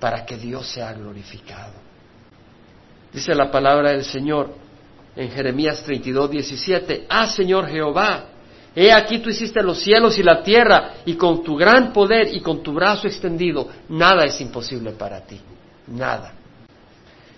para 0.01 0.27
que 0.27 0.37
Dios 0.37 0.69
sea 0.69 0.93
glorificado. 0.93 1.75
Dice 3.13 3.35
la 3.35 3.51
palabra 3.51 3.91
del 3.91 4.05
Señor 4.05 4.53
en 5.15 5.31
Jeremías 5.31 5.83
32, 5.85 6.31
17, 6.31 7.07
Ah 7.09 7.27
Señor 7.29 7.69
Jehová, 7.69 8.25
He 8.75 8.93
aquí 8.93 9.19
tú 9.19 9.31
hiciste 9.31 9.63
los 9.63 9.81
cielos 9.81 10.19
y 10.19 10.23
la 10.23 10.43
tierra, 10.43 10.95
y 11.05 11.15
con 11.15 11.43
tu 11.43 11.57
gran 11.57 11.93
poder 11.93 12.35
y 12.35 12.41
con 12.41 12.63
tu 12.63 12.73
brazo 12.73 13.07
extendido, 13.09 13.69
nada 13.89 14.25
es 14.25 14.41
imposible 14.41 14.93
para 14.93 15.21
ti. 15.25 15.41
Nada. 15.89 16.35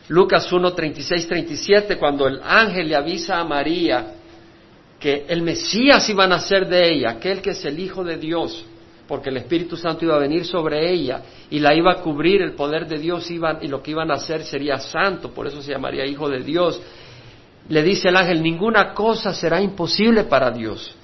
Lucas 0.08 0.52
1, 0.52 0.72
36, 0.74 1.26
37, 1.26 1.96
cuando 1.96 2.26
el 2.26 2.40
ángel 2.42 2.88
le 2.88 2.96
avisa 2.96 3.38
a 3.38 3.44
María 3.44 4.14
que 4.98 5.24
el 5.26 5.42
Mesías 5.42 6.08
iba 6.10 6.24
a 6.24 6.28
nacer 6.28 6.68
de 6.68 6.92
ella, 6.92 7.10
aquel 7.12 7.40
que 7.40 7.50
es 7.50 7.64
el 7.64 7.78
Hijo 7.78 8.04
de 8.04 8.18
Dios, 8.18 8.66
porque 9.08 9.30
el 9.30 9.38
Espíritu 9.38 9.76
Santo 9.76 10.04
iba 10.04 10.14
a 10.14 10.20
venir 10.20 10.44
sobre 10.44 10.92
ella 10.92 11.22
y 11.50 11.58
la 11.58 11.74
iba 11.74 11.92
a 11.92 12.02
cubrir, 12.02 12.42
el 12.42 12.52
poder 12.52 12.86
de 12.86 12.98
Dios 12.98 13.30
iba, 13.30 13.58
y 13.62 13.68
lo 13.68 13.82
que 13.82 13.92
iban 13.92 14.10
a 14.10 14.14
hacer 14.14 14.44
sería 14.44 14.78
santo, 14.78 15.32
por 15.32 15.46
eso 15.46 15.62
se 15.62 15.72
llamaría 15.72 16.04
Hijo 16.06 16.28
de 16.28 16.42
Dios. 16.42 16.80
Le 17.68 17.82
dice 17.82 18.08
el 18.08 18.16
ángel, 18.16 18.42
ninguna 18.42 18.92
cosa 18.92 19.32
será 19.32 19.60
imposible 19.60 20.24
para 20.24 20.50
Dios. 20.50 20.94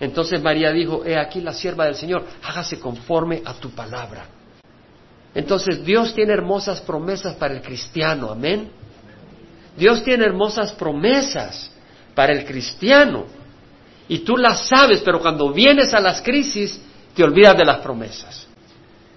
Entonces 0.00 0.42
María 0.42 0.70
dijo, 0.70 1.04
he 1.04 1.18
aquí 1.18 1.40
la 1.40 1.52
sierva 1.52 1.86
del 1.86 1.96
Señor, 1.96 2.24
hágase 2.42 2.78
conforme 2.78 3.42
a 3.44 3.54
tu 3.54 3.70
palabra. 3.70 4.26
Entonces 5.34 5.84
Dios 5.84 6.14
tiene 6.14 6.32
hermosas 6.32 6.80
promesas 6.80 7.34
para 7.34 7.54
el 7.54 7.62
cristiano, 7.62 8.30
amén. 8.30 8.70
Dios 9.76 10.02
tiene 10.02 10.24
hermosas 10.24 10.72
promesas 10.72 11.70
para 12.14 12.32
el 12.32 12.44
cristiano. 12.44 13.26
Y 14.08 14.20
tú 14.20 14.36
las 14.36 14.66
sabes, 14.66 15.00
pero 15.04 15.20
cuando 15.20 15.52
vienes 15.52 15.92
a 15.94 16.00
las 16.00 16.22
crisis, 16.22 16.80
te 17.14 17.22
olvidas 17.22 17.56
de 17.56 17.64
las 17.64 17.78
promesas. 17.78 18.46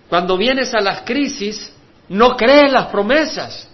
Cuando 0.10 0.38
vienes 0.38 0.74
a 0.74 0.82
las 0.82 1.02
crisis, 1.02 1.74
no 2.10 2.36
crees 2.36 2.72
las 2.72 2.88
promesas, 2.88 3.70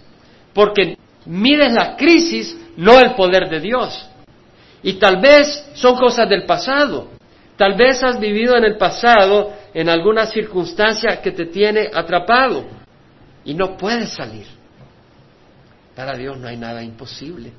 porque 0.54 0.96
mides 1.26 1.72
la 1.72 1.96
crisis, 1.96 2.56
no 2.76 3.00
el 3.00 3.14
poder 3.14 3.48
de 3.50 3.60
Dios. 3.60 4.07
Y 4.82 4.94
tal 4.94 5.20
vez 5.20 5.70
son 5.74 5.96
cosas 5.96 6.28
del 6.28 6.44
pasado. 6.44 7.08
Tal 7.56 7.74
vez 7.74 8.02
has 8.02 8.20
vivido 8.20 8.56
en 8.56 8.64
el 8.64 8.76
pasado 8.76 9.52
en 9.74 9.88
alguna 9.88 10.26
circunstancia 10.26 11.20
que 11.20 11.32
te 11.32 11.46
tiene 11.46 11.90
atrapado 11.92 12.64
y 13.44 13.54
no 13.54 13.76
puedes 13.76 14.10
salir. 14.10 14.46
Para 15.96 16.16
Dios 16.16 16.38
no 16.38 16.46
hay 16.46 16.56
nada 16.56 16.82
imposible. 16.82 17.52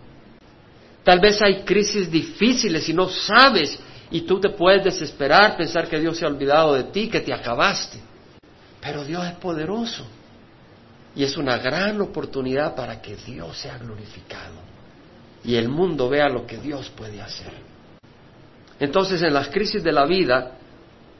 Tal 1.03 1.19
vez 1.19 1.41
hay 1.41 1.63
crisis 1.63 2.09
difíciles 2.09 2.87
y 2.87 2.93
no 2.93 3.09
sabes 3.09 3.77
y 4.11 4.21
tú 4.21 4.39
te 4.39 4.49
puedes 4.49 4.83
desesperar, 4.83 5.57
pensar 5.57 5.87
que 5.87 5.99
Dios 5.99 6.17
se 6.17 6.25
ha 6.25 6.29
olvidado 6.29 6.73
de 6.73 6.85
ti, 6.85 7.09
que 7.09 7.19
te 7.19 7.33
acabaste. 7.33 7.99
Pero 8.79 9.03
Dios 9.03 9.25
es 9.25 9.33
poderoso 9.33 10.07
y 11.13 11.23
es 11.23 11.35
una 11.35 11.57
gran 11.57 11.99
oportunidad 11.99 12.75
para 12.75 13.01
que 13.01 13.17
Dios 13.17 13.57
sea 13.57 13.77
glorificado 13.77 14.68
y 15.43 15.55
el 15.55 15.69
mundo 15.69 16.09
vea 16.09 16.29
lo 16.29 16.45
que 16.45 16.57
Dios 16.57 16.89
puede 16.89 17.21
hacer. 17.21 17.53
Entonces 18.79 19.21
en 19.21 19.33
las 19.33 19.49
crisis 19.49 19.83
de 19.83 19.91
la 19.91 20.05
vida 20.05 20.53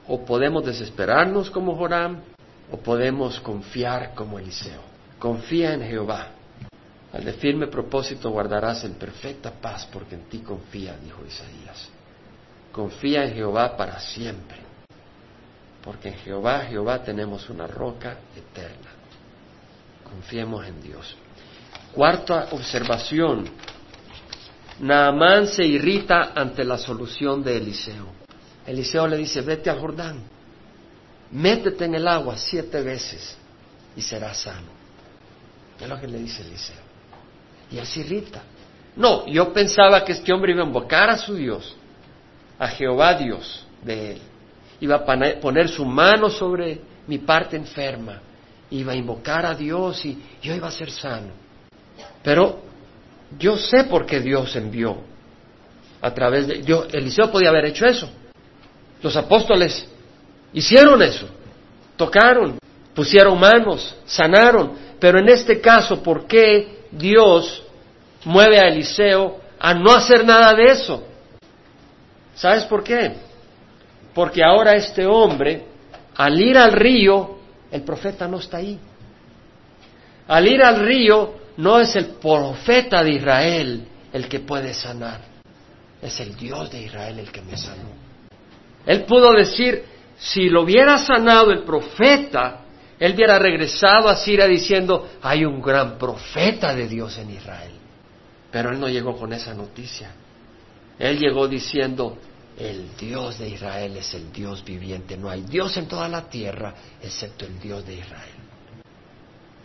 o 0.07 0.23
podemos 0.25 0.65
desesperarnos 0.65 1.49
como 1.51 1.75
Joram 1.75 2.21
o 2.71 2.77
podemos 2.77 3.39
confiar 3.39 4.13
como 4.13 4.39
Eliseo. 4.39 4.81
Confía 5.17 5.73
en 5.73 5.81
Jehová. 5.83 6.29
Al 7.11 7.25
de 7.25 7.33
firme 7.33 7.67
propósito 7.67 8.29
guardarás 8.29 8.83
en 8.83 8.93
perfecta 8.93 9.51
paz 9.51 9.87
porque 9.91 10.15
en 10.15 10.29
ti 10.29 10.39
confía, 10.39 10.95
dijo 11.03 11.23
Isaías. 11.25 11.89
Confía 12.71 13.25
en 13.25 13.33
Jehová 13.33 13.75
para 13.75 13.99
siempre, 13.99 14.57
porque 15.83 16.09
en 16.09 16.15
Jehová, 16.19 16.65
Jehová 16.69 17.01
tenemos 17.01 17.49
una 17.49 17.65
roca 17.65 18.17
eterna. 18.35 18.91
Confiemos 20.03 20.67
en 20.67 20.81
Dios. 20.81 21.15
Cuarta 21.93 22.49
observación. 22.51 23.49
Naamán 24.79 25.47
se 25.47 25.65
irrita 25.65 26.31
ante 26.35 26.63
la 26.63 26.77
solución 26.77 27.43
de 27.43 27.57
Eliseo. 27.57 28.07
Eliseo 28.65 29.07
le 29.07 29.17
dice, 29.17 29.41
vete 29.41 29.69
al 29.69 29.79
Jordán, 29.79 30.23
métete 31.31 31.85
en 31.85 31.95
el 31.95 32.07
agua 32.07 32.37
siete 32.37 32.81
veces 32.81 33.37
y 33.95 34.01
serás 34.01 34.41
sano. 34.41 34.67
Es 35.79 35.87
lo 35.87 35.99
que 35.99 36.07
le 36.07 36.19
dice 36.19 36.43
Eliseo. 36.43 36.89
Y 37.71 37.77
él 37.77 37.85
se 37.85 38.01
irrita. 38.01 38.41
No, 38.95 39.25
yo 39.27 39.53
pensaba 39.53 40.03
que 40.03 40.13
este 40.13 40.33
hombre 40.33 40.51
iba 40.51 40.63
a 40.63 40.67
invocar 40.67 41.09
a 41.09 41.17
su 41.17 41.35
Dios 41.35 41.75
a 42.59 42.67
Jehová 42.67 43.13
Dios 43.13 43.65
de 43.83 44.11
él. 44.11 44.21
Iba 44.81 44.97
a 44.97 45.39
poner 45.39 45.69
su 45.69 45.85
mano 45.85 46.29
sobre 46.29 46.81
mi 47.07 47.17
parte 47.17 47.55
enferma. 47.55 48.21
Iba 48.69 48.91
a 48.91 48.95
invocar 48.95 49.45
a 49.45 49.55
Dios 49.55 50.05
y 50.05 50.21
yo 50.41 50.53
iba 50.53 50.67
a 50.67 50.71
ser 50.71 50.91
sano. 50.91 51.31
Pero 52.21 52.68
yo 53.37 53.57
sé 53.57 53.83
por 53.83 54.05
qué 54.05 54.19
Dios 54.19 54.55
envió 54.55 54.97
a 56.01 56.13
través 56.13 56.47
de. 56.47 56.63
Eliseo 56.91 57.31
podía 57.31 57.49
haber 57.49 57.65
hecho 57.65 57.85
eso. 57.85 58.09
Los 59.01 59.15
apóstoles 59.15 59.87
hicieron 60.53 61.01
eso. 61.01 61.27
Tocaron, 61.95 62.57
pusieron 62.93 63.39
manos, 63.39 63.95
sanaron. 64.05 64.73
Pero 64.99 65.19
en 65.19 65.29
este 65.29 65.61
caso, 65.61 66.01
¿por 66.01 66.25
qué 66.25 66.85
Dios 66.91 67.63
mueve 68.25 68.59
a 68.59 68.67
Eliseo 68.67 69.39
a 69.59 69.73
no 69.73 69.91
hacer 69.91 70.25
nada 70.25 70.53
de 70.53 70.65
eso? 70.65 71.03
¿Sabes 72.35 72.63
por 72.65 72.83
qué? 72.83 73.15
Porque 74.13 74.43
ahora 74.43 74.75
este 74.75 75.05
hombre, 75.05 75.65
al 76.15 76.39
ir 76.39 76.57
al 76.57 76.71
río, 76.73 77.37
el 77.71 77.81
profeta 77.83 78.27
no 78.27 78.39
está 78.39 78.57
ahí. 78.57 78.79
Al 80.27 80.47
ir 80.47 80.63
al 80.63 80.79
río, 80.79 81.38
no 81.59 81.77
es 81.77 81.93
el 81.97 82.11
profeta 82.11 83.03
de 83.03 83.11
Israel 83.11 83.85
el 84.13 84.29
que 84.29 84.39
puede 84.39 84.73
sanar, 84.73 85.19
es 86.01 86.17
el 86.21 86.33
Dios 86.37 86.71
de 86.71 86.83
Israel 86.83 87.19
el 87.19 87.29
que 87.33 87.41
me 87.41 87.57
sanó. 87.57 87.89
Él 88.85 89.03
pudo 89.03 89.33
decir, 89.33 89.83
si 90.17 90.47
lo 90.47 90.63
hubiera 90.63 90.97
sanado 90.97 91.51
el 91.51 91.63
profeta, 91.63 92.61
él 92.97 93.13
hubiera 93.13 93.37
regresado 93.37 94.07
a 94.07 94.15
Siria 94.15 94.47
diciendo, 94.47 95.09
hay 95.21 95.43
un 95.43 95.61
gran 95.61 95.97
profeta 95.97 96.73
de 96.73 96.87
Dios 96.87 97.17
en 97.17 97.31
Israel. 97.31 97.73
Pero 98.49 98.71
él 98.71 98.79
no 98.79 98.87
llegó 98.87 99.17
con 99.17 99.33
esa 99.33 99.53
noticia. 99.53 100.11
Él 100.97 101.19
llegó 101.19 101.45
diciendo, 101.49 102.17
el 102.57 102.95
Dios 102.95 103.37
de 103.37 103.49
Israel 103.49 103.97
es 103.97 104.13
el 104.13 104.31
Dios 104.31 104.63
viviente. 104.63 105.17
No 105.17 105.29
hay 105.29 105.41
Dios 105.41 105.75
en 105.75 105.89
toda 105.89 106.07
la 106.07 106.29
tierra 106.29 106.73
excepto 107.01 107.45
el 107.45 107.59
Dios 107.59 107.85
de 107.85 107.95
Israel. 107.95 108.35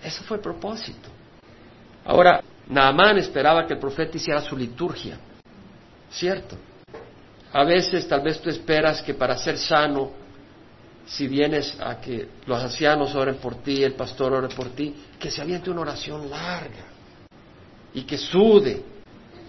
Eso 0.03 0.25
fue 0.25 0.39
el 0.39 0.43
propósito. 0.43 1.09
Ahora, 2.05 2.43
Naamán 2.69 3.19
esperaba 3.19 3.67
que 3.67 3.75
el 3.75 3.79
profeta 3.79 4.17
hiciera 4.17 4.41
su 4.41 4.57
liturgia. 4.57 5.19
¿Cierto? 6.11 6.57
A 7.53 7.65
veces 7.65 8.07
tal 8.09 8.23
vez 8.23 8.41
tú 8.41 8.51
esperas 8.51 9.03
que 9.03 9.15
para 9.15 9.37
ser 9.37 9.59
sano, 9.59 10.11
si 11.07 11.29
vienes 11.29 11.77
a 11.81 12.01
que 12.01 12.29
los 12.47 12.63
ancianos 12.63 13.15
oren 13.15 13.37
por 13.37 13.57
ti, 13.57 13.83
el 13.83 13.95
pastor 13.95 14.33
ore 14.33 14.49
por 14.55 14.71
ti, 14.71 14.95
que 15.19 15.31
se 15.31 15.43
aviente 15.43 15.71
una 15.71 15.83
oración 15.83 16.29
larga 16.31 16.85
y 17.93 18.03
que 18.03 18.19
sude 18.19 18.83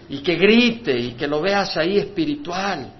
y 0.08 0.18
que 0.18 0.36
grite 0.36 0.96
y 0.96 1.12
que 1.12 1.26
lo 1.26 1.40
veas 1.40 1.76
ahí 1.76 1.98
espiritual. 1.98 2.92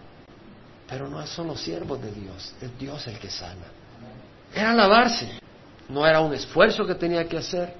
Pero 0.88 1.08
no 1.08 1.24
son 1.26 1.48
los 1.48 1.60
siervos 1.60 2.00
de 2.00 2.10
Dios, 2.12 2.54
es 2.60 2.78
Dios 2.78 3.06
el 3.06 3.18
que 3.18 3.30
sana. 3.30 3.66
Era 4.54 4.72
lavarse, 4.72 5.38
no 5.88 6.06
era 6.06 6.20
un 6.20 6.32
esfuerzo 6.32 6.86
que 6.86 6.94
tenía 6.94 7.28
que 7.28 7.38
hacer, 7.38 7.74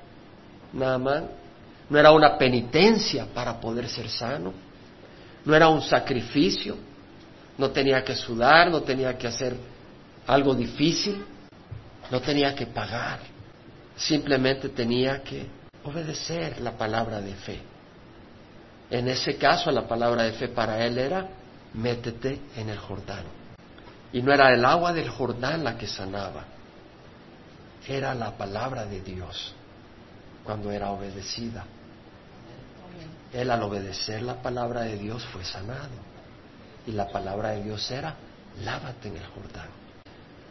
nada 0.72 0.98
más. 0.98 1.22
No 1.88 1.98
era 1.98 2.10
una 2.10 2.36
penitencia 2.36 3.26
para 3.32 3.60
poder 3.60 3.88
ser 3.88 4.08
sano, 4.08 4.52
no 5.44 5.54
era 5.54 5.68
un 5.68 5.80
sacrificio, 5.82 6.76
no 7.56 7.70
tenía 7.70 8.02
que 8.04 8.14
sudar, 8.14 8.70
no 8.70 8.82
tenía 8.82 9.16
que 9.16 9.28
hacer 9.28 9.56
algo 10.26 10.54
difícil, 10.54 11.24
no 12.10 12.20
tenía 12.20 12.54
que 12.54 12.66
pagar, 12.66 13.20
simplemente 13.96 14.68
tenía 14.70 15.22
que 15.22 15.46
obedecer 15.84 16.60
la 16.60 16.72
palabra 16.72 17.20
de 17.20 17.34
fe. 17.34 17.60
En 18.90 19.08
ese 19.08 19.36
caso, 19.36 19.70
la 19.70 19.86
palabra 19.86 20.24
de 20.24 20.32
fe 20.32 20.48
para 20.48 20.84
él 20.84 20.98
era 20.98 21.28
métete 21.74 22.40
en 22.56 22.68
el 22.68 22.78
Jordán. 22.78 23.24
Y 24.12 24.22
no 24.22 24.32
era 24.32 24.52
el 24.52 24.64
agua 24.64 24.92
del 24.92 25.08
Jordán 25.08 25.64
la 25.64 25.76
que 25.76 25.86
sanaba, 25.86 26.44
era 27.86 28.14
la 28.14 28.36
palabra 28.36 28.84
de 28.84 29.00
Dios 29.00 29.54
cuando 30.44 30.70
era 30.70 30.90
obedecida. 30.90 31.64
Él 33.36 33.50
al 33.50 33.62
obedecer 33.62 34.22
la 34.22 34.40
palabra 34.40 34.82
de 34.82 34.96
Dios 34.96 35.22
fue 35.26 35.44
sanado. 35.44 35.90
Y 36.86 36.92
la 36.92 37.06
palabra 37.08 37.50
de 37.50 37.64
Dios 37.64 37.90
era, 37.90 38.14
lávate 38.64 39.08
en 39.08 39.16
el 39.16 39.26
Jordán. 39.26 39.68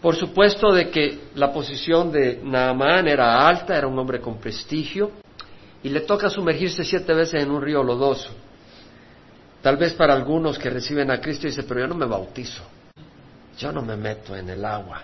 Por 0.02 0.15
supuesto 0.15 0.71
de 0.71 0.91
que 0.91 1.30
la 1.34 1.52
posición 1.52 2.12
de 2.12 2.41
Naamán 2.43 3.08
era 3.08 3.48
alta, 3.48 3.76
era 3.76 3.88
un 3.88 3.98
hombre 3.98 4.21
con 4.21 4.38
prestigio, 4.38 5.12
y 5.82 5.89
le 5.89 6.02
toca 6.02 6.30
sumergirse 6.30 6.84
siete 6.84 7.12
veces 7.13 7.41
en 7.41 7.50
un 7.50 7.60
río 7.60 7.82
lodoso. 7.82 8.30
Tal 9.63 9.78
vez 9.78 9.93
para 9.93 10.13
algunos 10.13 10.60
que 10.60 10.69
reciben 10.69 11.10
a 11.10 11.19
Cristo 11.19 11.48
dice, 11.48 11.63
pero 11.63 11.80
yo 11.80 11.88
no 11.88 11.95
me 11.95 12.06
bautizo, 12.06 12.62
yo 13.58 13.71
no 13.71 13.82
me 13.82 13.95
meto 13.95 14.36
en 14.36 14.48
el 14.50 14.63
agua, 14.63 15.02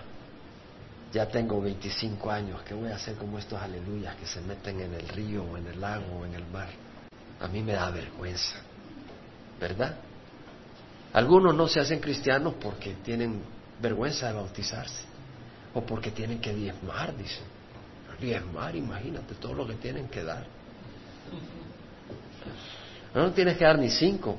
ya 1.12 1.26
tengo 1.26 1.60
25 1.60 2.30
años, 2.30 2.62
¿qué 2.62 2.74
voy 2.74 2.92
a 2.92 2.94
hacer 2.94 3.16
como 3.16 3.38
estos 3.38 3.60
aleluyas 3.60 4.14
que 4.16 4.26
se 4.26 4.40
meten 4.40 4.80
en 4.80 4.94
el 4.94 5.08
río 5.08 5.42
o 5.42 5.56
en 5.56 5.66
el 5.66 5.80
lago 5.80 6.20
o 6.20 6.24
en 6.24 6.34
el 6.34 6.46
mar? 6.46 6.68
A 7.42 7.48
mí 7.48 7.60
me 7.60 7.72
da 7.72 7.90
vergüenza, 7.90 8.54
¿verdad? 9.60 9.96
Algunos 11.12 11.54
no 11.54 11.66
se 11.66 11.80
hacen 11.80 11.98
cristianos 11.98 12.54
porque 12.60 12.94
tienen 13.04 13.42
vergüenza 13.80 14.28
de 14.28 14.34
bautizarse 14.34 15.04
o 15.74 15.82
porque 15.82 16.12
tienen 16.12 16.40
que 16.40 16.54
diezmar, 16.54 17.16
dicen. 17.16 17.44
Diezmar, 18.20 18.76
imagínate 18.76 19.34
todo 19.34 19.52
lo 19.54 19.66
que 19.66 19.74
tienen 19.74 20.06
que 20.06 20.22
dar. 20.22 20.46
No, 23.12 23.32
tienes 23.32 23.56
que 23.58 23.64
dar 23.64 23.76
ni 23.76 23.90
cinco, 23.90 24.38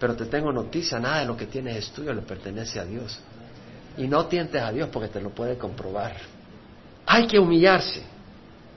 pero 0.00 0.16
te 0.16 0.26
tengo 0.26 0.52
noticia, 0.52 0.98
nada 0.98 1.20
de 1.20 1.26
lo 1.26 1.36
que 1.36 1.46
tienes 1.46 1.76
es 1.76 1.90
tuyo, 1.92 2.12
le 2.12 2.22
pertenece 2.22 2.80
a 2.80 2.84
Dios. 2.84 3.20
Y 3.96 4.08
no 4.08 4.26
tientes 4.26 4.60
a 4.60 4.72
Dios 4.72 4.88
porque 4.92 5.08
te 5.08 5.20
lo 5.20 5.30
puede 5.30 5.56
comprobar. 5.56 6.16
Hay 7.06 7.28
que 7.28 7.38
humillarse. 7.38 8.02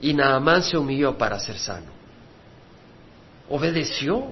Y 0.00 0.14
Naamán 0.14 0.62
se 0.62 0.78
humilló 0.78 1.18
para 1.18 1.40
ser 1.40 1.58
sano. 1.58 1.97
Obedeció. 3.50 4.30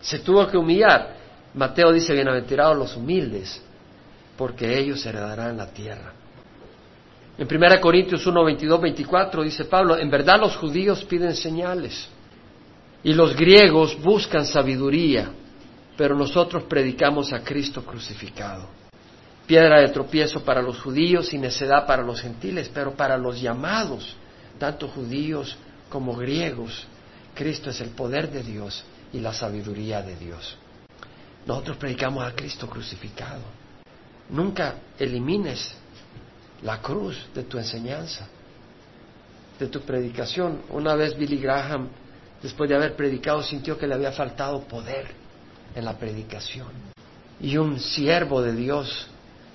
Se 0.00 0.18
tuvo 0.20 0.46
que 0.46 0.56
humillar. 0.56 1.16
Mateo 1.54 1.92
dice, 1.92 2.12
bienaventurados 2.12 2.76
los 2.76 2.96
humildes, 2.96 3.60
porque 4.36 4.78
ellos 4.78 5.04
heredarán 5.04 5.56
la 5.56 5.66
tierra. 5.66 6.12
En 7.36 7.48
1 7.50 7.80
Corintios 7.80 8.26
1, 8.26 8.44
22, 8.44 8.80
24 8.80 9.42
dice 9.42 9.64
Pablo, 9.64 9.96
en 9.96 10.10
verdad 10.10 10.38
los 10.38 10.56
judíos 10.56 11.04
piden 11.04 11.34
señales 11.34 12.08
y 13.02 13.14
los 13.14 13.34
griegos 13.34 13.98
buscan 14.00 14.44
sabiduría, 14.44 15.30
pero 15.96 16.14
nosotros 16.14 16.64
predicamos 16.64 17.32
a 17.32 17.40
Cristo 17.40 17.82
crucificado. 17.82 18.68
Piedra 19.46 19.80
de 19.80 19.88
tropiezo 19.88 20.44
para 20.44 20.62
los 20.62 20.80
judíos 20.80 21.32
y 21.32 21.38
necedad 21.38 21.86
para 21.86 22.02
los 22.02 22.20
gentiles, 22.20 22.70
pero 22.72 22.92
para 22.92 23.16
los 23.16 23.40
llamados, 23.40 24.14
tanto 24.58 24.86
judíos 24.86 25.56
como 25.88 26.14
griegos, 26.14 26.86
Cristo 27.34 27.70
es 27.70 27.80
el 27.80 27.90
poder 27.90 28.30
de 28.30 28.42
Dios 28.42 28.84
y 29.12 29.20
la 29.20 29.32
sabiduría 29.32 30.02
de 30.02 30.16
Dios. 30.16 30.56
Nosotros 31.46 31.76
predicamos 31.76 32.24
a 32.24 32.34
Cristo 32.34 32.68
crucificado. 32.68 33.42
Nunca 34.28 34.74
elimines 34.98 35.74
la 36.62 36.80
cruz 36.80 37.16
de 37.34 37.44
tu 37.44 37.58
enseñanza, 37.58 38.28
de 39.58 39.66
tu 39.68 39.80
predicación. 39.80 40.62
Una 40.70 40.94
vez 40.94 41.16
Billy 41.16 41.38
Graham, 41.38 41.88
después 42.42 42.68
de 42.68 42.76
haber 42.76 42.94
predicado, 42.94 43.42
sintió 43.42 43.78
que 43.78 43.86
le 43.86 43.94
había 43.94 44.12
faltado 44.12 44.62
poder 44.62 45.08
en 45.74 45.84
la 45.84 45.96
predicación. 45.96 46.68
Y 47.40 47.56
un 47.56 47.80
siervo 47.80 48.42
de 48.42 48.54
Dios 48.54 49.08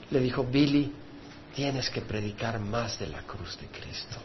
le 0.10 0.20
dijo, 0.20 0.44
Billy, 0.44 0.92
tienes 1.56 1.90
que 1.90 2.02
predicar 2.02 2.60
más 2.60 3.00
de 3.00 3.08
la 3.08 3.22
cruz 3.22 3.58
de 3.60 3.68
Cristo. 3.68 4.18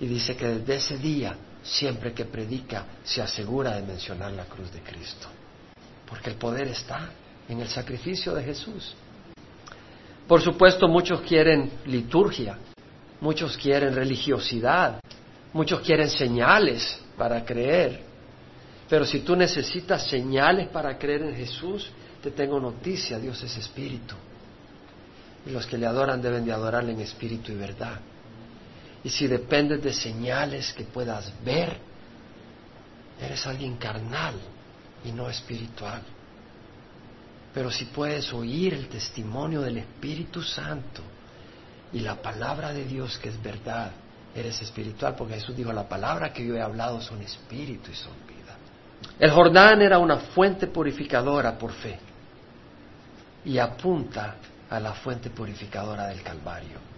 Y 0.00 0.06
dice 0.06 0.36
que 0.36 0.46
desde 0.46 0.76
ese 0.76 0.98
día, 0.98 1.36
siempre 1.64 2.12
que 2.12 2.26
predica, 2.26 2.84
se 3.02 3.22
asegura 3.22 3.74
de 3.74 3.82
mencionar 3.82 4.30
la 4.32 4.44
cruz 4.44 4.70
de 4.72 4.80
Cristo. 4.80 5.26
Porque 6.06 6.30
el 6.30 6.36
poder 6.36 6.68
está 6.68 7.10
en 7.48 7.60
el 7.60 7.68
sacrificio 7.68 8.34
de 8.34 8.44
Jesús. 8.44 8.94
Por 10.28 10.40
supuesto, 10.40 10.86
muchos 10.86 11.22
quieren 11.22 11.70
liturgia, 11.86 12.58
muchos 13.20 13.56
quieren 13.56 13.94
religiosidad, 13.94 15.00
muchos 15.52 15.80
quieren 15.80 16.10
señales 16.10 17.00
para 17.16 17.44
creer. 17.44 18.02
Pero 18.88 19.04
si 19.04 19.20
tú 19.20 19.34
necesitas 19.34 20.06
señales 20.06 20.68
para 20.68 20.98
creer 20.98 21.22
en 21.22 21.34
Jesús, 21.34 21.90
te 22.22 22.30
tengo 22.30 22.60
noticia, 22.60 23.18
Dios 23.18 23.42
es 23.42 23.56
espíritu. 23.56 24.14
Y 25.46 25.50
los 25.50 25.66
que 25.66 25.76
le 25.76 25.86
adoran 25.86 26.22
deben 26.22 26.44
de 26.44 26.52
adorarle 26.52 26.92
en 26.92 27.00
espíritu 27.00 27.52
y 27.52 27.56
verdad. 27.56 28.00
Y 29.04 29.10
si 29.10 29.26
dependes 29.26 29.82
de 29.82 29.92
señales 29.92 30.72
que 30.72 30.84
puedas 30.84 31.30
ver, 31.44 31.76
eres 33.20 33.46
alguien 33.46 33.76
carnal 33.76 34.34
y 35.04 35.12
no 35.12 35.28
espiritual. 35.28 36.02
Pero 37.52 37.70
si 37.70 37.84
puedes 37.84 38.32
oír 38.32 38.74
el 38.74 38.88
testimonio 38.88 39.60
del 39.60 39.76
Espíritu 39.76 40.42
Santo 40.42 41.02
y 41.92 42.00
la 42.00 42.20
palabra 42.20 42.72
de 42.72 42.84
Dios 42.84 43.18
que 43.18 43.28
es 43.28 43.40
verdad, 43.40 43.92
eres 44.34 44.60
espiritual, 44.62 45.14
porque 45.14 45.34
Jesús 45.34 45.54
dijo, 45.54 45.72
la 45.72 45.88
palabra 45.88 46.32
que 46.32 46.44
yo 46.44 46.56
he 46.56 46.62
hablado 46.62 47.00
son 47.00 47.22
espíritu 47.22 47.92
y 47.92 47.94
son 47.94 48.14
vida. 48.26 48.56
El 49.18 49.30
Jordán 49.30 49.82
era 49.82 49.98
una 49.98 50.16
fuente 50.16 50.66
purificadora 50.66 51.56
por 51.56 51.72
fe 51.72 51.98
y 53.44 53.58
apunta 53.58 54.36
a 54.68 54.80
la 54.80 54.94
fuente 54.94 55.30
purificadora 55.30 56.08
del 56.08 56.22
Calvario. 56.22 56.93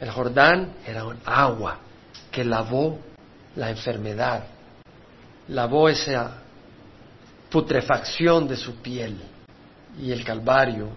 El 0.00 0.10
Jordán 0.10 0.74
era 0.86 1.04
un 1.04 1.18
agua 1.24 1.78
que 2.30 2.44
lavó 2.44 2.98
la 3.54 3.70
enfermedad, 3.70 4.44
lavó 5.48 5.88
esa 5.88 6.42
putrefacción 7.50 8.46
de 8.46 8.56
su 8.56 8.76
piel 8.76 9.18
y 9.98 10.12
el 10.12 10.24
Calvario 10.24 10.88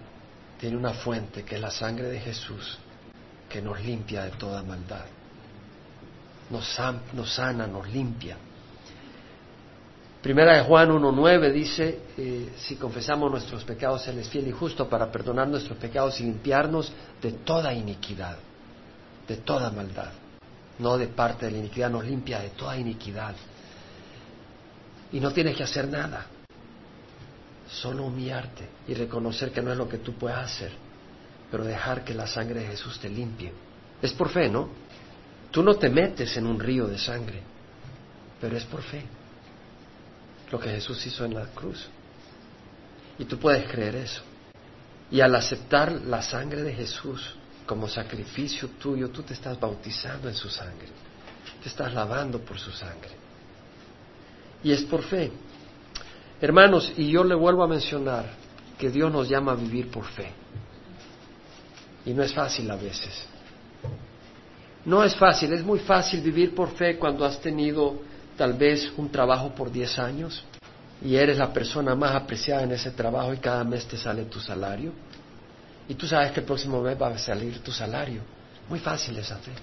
tiene 0.60 0.76
una 0.76 0.94
fuente 0.94 1.44
que 1.44 1.56
es 1.56 1.62
la 1.62 1.72
sangre 1.72 2.10
de 2.10 2.20
Jesús 2.20 2.78
que 3.48 3.62
nos 3.62 3.82
limpia 3.82 4.24
de 4.24 4.32
toda 4.32 4.62
maldad. 4.62 5.06
Nos, 6.50 6.68
sana, 6.68 7.68
nos 7.68 7.88
limpia. 7.90 8.38
Primera 10.22 10.58
de 10.58 10.64
Juan 10.64 10.90
1.9 10.90 11.52
dice, 11.52 12.00
eh, 12.18 12.50
si 12.58 12.76
confesamos 12.76 13.32
nuestros 13.32 13.64
pecados, 13.64 14.08
Él 14.08 14.20
es 14.20 14.28
fiel 14.28 14.48
y 14.48 14.52
justo 14.52 14.90
para 14.90 15.12
perdonar 15.12 15.48
nuestros 15.48 15.78
pecados 15.78 16.20
y 16.20 16.24
limpiarnos 16.24 16.92
de 17.22 17.32
toda 17.32 17.74
iniquidad, 17.74 18.38
de 19.30 19.38
toda 19.38 19.70
maldad. 19.70 20.12
No 20.80 20.98
de 20.98 21.08
parte 21.08 21.46
de 21.46 21.52
la 21.52 21.58
iniquidad, 21.60 21.90
nos 21.92 22.04
limpia 22.04 22.40
de 22.40 22.50
toda 22.50 22.76
iniquidad. 22.76 23.36
Y 25.12 25.20
no 25.20 25.32
tienes 25.32 25.56
que 25.56 25.64
hacer 25.64 25.88
nada 25.88 26.26
solo 27.70 28.06
humillarte 28.06 28.68
y 28.88 28.96
reconocer 28.96 29.52
que 29.52 29.62
no 29.62 29.72
es 29.72 29.78
lo 29.78 29.88
que 29.88 30.00
tú 30.00 30.14
puedes 30.14 30.38
hacer, 30.38 30.72
pero 31.52 31.64
dejar 31.64 32.04
que 32.04 32.16
la 32.16 32.26
sangre 32.26 32.62
de 32.62 32.68
Jesús 32.68 33.00
te 33.00 33.08
limpie. 33.08 33.54
Es 34.02 34.12
por 34.14 34.30
fe, 34.30 34.50
¿no? 34.50 34.70
Tú 35.52 35.62
no 35.62 35.76
te 35.76 35.90
metes 35.90 36.36
en 36.38 36.48
un 36.48 36.60
río 36.60 36.88
de 36.88 36.98
sangre, 36.98 37.42
pero 38.42 38.58
es 38.58 38.66
por 38.66 38.82
fe. 38.82 39.04
Lo 40.52 40.60
que 40.60 40.70
Jesús 40.70 41.06
hizo 41.06 41.26
en 41.26 41.36
la 41.36 41.46
cruz. 41.46 41.88
Y 43.20 43.26
tú 43.26 43.38
puedes 43.38 43.70
creer 43.70 43.96
eso. 43.96 44.22
Y 45.12 45.22
al 45.22 45.36
aceptar 45.36 45.92
la 45.92 46.24
sangre 46.24 46.64
de 46.64 46.74
Jesús 46.74 47.36
como 47.70 47.88
sacrificio 47.88 48.68
tuyo, 48.80 49.12
tú 49.12 49.22
te 49.22 49.36
estás 49.36 49.60
bautizando 49.60 50.28
en 50.28 50.34
su 50.34 50.50
sangre. 50.50 50.88
Te 51.62 51.70
estás 51.70 51.94
lavando 51.94 52.40
por 52.40 52.58
su 52.58 52.72
sangre. 52.72 53.12
Y 54.64 54.72
es 54.72 54.82
por 54.86 55.04
fe. 55.04 55.32
Hermanos, 56.42 56.92
y 56.98 57.12
yo 57.12 57.24
le 57.24 57.36
vuelvo 57.36 57.62
a 57.62 57.68
mencionar 57.68 58.26
que 58.76 58.90
Dios 58.90 59.12
nos 59.12 59.30
llama 59.30 59.52
a 59.52 59.56
vivir 59.56 59.92
por 59.92 60.04
fe. 60.04 60.32
Y 62.08 62.14
no 62.14 62.24
es 62.24 62.34
fácil 62.34 62.72
a 62.72 62.76
veces. 62.76 63.28
No 64.84 65.04
es 65.04 65.16
fácil, 65.16 65.54
es 65.54 65.64
muy 65.64 65.78
fácil 65.78 66.22
vivir 66.22 66.56
por 66.56 66.72
fe 66.72 66.98
cuando 66.98 67.24
has 67.24 67.40
tenido 67.40 68.02
tal 68.36 68.54
vez 68.54 68.92
un 68.98 69.12
trabajo 69.12 69.54
por 69.54 69.72
10 69.72 70.00
años 70.00 70.44
y 71.04 71.16
eres 71.16 71.38
la 71.38 71.54
persona 71.54 71.94
más 71.94 72.16
apreciada 72.16 72.64
en 72.64 72.72
ese 72.72 72.90
trabajo 72.90 73.32
y 73.32 73.38
cada 73.38 73.64
mes 73.64 73.86
te 73.86 73.96
sale 73.96 74.24
tu 74.24 74.40
salario. 74.40 74.92
Y 75.90 75.96
tú 75.96 76.08
sabes 76.08 76.32
que 76.32 76.40
el 76.40 76.46
próximo 76.46 76.82
mes 76.82 77.00
va 77.00 77.10
a 77.10 77.18
salir 77.18 77.62
tu 77.62 77.72
salario. 77.72 78.22
Muy 78.70 78.80
fácil 78.80 79.18
es 79.18 79.30
hacer. 79.30 79.56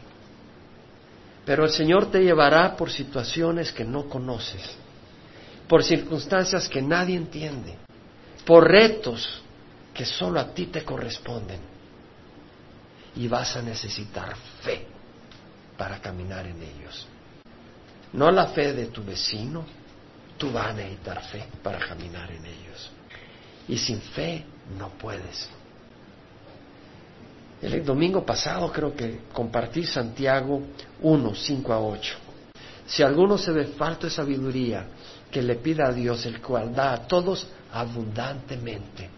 Pero 1.46 1.64
el 1.64 1.70
Señor 1.70 2.10
te 2.10 2.22
llevará 2.22 2.76
por 2.76 2.90
situaciones 2.90 3.72
que 3.72 3.84
no 3.84 4.08
conoces 4.08 4.76
por 5.68 5.82
circunstancias 5.82 6.68
que 6.68 6.80
nadie 6.80 7.16
entiende, 7.16 7.76
por 8.44 8.68
retos 8.68 9.42
que 9.92 10.04
solo 10.04 10.38
a 10.40 10.54
ti 10.54 10.66
te 10.66 10.84
corresponden. 10.84 11.60
Y 13.16 13.28
vas 13.28 13.56
a 13.56 13.62
necesitar 13.62 14.36
fe 14.62 14.86
para 15.76 16.00
caminar 16.00 16.46
en 16.46 16.62
ellos. 16.62 17.06
No 18.12 18.30
la 18.30 18.48
fe 18.48 18.72
de 18.74 18.86
tu 18.86 19.02
vecino, 19.02 19.64
tú 20.36 20.52
vas 20.52 20.68
a 20.68 20.72
necesitar 20.74 21.22
fe 21.24 21.46
para 21.62 21.78
caminar 21.78 22.30
en 22.30 22.44
ellos. 22.44 22.90
Y 23.68 23.78
sin 23.78 24.00
fe 24.00 24.44
no 24.78 24.90
puedes. 24.90 25.48
El 27.62 27.84
domingo 27.84 28.24
pasado 28.24 28.70
creo 28.70 28.94
que 28.94 29.20
compartí 29.32 29.84
Santiago 29.84 30.62
1, 31.00 31.34
5 31.34 31.72
a 31.72 31.80
8. 31.80 32.16
Si 32.86 33.02
alguno 33.02 33.38
se 33.38 33.50
ve 33.50 33.64
falto 33.64 34.06
de 34.06 34.12
sabiduría, 34.12 34.86
que 35.30 35.42
le 35.42 35.56
pida 35.56 35.88
a 35.88 35.92
Dios, 35.92 36.24
el 36.26 36.40
cual 36.40 36.74
da 36.74 36.92
a 36.92 37.06
todos 37.06 37.46
abundantemente 37.72 39.08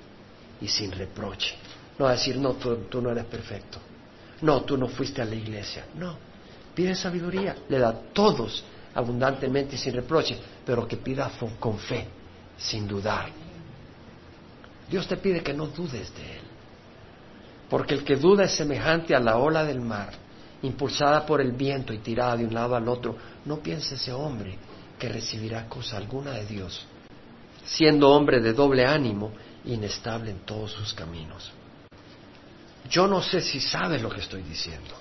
y 0.60 0.68
sin 0.68 0.90
reproche. 0.90 1.54
No 1.98 2.08
decir, 2.08 2.36
no, 2.38 2.54
tú, 2.54 3.02
no 3.02 3.10
eres 3.10 3.24
perfecto. 3.24 3.78
No, 4.40 4.62
tú 4.62 4.76
no 4.76 4.88
fuiste 4.88 5.20
a 5.20 5.24
la 5.24 5.34
iglesia. 5.34 5.86
No, 5.96 6.16
pide 6.74 6.94
sabiduría, 6.94 7.56
le 7.68 7.78
da 7.78 7.88
a 7.88 8.00
todos 8.12 8.64
abundantemente 8.94 9.74
y 9.74 9.78
sin 9.78 9.92
reproche, 9.94 10.38
pero 10.64 10.86
que 10.86 10.96
pida 10.96 11.30
con 11.58 11.78
fe, 11.78 12.06
sin 12.56 12.86
dudar. 12.86 13.30
Dios 14.88 15.06
te 15.06 15.16
pide 15.16 15.42
que 15.42 15.52
no 15.52 15.66
dudes 15.66 16.14
de 16.14 16.36
Él, 16.36 16.42
porque 17.68 17.94
el 17.94 18.04
que 18.04 18.16
duda 18.16 18.44
es 18.44 18.52
semejante 18.52 19.14
a 19.14 19.20
la 19.20 19.36
ola 19.36 19.64
del 19.64 19.80
mar, 19.80 20.12
impulsada 20.62 21.26
por 21.26 21.40
el 21.40 21.52
viento 21.52 21.92
y 21.92 21.98
tirada 21.98 22.36
de 22.36 22.46
un 22.46 22.54
lado 22.54 22.74
al 22.74 22.88
otro. 22.88 23.16
No 23.44 23.58
piense 23.58 23.94
ese 23.94 24.12
hombre 24.12 24.58
que 24.98 25.08
recibirá 25.08 25.68
cosa 25.68 25.96
alguna 25.96 26.32
de 26.32 26.46
Dios, 26.46 26.86
siendo 27.64 28.10
hombre 28.10 28.40
de 28.40 28.52
doble 28.52 28.86
ánimo, 28.86 29.32
inestable 29.64 30.30
en 30.30 30.40
todos 30.40 30.72
sus 30.72 30.94
caminos. 30.94 31.52
Yo 32.88 33.06
no 33.06 33.22
sé 33.22 33.42
si 33.42 33.60
sabes 33.60 34.00
lo 34.00 34.08
que 34.08 34.20
estoy 34.20 34.42
diciendo. 34.42 34.94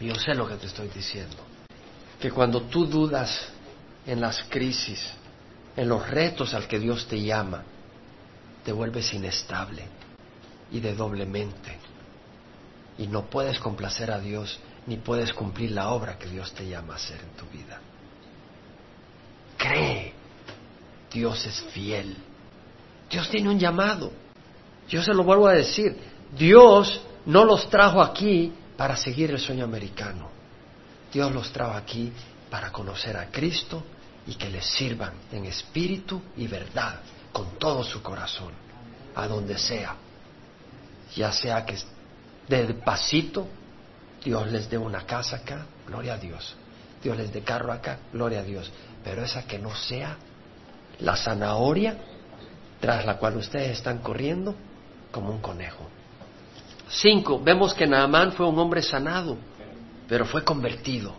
Yo 0.00 0.14
sé 0.14 0.34
lo 0.34 0.46
que 0.46 0.56
te 0.56 0.66
estoy 0.66 0.88
diciendo. 0.88 1.36
Que 2.20 2.30
cuando 2.30 2.62
tú 2.62 2.86
dudas 2.86 3.48
en 4.06 4.20
las 4.20 4.42
crisis, 4.44 5.12
en 5.76 5.88
los 5.88 6.08
retos 6.08 6.52
al 6.52 6.68
que 6.68 6.78
Dios 6.78 7.06
te 7.06 7.22
llama, 7.22 7.62
te 8.64 8.72
vuelves 8.72 9.14
inestable 9.14 9.99
y 10.70 10.80
de 10.80 10.94
doble 10.94 11.26
mente. 11.26 11.76
Y 12.98 13.06
no 13.06 13.26
puedes 13.26 13.58
complacer 13.58 14.10
a 14.10 14.18
Dios 14.18 14.58
ni 14.86 14.96
puedes 14.96 15.32
cumplir 15.32 15.72
la 15.72 15.90
obra 15.90 16.18
que 16.18 16.28
Dios 16.28 16.52
te 16.52 16.68
llama 16.68 16.94
a 16.94 16.96
hacer 16.96 17.20
en 17.20 17.30
tu 17.36 17.46
vida. 17.46 17.80
Cree. 19.56 20.12
Dios 21.12 21.44
es 21.46 21.60
fiel. 21.72 22.16
Dios 23.10 23.28
tiene 23.28 23.48
un 23.48 23.58
llamado. 23.58 24.10
Yo 24.88 25.02
se 25.02 25.12
lo 25.12 25.24
vuelvo 25.24 25.48
a 25.48 25.52
decir. 25.52 25.96
Dios 26.36 27.00
no 27.26 27.44
los 27.44 27.68
trajo 27.68 28.02
aquí 28.02 28.52
para 28.76 28.96
seguir 28.96 29.30
el 29.30 29.38
sueño 29.38 29.64
americano. 29.64 30.28
Dios 31.12 31.32
los 31.32 31.52
trajo 31.52 31.74
aquí 31.74 32.12
para 32.48 32.70
conocer 32.70 33.16
a 33.16 33.30
Cristo 33.30 33.82
y 34.26 34.34
que 34.34 34.48
les 34.48 34.64
sirvan 34.64 35.12
en 35.32 35.44
espíritu 35.46 36.20
y 36.36 36.46
verdad, 36.46 37.00
con 37.32 37.58
todo 37.58 37.82
su 37.82 38.02
corazón, 38.02 38.52
a 39.14 39.26
donde 39.26 39.58
sea. 39.58 39.96
Ya 41.16 41.32
sea 41.32 41.64
que 41.64 41.76
de 42.48 42.74
pasito 42.74 43.46
Dios 44.24 44.50
les 44.50 44.68
dé 44.68 44.78
una 44.78 45.06
casa 45.06 45.36
acá, 45.36 45.66
gloria 45.86 46.14
a 46.14 46.18
Dios. 46.18 46.56
Dios 47.02 47.16
les 47.16 47.32
dé 47.32 47.42
carro 47.42 47.72
acá, 47.72 47.98
gloria 48.12 48.40
a 48.40 48.42
Dios 48.42 48.70
pero 49.04 49.22
esa 49.22 49.46
que 49.46 49.58
no 49.58 49.74
sea 49.74 50.16
la 51.00 51.16
zanahoria 51.16 51.96
tras 52.80 53.04
la 53.04 53.16
cual 53.16 53.36
ustedes 53.36 53.72
están 53.72 53.98
corriendo 53.98 54.54
como 55.10 55.30
un 55.30 55.40
conejo. 55.40 55.86
Cinco, 56.88 57.40
vemos 57.40 57.74
que 57.74 57.86
Naamán 57.86 58.32
fue 58.32 58.46
un 58.46 58.58
hombre 58.58 58.82
sanado, 58.82 59.36
pero 60.08 60.24
fue 60.24 60.44
convertido. 60.44 61.14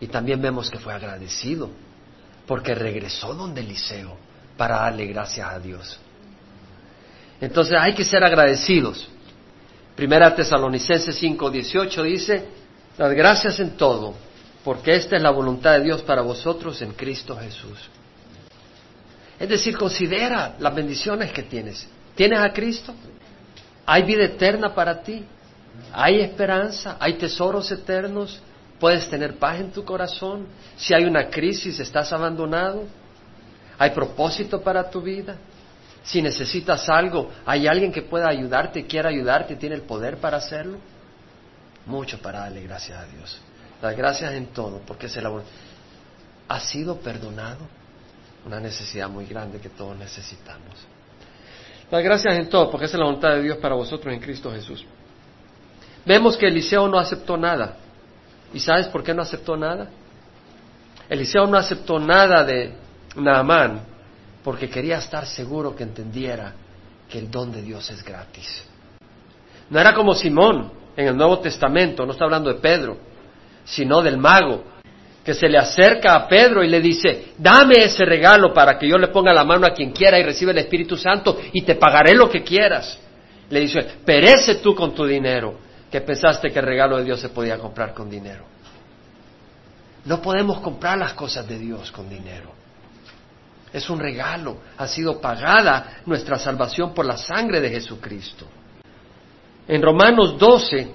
Y 0.00 0.08
también 0.08 0.40
vemos 0.40 0.70
que 0.70 0.78
fue 0.78 0.92
agradecido, 0.92 1.70
porque 2.46 2.74
regresó 2.74 3.34
donde 3.34 3.60
Eliseo 3.60 4.16
para 4.56 4.80
darle 4.80 5.06
gracias 5.06 5.48
a 5.48 5.58
Dios. 5.58 6.00
Entonces 7.42 7.76
hay 7.76 7.92
que 7.92 8.04
ser 8.04 8.22
agradecidos. 8.22 9.08
Primera 9.96 10.32
Tesalonicenses 10.32 11.20
5:18 11.20 12.02
dice, 12.04 12.44
las 12.96 13.12
gracias 13.12 13.58
en 13.58 13.76
todo, 13.76 14.14
porque 14.62 14.94
esta 14.94 15.16
es 15.16 15.22
la 15.22 15.30
voluntad 15.30 15.72
de 15.72 15.82
Dios 15.82 16.02
para 16.02 16.22
vosotros 16.22 16.80
en 16.82 16.92
Cristo 16.92 17.36
Jesús. 17.36 17.90
Es 19.40 19.48
decir, 19.48 19.76
considera 19.76 20.54
las 20.60 20.72
bendiciones 20.72 21.32
que 21.32 21.42
tienes. 21.42 21.88
¿Tienes 22.14 22.38
a 22.38 22.52
Cristo? 22.52 22.94
¿Hay 23.86 24.04
vida 24.04 24.22
eterna 24.22 24.72
para 24.72 25.02
ti? 25.02 25.24
¿Hay 25.92 26.20
esperanza? 26.20 26.96
¿Hay 27.00 27.14
tesoros 27.14 27.72
eternos? 27.72 28.40
¿Puedes 28.78 29.10
tener 29.10 29.36
paz 29.36 29.58
en 29.58 29.72
tu 29.72 29.84
corazón? 29.84 30.46
Si 30.76 30.94
hay 30.94 31.06
una 31.06 31.28
crisis, 31.28 31.80
¿estás 31.80 32.12
abandonado? 32.12 32.84
¿Hay 33.78 33.90
propósito 33.90 34.60
para 34.60 34.88
tu 34.88 35.00
vida? 35.02 35.36
Si 36.04 36.20
necesitas 36.20 36.88
algo, 36.88 37.30
¿hay 37.46 37.66
alguien 37.66 37.92
que 37.92 38.02
pueda 38.02 38.28
ayudarte, 38.28 38.86
quiera 38.86 39.08
ayudarte 39.08 39.56
tiene 39.56 39.76
el 39.76 39.82
poder 39.82 40.18
para 40.18 40.38
hacerlo? 40.38 40.78
Mucho 41.86 42.18
para 42.20 42.40
darle 42.40 42.62
gracias 42.62 42.98
a 42.98 43.06
Dios. 43.06 43.40
Las 43.80 43.96
gracias 43.96 44.32
en 44.34 44.46
todo, 44.46 44.80
porque 44.86 45.08
se 45.08 45.20
la... 45.22 45.30
¿Ha 46.48 46.60
sido 46.60 46.98
perdonado? 46.98 47.66
Una 48.44 48.58
necesidad 48.58 49.08
muy 49.08 49.26
grande 49.26 49.60
que 49.60 49.68
todos 49.68 49.96
necesitamos. 49.96 50.74
Las 51.90 52.02
gracias 52.02 52.36
en 52.36 52.48
todo, 52.48 52.70
porque 52.70 52.86
esa 52.86 52.96
es 52.96 52.98
la 52.98 53.06
voluntad 53.06 53.30
de 53.30 53.42
Dios 53.42 53.58
para 53.58 53.74
vosotros 53.74 54.12
en 54.12 54.20
Cristo 54.20 54.50
Jesús. 54.50 54.84
Vemos 56.04 56.36
que 56.36 56.48
Eliseo 56.48 56.88
no 56.88 56.98
aceptó 56.98 57.36
nada. 57.36 57.76
¿Y 58.52 58.58
sabes 58.58 58.88
por 58.88 59.04
qué 59.04 59.14
no 59.14 59.22
aceptó 59.22 59.56
nada? 59.56 59.88
Eliseo 61.08 61.46
no 61.46 61.56
aceptó 61.56 62.00
nada 62.00 62.42
de 62.44 62.74
Naamán 63.14 63.91
porque 64.42 64.68
quería 64.68 64.98
estar 64.98 65.26
seguro 65.26 65.74
que 65.74 65.84
entendiera 65.84 66.52
que 67.08 67.18
el 67.18 67.30
don 67.30 67.52
de 67.52 67.62
Dios 67.62 67.90
es 67.90 68.04
gratis. 68.04 68.64
No 69.70 69.78
era 69.78 69.94
como 69.94 70.14
Simón 70.14 70.72
en 70.96 71.08
el 71.08 71.16
Nuevo 71.16 71.38
Testamento, 71.38 72.04
no 72.04 72.12
está 72.12 72.24
hablando 72.24 72.52
de 72.52 72.60
Pedro, 72.60 72.98
sino 73.64 74.02
del 74.02 74.18
mago, 74.18 74.64
que 75.24 75.34
se 75.34 75.48
le 75.48 75.56
acerca 75.56 76.14
a 76.16 76.28
Pedro 76.28 76.64
y 76.64 76.68
le 76.68 76.80
dice, 76.80 77.32
dame 77.38 77.84
ese 77.84 78.04
regalo 78.04 78.52
para 78.52 78.76
que 78.76 78.88
yo 78.88 78.98
le 78.98 79.08
ponga 79.08 79.32
la 79.32 79.44
mano 79.44 79.66
a 79.66 79.72
quien 79.72 79.92
quiera 79.92 80.18
y 80.18 80.24
reciba 80.24 80.50
el 80.50 80.58
Espíritu 80.58 80.96
Santo 80.96 81.38
y 81.52 81.62
te 81.62 81.76
pagaré 81.76 82.14
lo 82.14 82.28
que 82.28 82.42
quieras. 82.42 82.98
Le 83.48 83.60
dice, 83.60 83.82
perece 84.04 84.56
tú 84.56 84.74
con 84.74 84.94
tu 84.94 85.06
dinero, 85.06 85.58
que 85.90 86.00
pensaste 86.00 86.50
que 86.50 86.58
el 86.58 86.66
regalo 86.66 86.96
de 86.96 87.04
Dios 87.04 87.20
se 87.20 87.28
podía 87.28 87.58
comprar 87.58 87.94
con 87.94 88.10
dinero. 88.10 88.44
No 90.04 90.20
podemos 90.20 90.60
comprar 90.60 90.98
las 90.98 91.12
cosas 91.12 91.46
de 91.46 91.58
Dios 91.58 91.92
con 91.92 92.08
dinero. 92.08 92.61
Es 93.72 93.88
un 93.88 93.98
regalo. 93.98 94.58
Ha 94.76 94.86
sido 94.86 95.20
pagada 95.20 96.02
nuestra 96.06 96.38
salvación 96.38 96.92
por 96.92 97.06
la 97.06 97.16
sangre 97.16 97.60
de 97.60 97.70
Jesucristo. 97.70 98.46
En 99.66 99.80
Romanos 99.80 100.36
12, 100.38 100.88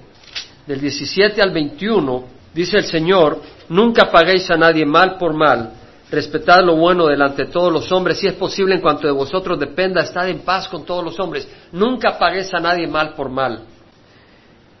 del 0.66 0.80
17 0.80 1.40
al 1.42 1.50
21, 1.50 2.24
dice 2.54 2.76
el 2.76 2.84
Señor, 2.84 3.40
nunca 3.70 4.10
paguéis 4.10 4.50
a 4.50 4.56
nadie 4.56 4.84
mal 4.84 5.16
por 5.16 5.32
mal, 5.34 5.72
respetad 6.10 6.62
lo 6.62 6.76
bueno 6.76 7.06
delante 7.06 7.46
de 7.46 7.50
todos 7.50 7.72
los 7.72 7.90
hombres, 7.90 8.18
si 8.18 8.26
es 8.26 8.34
posible 8.34 8.74
en 8.74 8.80
cuanto 8.80 9.06
de 9.06 9.12
vosotros 9.12 9.58
dependa, 9.58 10.02
estad 10.02 10.28
en 10.28 10.40
paz 10.40 10.68
con 10.68 10.84
todos 10.84 11.02
los 11.02 11.18
hombres, 11.18 11.48
nunca 11.72 12.18
paguéis 12.18 12.52
a 12.52 12.60
nadie 12.60 12.86
mal 12.86 13.14
por 13.14 13.30
mal. 13.30 13.64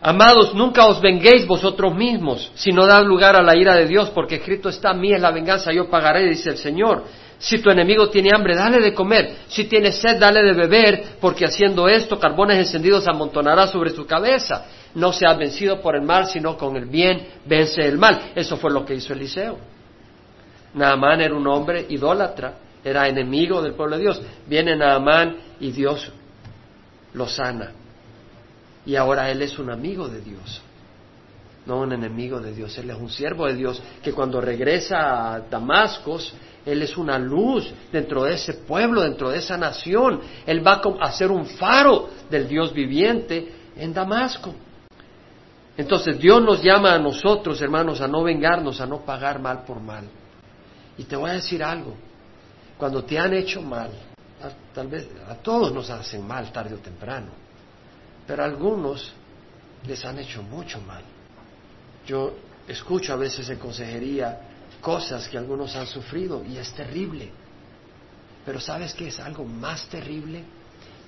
Amados, 0.00 0.54
nunca 0.54 0.86
os 0.86 1.00
venguéis 1.00 1.46
vosotros 1.46 1.92
mismos, 1.94 2.52
sino 2.54 2.86
dad 2.86 3.04
lugar 3.04 3.34
a 3.34 3.42
la 3.42 3.56
ira 3.56 3.74
de 3.74 3.86
Dios, 3.86 4.10
porque 4.10 4.36
escrito 4.36 4.68
está, 4.68 4.92
mí 4.94 5.12
es 5.12 5.20
la 5.20 5.32
venganza, 5.32 5.72
yo 5.72 5.90
pagaré, 5.90 6.28
dice 6.28 6.50
el 6.50 6.58
Señor. 6.58 7.04
Si 7.38 7.58
tu 7.58 7.70
enemigo 7.70 8.08
tiene 8.10 8.30
hambre, 8.34 8.56
dale 8.56 8.80
de 8.80 8.92
comer. 8.92 9.36
Si 9.48 9.64
tiene 9.64 9.92
sed, 9.92 10.18
dale 10.18 10.42
de 10.42 10.52
beber, 10.54 11.04
porque 11.20 11.44
haciendo 11.44 11.88
esto, 11.88 12.18
carbones 12.18 12.58
encendidos 12.58 13.06
amontonará 13.06 13.68
sobre 13.68 13.90
su 13.90 14.06
cabeza. 14.06 14.66
No 14.94 15.12
seas 15.12 15.38
vencido 15.38 15.80
por 15.80 15.94
el 15.94 16.02
mal, 16.02 16.26
sino 16.26 16.56
con 16.56 16.76
el 16.76 16.86
bien 16.86 17.28
vence 17.46 17.82
el 17.82 17.96
mal. 17.96 18.32
Eso 18.34 18.56
fue 18.56 18.72
lo 18.72 18.84
que 18.84 18.94
hizo 18.94 19.12
Eliseo. 19.12 19.56
Naamán 20.74 21.20
era 21.20 21.34
un 21.34 21.46
hombre 21.46 21.86
idólatra, 21.88 22.54
era 22.84 23.08
enemigo 23.08 23.62
del 23.62 23.74
pueblo 23.74 23.96
de 23.96 24.02
Dios. 24.02 24.22
Viene 24.46 24.76
Naamán 24.76 25.36
y 25.60 25.70
Dios 25.70 26.10
lo 27.14 27.28
sana. 27.28 27.72
Y 28.84 28.96
ahora 28.96 29.30
él 29.30 29.42
es 29.42 29.58
un 29.58 29.70
amigo 29.70 30.08
de 30.08 30.20
Dios, 30.20 30.62
no 31.66 31.80
un 31.80 31.92
enemigo 31.92 32.40
de 32.40 32.54
Dios. 32.54 32.76
Él 32.78 32.90
es 32.90 32.96
un 32.96 33.10
siervo 33.10 33.46
de 33.46 33.54
Dios 33.54 33.82
que 34.02 34.12
cuando 34.12 34.40
regresa 34.40 35.34
a 35.34 35.40
Damasco, 35.40 36.18
él 36.68 36.82
es 36.82 36.98
una 36.98 37.18
luz 37.18 37.72
dentro 37.90 38.24
de 38.24 38.34
ese 38.34 38.52
pueblo, 38.52 39.00
dentro 39.00 39.30
de 39.30 39.38
esa 39.38 39.56
nación. 39.56 40.20
Él 40.46 40.66
va 40.66 40.82
a 41.00 41.12
ser 41.12 41.30
un 41.30 41.46
faro 41.46 42.10
del 42.28 42.46
Dios 42.46 42.74
viviente 42.74 43.48
en 43.74 43.94
Damasco. 43.94 44.54
Entonces 45.78 46.18
Dios 46.18 46.42
nos 46.42 46.62
llama 46.62 46.92
a 46.92 46.98
nosotros, 46.98 47.62
hermanos, 47.62 48.02
a 48.02 48.08
no 48.08 48.22
vengarnos, 48.22 48.82
a 48.82 48.86
no 48.86 49.00
pagar 49.00 49.40
mal 49.40 49.64
por 49.64 49.80
mal. 49.80 50.04
Y 50.98 51.04
te 51.04 51.16
voy 51.16 51.30
a 51.30 51.34
decir 51.34 51.62
algo, 51.62 51.94
cuando 52.76 53.02
te 53.04 53.18
han 53.18 53.32
hecho 53.32 53.62
mal, 53.62 53.90
tal 54.74 54.88
vez 54.88 55.08
a 55.26 55.36
todos 55.36 55.72
nos 55.72 55.88
hacen 55.88 56.26
mal 56.26 56.52
tarde 56.52 56.74
o 56.74 56.78
temprano, 56.78 57.28
pero 58.26 58.42
a 58.42 58.46
algunos 58.46 59.12
les 59.86 60.04
han 60.04 60.18
hecho 60.18 60.42
mucho 60.42 60.80
mal. 60.82 61.02
Yo 62.06 62.34
escucho 62.66 63.14
a 63.14 63.16
veces 63.16 63.48
en 63.48 63.58
consejería 63.58 64.47
cosas 64.80 65.28
que 65.28 65.38
algunos 65.38 65.74
han 65.76 65.86
sufrido 65.86 66.44
y 66.44 66.56
es 66.56 66.72
terrible. 66.72 67.30
Pero 68.44 68.60
¿sabes 68.60 68.94
qué 68.94 69.08
es 69.08 69.20
algo 69.20 69.44
más 69.44 69.86
terrible 69.88 70.42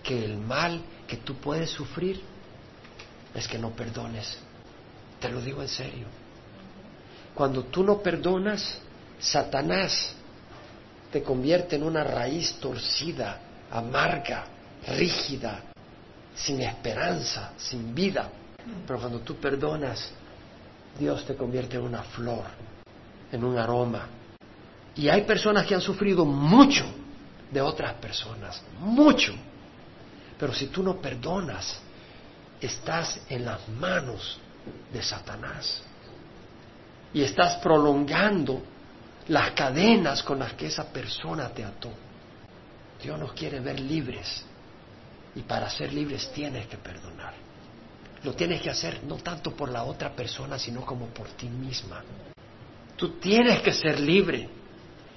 que 0.03 0.25
el 0.25 0.37
mal 0.39 0.83
que 1.07 1.19
tú 1.19 1.37
puedes 1.37 1.71
sufrir? 1.71 2.21
Es 3.35 3.47
que 3.49 3.59
no 3.59 3.71
perdones. 3.71 4.39
Te 5.21 5.29
lo 5.29 5.41
digo 5.41 5.63
en 5.63 5.69
serio. 5.69 6.07
Cuando 7.35 7.65
tú 7.65 7.83
no 7.83 8.03
perdonas, 8.03 8.79
Satanás 9.19 10.15
te 11.13 11.23
convierte 11.23 11.77
en 11.77 11.83
una 11.83 12.05
raíz 12.05 12.55
torcida, 12.55 13.39
amarga, 13.71 14.45
rígida, 14.89 15.63
sin 16.35 16.61
esperanza, 16.61 17.53
sin 17.57 17.95
vida. 17.95 18.31
Pero 18.87 18.99
cuando 18.99 19.21
tú 19.21 19.37
perdonas, 19.37 20.11
Dios 20.99 21.25
te 21.25 21.35
convierte 21.37 21.77
en 21.77 21.83
una 21.83 22.03
flor, 22.03 22.45
en 23.33 23.45
un 23.45 23.59
aroma. 23.59 24.07
Y 24.97 25.09
hay 25.09 25.23
personas 25.23 25.67
que 25.67 25.75
han 25.75 25.81
sufrido 25.81 26.25
mucho 26.25 26.85
de 27.51 27.61
otras 27.61 27.95
personas, 27.95 28.63
mucho. 28.79 29.35
Pero 30.39 30.55
si 30.55 30.67
tú 30.67 30.83
no 30.83 31.01
perdonas, 31.01 31.81
estás 32.61 33.21
en 33.29 33.45
las 33.45 33.69
manos 33.69 34.39
de 34.93 35.03
Satanás. 35.03 35.83
Y 37.13 37.23
estás 37.23 37.57
prolongando 37.57 38.63
las 39.29 39.53
cadenas 39.53 40.23
con 40.23 40.39
las 40.39 40.55
que 40.55 40.67
esa 40.67 40.85
persona 40.85 41.49
te 41.49 41.65
ató. 41.65 41.91
Dios 43.03 43.19
nos 43.19 43.33
quiere 43.33 43.61
ver 43.61 43.81
libres. 43.81 44.45
Y 45.35 45.43
para 45.43 45.71
ser 45.71 45.93
libres 45.93 46.31
tienes 46.33 46.67
que 46.67 46.77
perdonar. 46.77 47.35
Lo 48.23 48.35
tienes 48.35 48.61
que 48.61 48.71
hacer 48.71 49.03
no 49.05 49.17
tanto 49.17 49.53
por 49.57 49.71
la 49.71 49.85
otra 49.85 50.15
persona, 50.15 50.59
sino 50.59 50.85
como 50.85 51.07
por 51.07 51.29
ti 51.29 51.49
misma. 51.49 52.03
Tú 53.01 53.19
tienes 53.19 53.63
que 53.63 53.73
ser 53.73 53.99
libre. 53.99 54.49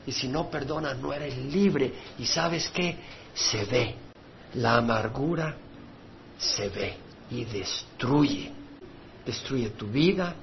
Y 0.08 0.12
si 0.12 0.28
no 0.28 0.50
perdonas, 0.50 0.98
no 0.98 1.14
eres 1.14 1.38
libre. 1.38 1.94
Y 2.18 2.26
sabes 2.26 2.70
qué? 2.70 2.96
Se 3.36 3.66
ve. 3.66 3.96
La 4.56 4.78
amargura 4.78 5.56
se 6.38 6.70
ve 6.70 6.96
y 7.30 7.44
destruye. 7.46 8.52
Destruye 9.26 9.70
tu 9.72 9.88
vida, 9.88 10.34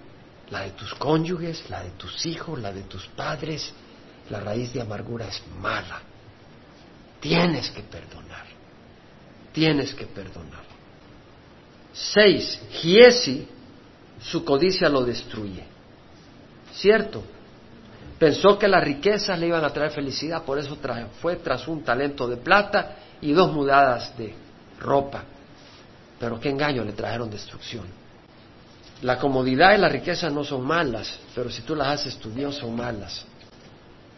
la 0.50 0.62
de 0.62 0.70
tus 0.70 0.94
cónyuges, 0.94 1.68
la 1.70 1.82
de 1.82 1.90
tus 1.90 2.26
hijos, 2.26 2.60
la 2.60 2.72
de 2.72 2.82
tus 2.82 3.06
padres. 3.08 3.72
La 4.28 4.40
raíz 4.40 4.72
de 4.72 4.82
amargura 4.82 5.26
es 5.26 5.42
mala. 5.60 6.00
Tienes 7.20 7.70
que 7.70 7.82
perdonar 7.82 8.50
tienes 9.52 9.94
que 9.94 10.06
perdonar. 10.06 10.64
Seis, 11.92 12.60
Giesi, 12.72 13.46
su 14.20 14.44
codicia 14.44 14.88
lo 14.88 15.04
destruye. 15.04 15.64
¿Cierto? 16.72 17.22
Pensó 18.18 18.58
que 18.58 18.68
las 18.68 18.84
riquezas 18.84 19.38
le 19.38 19.46
iban 19.46 19.64
a 19.64 19.70
traer 19.70 19.92
felicidad, 19.92 20.42
por 20.42 20.58
eso 20.58 20.76
fue 21.22 21.36
tras 21.36 21.66
un 21.66 21.82
talento 21.82 22.28
de 22.28 22.36
plata 22.36 22.96
y 23.22 23.32
dos 23.32 23.50
mudadas 23.50 24.16
de 24.18 24.34
ropa. 24.78 25.24
Pero 26.18 26.38
qué 26.38 26.50
engaño, 26.50 26.84
le 26.84 26.92
trajeron 26.92 27.30
destrucción. 27.30 27.86
La 29.00 29.18
comodidad 29.18 29.74
y 29.74 29.78
la 29.78 29.88
riqueza 29.88 30.28
no 30.28 30.44
son 30.44 30.66
malas, 30.66 31.18
pero 31.34 31.48
si 31.48 31.62
tú 31.62 31.74
las 31.74 31.88
haces 31.88 32.18
tu 32.18 32.30
Dios 32.30 32.56
son 32.56 32.76
malas. 32.76 33.24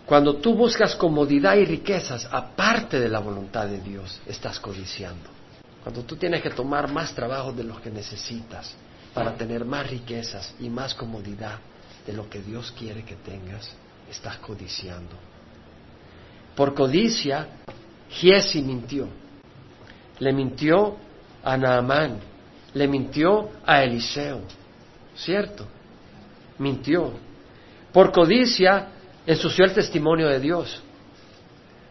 Cuando 0.04 0.34
tú 0.34 0.54
buscas 0.54 0.96
comodidad 0.96 1.54
y 1.54 1.64
riquezas 1.64 2.28
aparte 2.28 2.98
de 2.98 3.08
la 3.08 3.20
voluntad 3.20 3.66
de 3.68 3.78
Dios, 3.78 4.20
estás 4.26 4.58
codiciando. 4.58 5.30
Cuando 5.84 6.02
tú 6.02 6.16
tienes 6.16 6.42
que 6.42 6.50
tomar 6.50 6.90
más 6.90 7.14
trabajo 7.14 7.52
de 7.52 7.62
los 7.62 7.80
que 7.80 7.90
necesitas 7.90 8.74
para 9.14 9.34
tener 9.34 9.64
más 9.64 9.88
riquezas 9.88 10.56
y 10.58 10.68
más 10.68 10.92
comodidad 10.92 11.60
de 12.06 12.12
lo 12.12 12.28
que 12.28 12.40
Dios 12.42 12.72
quiere 12.76 13.04
que 13.04 13.16
tengas, 13.16 13.70
estás 14.10 14.38
codiciando. 14.38 15.16
Por 16.54 16.74
codicia, 16.74 17.48
Giesi 18.10 18.62
mintió. 18.62 19.08
Le 20.18 20.32
mintió 20.32 20.96
a 21.42 21.56
Naamán. 21.56 22.18
Le 22.74 22.88
mintió 22.88 23.50
a 23.64 23.82
Eliseo. 23.82 24.42
¿Cierto? 25.14 25.66
Mintió. 26.58 27.12
Por 27.92 28.12
codicia 28.12 28.88
ensució 29.26 29.64
el 29.64 29.74
testimonio 29.74 30.28
de 30.28 30.40
Dios. 30.40 30.82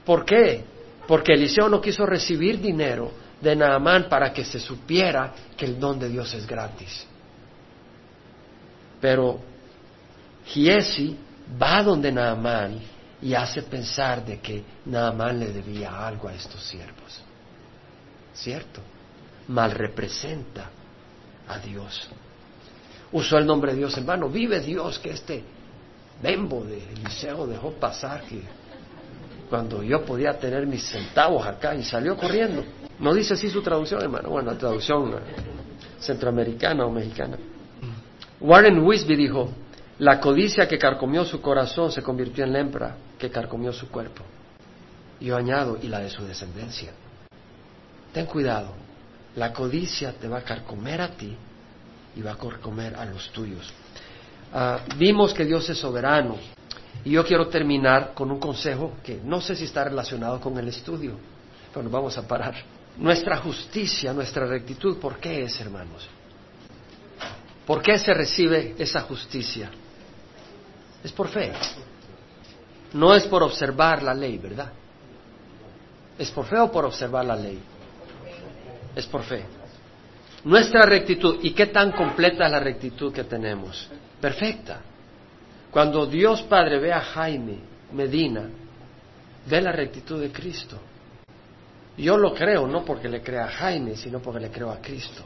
¿Por 0.05 0.25
qué? 0.25 0.63
Porque 1.07 1.33
Eliseo 1.33 1.69
no 1.69 1.81
quiso 1.81 2.05
recibir 2.05 2.59
dinero 2.59 3.11
de 3.39 3.55
Naamán 3.55 4.07
para 4.07 4.31
que 4.31 4.45
se 4.45 4.59
supiera 4.59 5.33
que 5.57 5.65
el 5.65 5.79
don 5.79 5.99
de 5.99 6.09
Dios 6.09 6.33
es 6.33 6.45
gratis. 6.45 7.05
Pero 8.99 9.39
Giesi 10.45 11.17
va 11.61 11.83
donde 11.83 12.11
Naamán 12.11 12.79
y 13.21 13.33
hace 13.33 13.61
pensar 13.63 14.25
de 14.25 14.39
que 14.39 14.63
Naamán 14.85 15.39
le 15.39 15.51
debía 15.51 16.05
algo 16.05 16.27
a 16.27 16.33
estos 16.33 16.63
siervos. 16.63 17.21
¿Cierto? 18.33 18.81
Mal 19.47 19.71
representa 19.71 20.69
a 21.47 21.59
Dios. 21.59 22.09
Usó 23.11 23.37
el 23.37 23.45
nombre 23.45 23.73
de 23.73 23.79
Dios 23.79 23.97
en 23.97 24.05
vano. 24.05 24.29
Vive 24.29 24.59
Dios 24.61 24.97
que 24.99 25.11
este 25.11 25.43
bembo 26.21 26.63
de 26.63 26.83
Eliseo 26.93 27.45
dejó 27.45 27.71
pasar 27.71 28.23
que 28.23 28.41
cuando 29.49 29.83
yo 29.83 30.05
podía 30.05 30.39
tener 30.39 30.65
mis 30.65 30.83
centavos 30.87 31.45
acá 31.45 31.75
y 31.75 31.83
salió 31.83 32.15
corriendo. 32.15 32.63
No 32.99 33.13
dice 33.13 33.33
así 33.33 33.49
su 33.49 33.61
traducción, 33.61 34.01
hermano. 34.01 34.29
Bueno, 34.29 34.51
la 34.51 34.57
traducción 34.57 35.13
centroamericana 35.99 36.85
o 36.85 36.91
mexicana. 36.91 37.37
Warren 38.39 38.79
Wisby 38.79 39.15
dijo, 39.15 39.49
la 40.01 40.19
codicia 40.19 40.67
que 40.67 40.79
carcomió 40.79 41.23
su 41.23 41.39
corazón 41.41 41.91
se 41.91 42.01
convirtió 42.01 42.43
en 42.43 42.53
lepra 42.53 42.97
que 43.19 43.29
carcomió 43.29 43.71
su 43.71 43.87
cuerpo. 43.87 44.23
Yo 45.19 45.37
añado, 45.37 45.77
y 45.79 45.87
la 45.89 45.99
de 45.99 46.09
su 46.09 46.25
descendencia. 46.25 46.91
Ten 48.11 48.25
cuidado, 48.25 48.73
la 49.35 49.53
codicia 49.53 50.13
te 50.13 50.27
va 50.27 50.39
a 50.39 50.43
carcomer 50.43 51.01
a 51.01 51.09
ti 51.09 51.37
y 52.15 52.21
va 52.23 52.31
a 52.31 52.35
carcomer 52.35 52.95
a 52.95 53.05
los 53.05 53.29
tuyos. 53.31 53.71
Ah, 54.51 54.79
vimos 54.97 55.35
que 55.35 55.45
Dios 55.45 55.69
es 55.69 55.77
soberano 55.77 56.37
y 57.05 57.11
yo 57.11 57.23
quiero 57.23 57.47
terminar 57.47 58.15
con 58.15 58.31
un 58.31 58.39
consejo 58.39 58.93
que 59.03 59.21
no 59.23 59.39
sé 59.39 59.55
si 59.55 59.65
está 59.65 59.83
relacionado 59.83 60.41
con 60.41 60.57
el 60.57 60.67
estudio, 60.67 61.15
pero 61.71 61.83
nos 61.83 61.91
vamos 61.91 62.17
a 62.17 62.27
parar. 62.27 62.55
Nuestra 62.97 63.37
justicia, 63.37 64.13
nuestra 64.13 64.47
rectitud, 64.47 64.97
¿por 64.97 65.19
qué 65.19 65.43
es, 65.43 65.61
hermanos? 65.61 66.09
¿Por 67.67 67.83
qué 67.83 67.99
se 67.99 68.15
recibe 68.15 68.73
esa 68.79 69.01
justicia? 69.01 69.69
Es 71.03 71.11
por 71.11 71.27
fe. 71.27 71.51
No 72.93 73.13
es 73.15 73.25
por 73.25 73.43
observar 73.43 74.03
la 74.03 74.13
ley, 74.13 74.37
¿verdad? 74.37 74.71
¿Es 76.17 76.29
por 76.31 76.45
fe 76.45 76.59
o 76.59 76.71
por 76.71 76.85
observar 76.85 77.25
la 77.25 77.35
ley? 77.35 77.59
Es 78.95 79.05
por 79.07 79.23
fe. 79.23 79.45
Nuestra 80.43 80.81
rectitud, 80.83 81.39
¿y 81.41 81.51
qué 81.51 81.67
tan 81.67 81.91
completa 81.91 82.45
es 82.45 82.51
la 82.51 82.59
rectitud 82.59 83.13
que 83.13 83.23
tenemos? 83.23 83.89
Perfecta. 84.19 84.81
Cuando 85.71 86.05
Dios 86.05 86.41
Padre 86.43 86.79
ve 86.79 86.91
a 86.91 86.99
Jaime 86.99 87.59
Medina, 87.93 88.49
ve 89.45 89.61
la 89.61 89.71
rectitud 89.71 90.19
de 90.19 90.31
Cristo. 90.31 90.77
Yo 91.97 92.17
lo 92.17 92.33
creo, 92.33 92.67
no 92.67 92.83
porque 92.83 93.07
le 93.07 93.21
crea 93.21 93.45
a 93.45 93.49
Jaime, 93.49 93.95
sino 93.95 94.19
porque 94.19 94.39
le 94.39 94.49
creo 94.49 94.71
a 94.71 94.81
Cristo. 94.81 95.23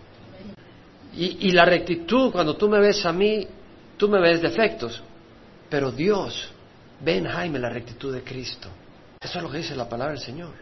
Y, 1.13 1.47
y 1.47 1.51
la 1.51 1.65
rectitud, 1.65 2.31
cuando 2.31 2.55
tú 2.55 2.67
me 2.67 2.79
ves 2.79 3.05
a 3.05 3.13
mí, 3.13 3.47
tú 3.97 4.09
me 4.09 4.19
ves 4.19 4.41
defectos, 4.41 5.01
pero 5.69 5.91
Dios 5.91 6.49
ve 7.01 7.17
en 7.17 7.27
Jaime 7.27 7.59
la 7.59 7.69
rectitud 7.69 8.13
de 8.13 8.23
Cristo. 8.23 8.69
Eso 9.19 9.37
es 9.37 9.43
lo 9.43 9.49
que 9.49 9.57
dice 9.57 9.75
la 9.75 9.89
palabra 9.89 10.13
del 10.13 10.23
Señor. 10.23 10.53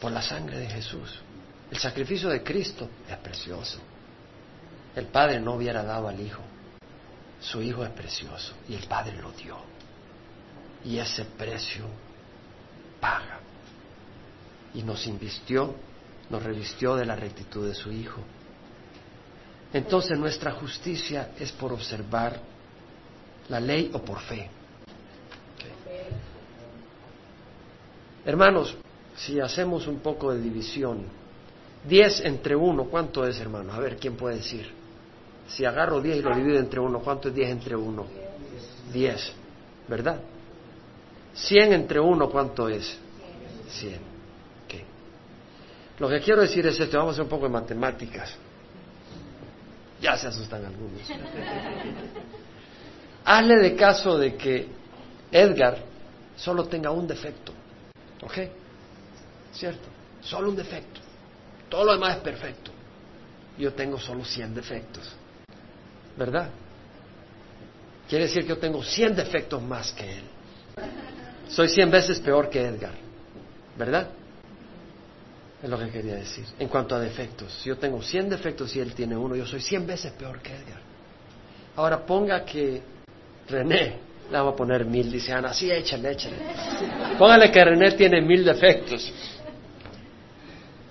Por 0.00 0.12
la 0.12 0.22
sangre 0.22 0.58
de 0.58 0.66
Jesús. 0.68 1.20
El 1.70 1.78
sacrificio 1.78 2.28
de 2.28 2.42
Cristo 2.42 2.88
es 3.08 3.16
precioso. 3.18 3.78
El 4.94 5.06
Padre 5.06 5.40
no 5.40 5.54
hubiera 5.54 5.82
dado 5.82 6.08
al 6.08 6.20
Hijo. 6.20 6.42
Su 7.40 7.62
Hijo 7.62 7.84
es 7.84 7.90
precioso 7.90 8.54
y 8.68 8.74
el 8.74 8.84
Padre 8.84 9.16
lo 9.20 9.32
dio. 9.32 9.56
Y 10.84 10.98
ese 10.98 11.24
precio 11.24 11.84
paga. 13.00 13.40
Y 14.74 14.82
nos 14.82 15.06
invistió, 15.06 15.74
nos 16.30 16.42
revistió 16.42 16.96
de 16.96 17.04
la 17.04 17.16
rectitud 17.16 17.68
de 17.68 17.74
su 17.74 17.92
Hijo. 17.92 18.20
Entonces 19.72 20.18
nuestra 20.18 20.52
justicia 20.52 21.30
es 21.38 21.52
por 21.52 21.72
observar 21.72 22.51
la 23.48 23.60
ley 23.60 23.90
o 23.92 23.98
por 24.00 24.20
fe. 24.20 24.48
Hermanos, 28.24 28.76
si 29.16 29.40
hacemos 29.40 29.86
un 29.86 29.98
poco 29.98 30.32
de 30.32 30.40
división, 30.40 31.04
10 31.88 32.24
entre 32.24 32.54
1, 32.54 32.84
¿cuánto 32.84 33.26
es, 33.26 33.40
hermano? 33.40 33.72
A 33.72 33.80
ver, 33.80 33.96
¿quién 33.96 34.16
puede 34.16 34.36
decir? 34.36 34.70
Si 35.48 35.64
agarro 35.64 36.00
10 36.00 36.18
y 36.18 36.22
lo 36.22 36.34
divido 36.34 36.58
entre 36.58 36.80
1, 36.80 37.00
¿cuánto 37.00 37.28
es 37.28 37.34
10 37.34 37.50
entre 37.50 37.76
1? 37.76 38.06
10, 38.92 39.32
¿verdad? 39.88 40.20
100 41.34 41.72
entre 41.72 41.98
1, 41.98 42.30
¿cuánto 42.30 42.68
es? 42.68 42.96
100. 43.70 43.98
Okay. 44.66 44.84
Lo 45.98 46.08
que 46.08 46.20
quiero 46.20 46.42
decir 46.42 46.64
es 46.66 46.78
esto, 46.78 46.98
vamos 46.98 47.12
a 47.12 47.12
hacer 47.14 47.24
un 47.24 47.30
poco 47.30 47.44
de 47.44 47.52
matemáticas. 47.52 48.36
Ya 50.00 50.16
se 50.16 50.28
asustan 50.28 50.64
algunos. 50.64 51.02
Hazle 53.24 53.56
de 53.56 53.76
caso 53.76 54.18
de 54.18 54.36
que 54.36 54.68
Edgar 55.30 55.78
solo 56.36 56.64
tenga 56.64 56.90
un 56.90 57.06
defecto. 57.06 57.52
¿Ok? 58.22 58.38
¿Cierto? 59.52 59.88
Solo 60.20 60.50
un 60.50 60.56
defecto. 60.56 61.00
Todo 61.68 61.84
lo 61.84 61.92
demás 61.92 62.16
es 62.16 62.22
perfecto. 62.22 62.70
Yo 63.58 63.72
tengo 63.72 63.98
solo 63.98 64.24
100 64.24 64.54
defectos. 64.54 65.12
¿Verdad? 66.16 66.50
Quiere 68.08 68.26
decir 68.26 68.42
que 68.42 68.50
yo 68.50 68.58
tengo 68.58 68.82
100 68.82 69.16
defectos 69.16 69.62
más 69.62 69.92
que 69.92 70.18
él. 70.18 70.24
Soy 71.48 71.68
100 71.68 71.90
veces 71.90 72.18
peor 72.20 72.50
que 72.50 72.60
Edgar. 72.60 72.94
¿Verdad? 73.76 74.08
Es 75.62 75.70
lo 75.70 75.78
que 75.78 75.90
quería 75.90 76.16
decir. 76.16 76.44
En 76.58 76.68
cuanto 76.68 76.94
a 76.94 77.00
defectos, 77.00 77.52
si 77.62 77.68
yo 77.68 77.78
tengo 77.78 78.02
100 78.02 78.30
defectos 78.30 78.74
y 78.74 78.80
él 78.80 78.94
tiene 78.94 79.16
uno, 79.16 79.36
yo 79.36 79.46
soy 79.46 79.60
100 79.60 79.86
veces 79.86 80.12
peor 80.12 80.40
que 80.40 80.54
Edgar. 80.54 80.80
Ahora 81.76 82.04
ponga 82.04 82.44
que 82.44 82.82
René, 83.48 83.98
le 84.30 84.38
vamos 84.38 84.54
a 84.54 84.56
poner 84.56 84.84
mil, 84.84 85.10
dice 85.10 85.32
Ana, 85.32 85.52
sí, 85.52 85.70
échale, 85.70 86.12
échale. 86.12 86.36
Póngale 87.18 87.50
que 87.50 87.64
René 87.64 87.92
tiene 87.92 88.20
mil 88.20 88.44
defectos. 88.44 89.12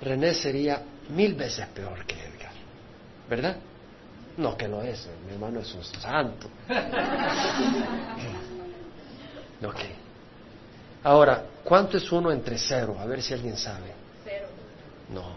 René 0.01 0.33
sería 0.33 0.81
mil 1.09 1.33
veces 1.35 1.67
peor 1.67 2.05
que 2.05 2.15
Edgar, 2.15 2.53
¿verdad? 3.29 3.57
No 4.37 4.57
que 4.57 4.67
lo 4.67 4.81
es, 4.81 5.07
mi 5.25 5.33
hermano 5.33 5.59
es 5.59 5.73
un 5.73 5.83
santo. 5.83 6.49
Ok. 9.63 9.79
Ahora, 11.03 11.45
¿cuánto 11.63 11.97
es 11.97 12.11
uno 12.11 12.31
entre 12.31 12.57
cero? 12.57 12.97
A 12.99 13.05
ver 13.05 13.21
si 13.21 13.33
alguien 13.33 13.57
sabe. 13.57 13.93
Cero. 14.23 14.47
No. 15.13 15.35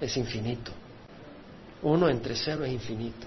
Es 0.00 0.16
infinito. 0.16 0.70
Uno 1.82 2.08
entre 2.08 2.36
cero 2.36 2.64
es 2.64 2.72
infinito. 2.72 3.26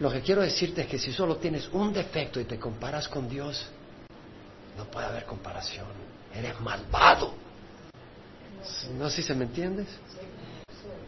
Lo 0.00 0.10
que 0.10 0.22
quiero 0.22 0.42
decirte 0.42 0.82
es 0.82 0.88
que 0.88 0.98
si 0.98 1.12
solo 1.12 1.36
tienes 1.36 1.68
un 1.72 1.92
defecto 1.92 2.40
y 2.40 2.44
te 2.44 2.58
comparas 2.58 3.08
con 3.08 3.28
Dios, 3.28 3.66
no 4.76 4.84
puede 4.86 5.06
haber 5.06 5.24
comparación. 5.24 5.86
Eres 6.34 6.60
malvado. 6.60 7.34
¿No 8.98 9.08
sé 9.08 9.16
si 9.16 9.22
se 9.22 9.34
me 9.34 9.44
entiendes? 9.44 9.86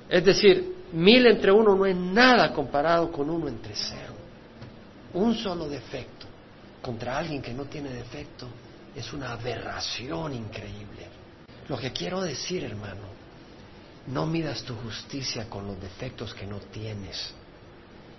Es 0.09 0.25
decir, 0.25 0.85
mil 0.93 1.27
entre 1.27 1.51
uno 1.51 1.75
no 1.75 1.85
es 1.85 1.97
nada 1.97 2.53
comparado 2.53 3.11
con 3.11 3.29
uno 3.29 3.49
entre 3.49 3.75
cero. 3.75 4.15
Un 5.15 5.35
solo 5.35 5.69
defecto 5.69 6.27
contra 6.81 7.19
alguien 7.19 7.43
que 7.43 7.53
no 7.53 7.65
tiene 7.65 7.91
defecto 7.91 8.47
es 8.95 9.13
una 9.13 9.33
aberración 9.33 10.33
increíble. 10.33 11.09
Lo 11.69 11.77
que 11.77 11.93
quiero 11.93 12.21
decir, 12.21 12.63
hermano, 12.63 13.17
no 14.07 14.27
midas 14.27 14.63
tu 14.63 14.77
justicia 14.77 15.51
con 15.51 15.67
los 15.67 15.81
defectos 15.81 16.33
que 16.33 16.47
no 16.47 16.61
tienes 16.61 17.35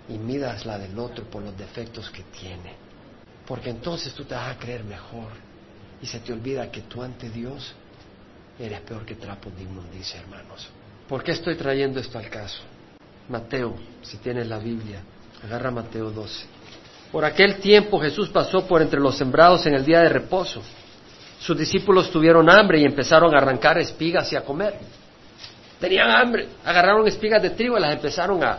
y 0.08 0.18
midas 0.18 0.64
la 0.64 0.78
del 0.78 0.98
otro 0.98 1.24
por 1.24 1.42
los 1.42 1.56
defectos 1.56 2.10
que 2.10 2.22
tiene. 2.24 2.74
Porque 3.46 3.70
entonces 3.70 4.12
tú 4.14 4.24
te 4.24 4.34
vas 4.34 4.56
a 4.56 4.58
creer 4.58 4.84
mejor 4.84 5.28
y 6.02 6.06
se 6.06 6.20
te 6.20 6.32
olvida 6.32 6.70
que 6.70 6.82
tú 6.82 7.02
ante 7.02 7.30
Dios 7.30 7.74
eres 8.58 8.80
peor 8.80 9.04
que 9.04 9.14
trapo 9.14 9.50
de 9.50 9.62
inmundicia, 9.62 10.20
hermanos. 10.20 10.68
¿Por 11.08 11.22
qué 11.22 11.32
estoy 11.32 11.56
trayendo 11.56 12.00
esto 12.00 12.18
al 12.18 12.28
caso? 12.28 12.60
Mateo, 13.28 13.74
si 14.02 14.18
tienes 14.18 14.46
la 14.46 14.58
Biblia, 14.58 15.00
agarra 15.44 15.70
Mateo 15.70 16.10
12. 16.10 16.44
Por 17.12 17.24
aquel 17.24 17.56
tiempo 17.56 18.00
Jesús 18.00 18.28
pasó 18.28 18.66
por 18.66 18.82
entre 18.82 19.00
los 19.00 19.16
sembrados 19.16 19.64
en 19.66 19.74
el 19.74 19.84
día 19.84 20.00
de 20.00 20.08
reposo. 20.08 20.62
Sus 21.40 21.56
discípulos 21.56 22.10
tuvieron 22.10 22.50
hambre 22.50 22.80
y 22.80 22.84
empezaron 22.84 23.34
a 23.34 23.38
arrancar 23.38 23.78
espigas 23.78 24.30
y 24.32 24.36
a 24.36 24.44
comer. 24.44 24.74
Tenían 25.80 26.10
hambre, 26.10 26.48
agarraron 26.64 27.06
espigas 27.06 27.40
de 27.40 27.50
trigo 27.50 27.78
y 27.78 27.80
las 27.80 27.92
empezaron 27.92 28.42
a 28.42 28.58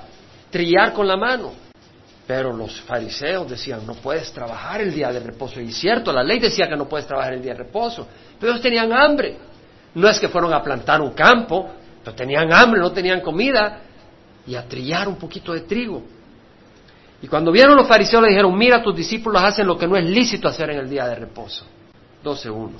trillar 0.50 0.94
con 0.94 1.08
la 1.08 1.18
mano. 1.18 1.54
Pero 2.28 2.54
los 2.54 2.80
fariseos 2.82 3.50
decían, 3.50 3.86
no 3.88 3.96
puedes 3.96 4.32
trabajar 4.32 4.82
el 4.82 4.94
día 4.94 5.12
de 5.12 5.20
reposo. 5.20 5.60
Y 5.60 5.72
cierto, 5.72 6.14
la 6.14 6.24
ley 6.24 6.40
decía 6.40 6.68
que 6.68 6.76
no 6.76 6.88
puedes 6.88 7.08
trabajar 7.08 7.34
el 7.34 7.42
día 7.42 7.54
de 7.54 7.60
reposo. 7.60 8.08
Pero 8.40 8.52
ellos 8.52 8.62
tenían 8.62 8.94
hambre. 8.94 9.38
No 9.96 10.08
es 10.08 10.20
que 10.20 10.28
fueron 10.28 10.54
a 10.54 10.62
plantar 10.62 11.02
un 11.02 11.12
campo, 11.12 11.72
pero 12.04 12.16
tenían 12.16 12.54
hambre, 12.54 12.80
no 12.80 12.92
tenían 12.92 13.22
comida. 13.22 13.82
Y 14.46 14.56
a 14.56 14.68
trillar 14.68 15.08
un 15.08 15.16
poquito 15.16 15.54
de 15.54 15.62
trigo. 15.62 16.04
Y 17.22 17.28
cuando 17.28 17.52
vieron 17.52 17.76
los 17.76 17.88
fariseos 17.88 18.22
le 18.22 18.30
dijeron, 18.30 18.56
mira, 18.58 18.82
tus 18.82 18.96
discípulos 18.96 19.44
hacen 19.44 19.68
lo 19.68 19.78
que 19.78 19.88
no 19.88 19.98
es 19.98 20.06
lícito 20.06 20.48
hacer 20.48 20.70
en 20.70 20.80
el 20.80 20.90
día 20.90 21.08
de 21.08 21.16
reposo. 21.16 21.66
12.1. 22.24 22.72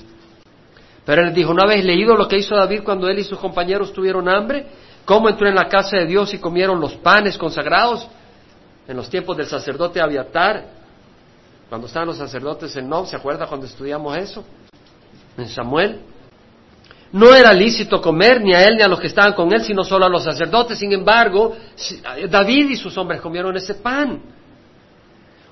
Pero 1.04 1.22
él 1.22 1.34
dijo, 1.34 1.52
¿no 1.52 1.62
habéis 1.62 1.84
leído 1.84 2.14
lo 2.14 2.28
que 2.28 2.38
hizo 2.38 2.54
David 2.54 2.82
cuando 2.84 3.08
él 3.08 3.18
y 3.18 3.24
sus 3.24 3.38
compañeros 3.38 3.92
tuvieron 3.92 4.28
hambre? 4.28 4.66
¿Cómo 5.04 5.28
entró 5.28 5.48
en 5.48 5.54
la 5.54 5.68
casa 5.68 5.96
de 5.96 6.06
Dios 6.06 6.32
y 6.34 6.38
comieron 6.38 6.80
los 6.80 6.94
panes 6.94 7.36
consagrados? 7.36 8.08
En 8.86 8.96
los 8.96 9.08
tiempos 9.08 9.36
del 9.36 9.46
sacerdote 9.46 10.00
Abiatar, 10.00 10.64
cuando 11.68 11.86
estaban 11.86 12.08
los 12.08 12.16
sacerdotes 12.16 12.76
en 12.76 12.88
Nob, 12.88 13.06
¿se 13.06 13.16
acuerda 13.16 13.46
cuando 13.46 13.66
estudiamos 13.66 14.16
eso? 14.16 14.44
En 15.36 15.48
Samuel. 15.48 16.00
No 17.12 17.34
era 17.34 17.52
lícito 17.52 18.00
comer 18.00 18.40
ni 18.40 18.54
a 18.54 18.64
él 18.66 18.76
ni 18.76 18.82
a 18.82 18.88
los 18.88 19.00
que 19.00 19.08
estaban 19.08 19.32
con 19.32 19.52
él, 19.52 19.62
sino 19.62 19.82
solo 19.82 20.06
a 20.06 20.08
los 20.08 20.22
sacerdotes. 20.22 20.78
Sin 20.78 20.92
embargo, 20.92 21.56
David 22.28 22.70
y 22.70 22.76
sus 22.76 22.96
hombres 22.96 23.20
comieron 23.20 23.56
ese 23.56 23.74
pan. 23.74 24.20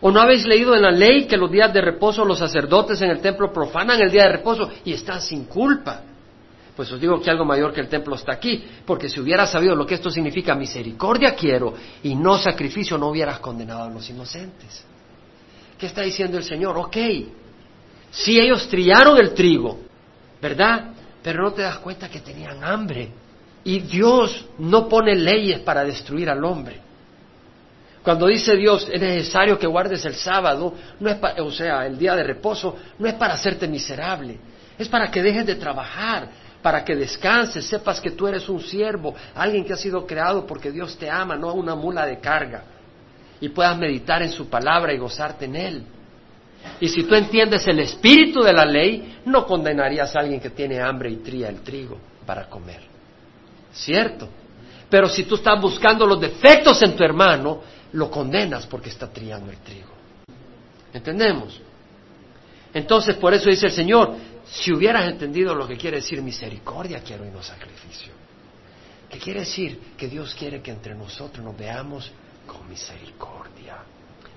¿O 0.01 0.11
no 0.13 0.21
habéis 0.21 0.47
leído 0.47 0.75
en 0.77 0.83
la 0.83 0.93
ley 0.93 1.27
que 1.27 1.37
los 1.37 1.51
días 1.51 1.73
de 1.73 1.81
reposo 1.81 2.25
los 2.25 2.39
sacerdotes 2.39 3.01
en 3.03 3.11
el 3.11 3.21
templo 3.21 3.53
profanan 3.53 4.01
el 4.01 4.11
día 4.11 4.25
de 4.25 4.33
reposo 4.33 4.71
y 4.85 4.93
están 4.93 5.21
sin 5.21 5.45
culpa? 5.45 6.03
Pues 6.79 6.93
os 6.93 7.01
digo 7.01 7.21
que 7.21 7.29
algo 7.29 7.45
mayor 7.45 7.73
que 7.73 7.81
el 7.81 7.89
templo 7.89 8.15
está 8.15 8.35
aquí, 8.35 8.65
porque 8.87 9.09
si 9.09 9.19
hubieras 9.19 9.51
sabido 9.51 9.75
lo 9.75 9.85
que 9.85 9.97
esto 9.97 10.13
significa, 10.13 10.55
misericordia 10.55 11.35
quiero 11.35 11.75
y 12.05 12.15
no 12.15 12.39
sacrificio, 12.39 12.97
no 12.97 13.09
hubieras 13.09 13.41
condenado 13.41 13.83
a 13.83 13.91
los 13.91 14.09
inocentes. 14.09 14.85
¿Qué 15.77 15.87
está 15.87 16.03
diciendo 16.03 16.39
el 16.39 16.45
Señor? 16.45 16.79
Ok, 16.79 16.97
si 18.13 18.39
ellos 18.39 18.69
trillaron 18.69 19.19
el 19.19 19.35
trigo, 19.35 19.81
¿verdad? 20.41 20.91
Pero 21.21 21.43
no 21.43 21.53
te 21.53 21.63
das 21.63 21.79
cuenta 21.79 22.09
que 22.09 22.21
tenían 22.21 22.63
hambre. 22.63 23.09
Y 23.65 23.81
Dios 23.81 24.47
no 24.59 24.89
pone 24.89 25.17
leyes 25.17 25.59
para 25.59 25.83
destruir 25.83 26.31
al 26.31 26.45
hombre. 26.45 26.81
Cuando 28.05 28.29
dice 28.29 28.55
Dios, 28.55 28.89
es 28.89 29.01
necesario 29.01 29.59
que 29.59 29.67
guardes 29.67 30.05
el 30.05 30.15
sábado, 30.15 30.73
no 31.01 31.11
es 31.11 31.17
o 31.41 31.51
sea, 31.51 31.87
el 31.87 31.99
día 31.99 32.15
de 32.15 32.23
reposo, 32.23 32.77
no 33.01 33.09
es 33.09 33.15
para 33.15 33.35
hacerte 33.35 33.67
miserable, 33.67 34.39
es 34.79 34.89
para 34.89 35.11
que 35.11 35.21
dejes 35.21 35.45
de 35.45 35.57
trabajar, 35.57 36.38
para 36.63 36.85
que 36.85 36.97
descanses, 36.97 37.65
sepas 37.67 38.01
que 38.01 38.11
tú 38.11 38.27
eres 38.27 38.49
un 38.49 38.61
siervo, 38.61 39.15
alguien 39.35 39.65
que 39.65 39.73
ha 39.73 39.77
sido 39.77 40.07
creado 40.07 40.47
porque 40.47 40.73
Dios 40.73 40.97
te 40.97 41.09
ama, 41.09 41.37
no 41.37 41.55
una 41.55 41.75
mula 41.75 42.05
de 42.05 42.19
carga, 42.19 42.65
y 43.41 43.49
puedas 43.51 43.79
meditar 43.79 44.23
en 44.23 44.31
su 44.31 44.49
palabra 44.49 44.93
y 44.93 44.99
gozarte 44.99 45.45
en 45.45 45.57
él. 45.57 45.87
Y 46.81 46.89
si 46.89 47.05
tú 47.05 47.15
entiendes 47.15 47.67
el 47.69 47.79
espíritu 47.81 48.43
de 48.43 48.53
la 48.53 48.65
ley, 48.65 49.21
no 49.25 49.47
condenarías 49.47 50.15
a 50.17 50.21
alguien 50.21 50.41
que 50.41 50.51
tiene 50.51 50.81
hambre 50.81 51.11
y 51.11 51.17
tría 51.17 51.49
el 51.49 51.61
trigo 51.61 51.99
para 52.27 52.49
comer. 52.49 52.81
¿Cierto? 53.73 54.29
Pero 54.91 55.09
si 55.09 55.25
tú 55.25 55.37
estás 55.37 55.61
buscando 55.61 56.07
los 56.07 56.21
defectos 56.21 56.83
en 56.83 56.97
tu 56.97 57.05
hermano, 57.05 57.61
lo 57.93 58.11
condenas 58.11 58.67
porque 58.67 58.89
está 58.89 59.09
triando 59.09 59.51
el 59.51 59.59
trigo. 59.59 59.91
¿Entendemos? 60.93 61.61
Entonces, 62.73 63.17
por 63.17 63.35
eso 63.35 63.49
dice 63.51 63.67
el 63.67 63.73
Señor, 63.73 64.17
si 64.51 64.73
hubieras 64.73 65.09
entendido 65.09 65.55
lo 65.55 65.67
que 65.67 65.77
quiere 65.77 65.99
decir 65.99 66.23
misericordia, 66.23 67.03
quiero 67.03 67.27
y 67.27 67.31
no 67.31 67.43
sacrificio. 67.43 68.13
¿Qué 69.09 69.19
quiere 69.19 69.41
decir? 69.41 69.95
Que 69.97 70.09
Dios 70.09 70.35
quiere 70.35 70.61
que 70.61 70.71
entre 70.71 70.95
nosotros 70.95 71.45
nos 71.45 71.57
veamos 71.57 72.11
con 72.47 72.69
misericordia. 72.69 73.79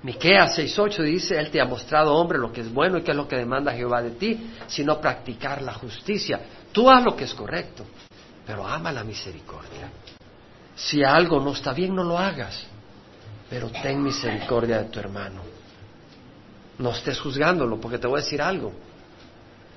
Miqueas 0.04 0.58
6:8 0.58 1.04
dice, 1.04 1.38
Él 1.38 1.52
te 1.52 1.62
ha 1.62 1.66
mostrado, 1.66 2.14
hombre, 2.14 2.40
lo 2.40 2.52
que 2.52 2.62
es 2.62 2.74
bueno 2.74 2.98
y 2.98 3.04
qué 3.04 3.12
es 3.12 3.18
lo 3.18 3.28
que 3.28 3.36
demanda 3.36 3.74
Jehová 3.74 4.02
de 4.02 4.12
ti, 4.12 4.52
sino 4.68 5.00
practicar 5.00 5.62
la 5.62 5.74
justicia. 5.74 6.40
Tú 6.72 6.90
haz 6.90 7.04
lo 7.04 7.16
que 7.16 7.26
es 7.26 7.34
correcto, 7.34 7.86
pero 8.46 8.66
ama 8.66 8.92
la 8.92 9.04
misericordia. 9.04 9.92
Si 10.76 11.04
algo 11.04 11.40
no 11.40 11.52
está 11.52 11.74
bien, 11.74 11.94
no 11.94 12.04
lo 12.04 12.18
hagas 12.18 12.66
pero 13.52 13.70
ten 13.70 14.02
misericordia 14.02 14.78
de 14.78 14.86
tu 14.86 14.98
hermano. 14.98 15.42
No 16.78 16.92
estés 16.92 17.20
juzgándolo, 17.20 17.82
porque 17.82 17.98
te 17.98 18.08
voy 18.08 18.22
a 18.22 18.24
decir 18.24 18.42
algo. 18.42 18.72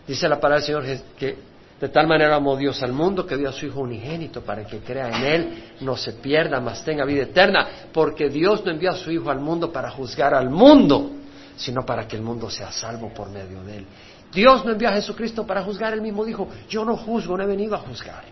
Dice 0.07 0.28
la 0.28 0.40
palabra 0.40 0.64
del 0.64 0.66
Señor 0.66 1.05
que 1.16 1.55
de 1.80 1.88
tal 1.88 2.07
manera 2.07 2.36
amó 2.36 2.57
Dios 2.57 2.82
al 2.82 2.92
mundo 2.92 3.26
que 3.26 3.36
dio 3.36 3.48
a 3.48 3.52
su 3.52 3.66
Hijo 3.66 3.80
unigénito 3.80 4.42
para 4.42 4.64
que 4.64 4.78
crea 4.78 5.09
en 5.09 5.24
Él, 5.24 5.64
no 5.80 5.96
se 5.96 6.14
pierda, 6.14 6.61
mas 6.61 6.84
tenga 6.84 7.05
vida 7.05 7.24
eterna, 7.24 7.68
porque 7.92 8.28
Dios 8.28 8.64
no 8.64 8.70
envió 8.70 8.90
a 8.90 8.96
su 8.96 9.11
Hijo 9.11 9.30
al 9.30 9.40
mundo 9.40 9.72
para 9.72 9.90
juzgar 9.90 10.34
al 10.34 10.50
mundo, 10.50 11.11
sino 11.57 11.84
para 11.84 12.07
que 12.07 12.16
el 12.16 12.22
mundo 12.22 12.48
sea 12.48 12.70
salvo 12.70 13.12
por 13.12 13.28
medio 13.30 13.62
de 13.64 13.78
Él. 13.78 13.86
Dios 14.32 14.64
no 14.64 14.72
envió 14.72 14.88
a 14.88 14.92
Jesucristo 14.92 15.46
para 15.46 15.62
juzgar, 15.62 15.92
Él 15.92 16.00
mismo 16.00 16.24
dijo, 16.24 16.48
yo 16.68 16.84
no 16.84 16.96
juzgo, 16.96 17.36
no 17.36 17.42
he 17.42 17.46
venido 17.46 17.74
a 17.74 17.78
juzgar. 17.78 18.24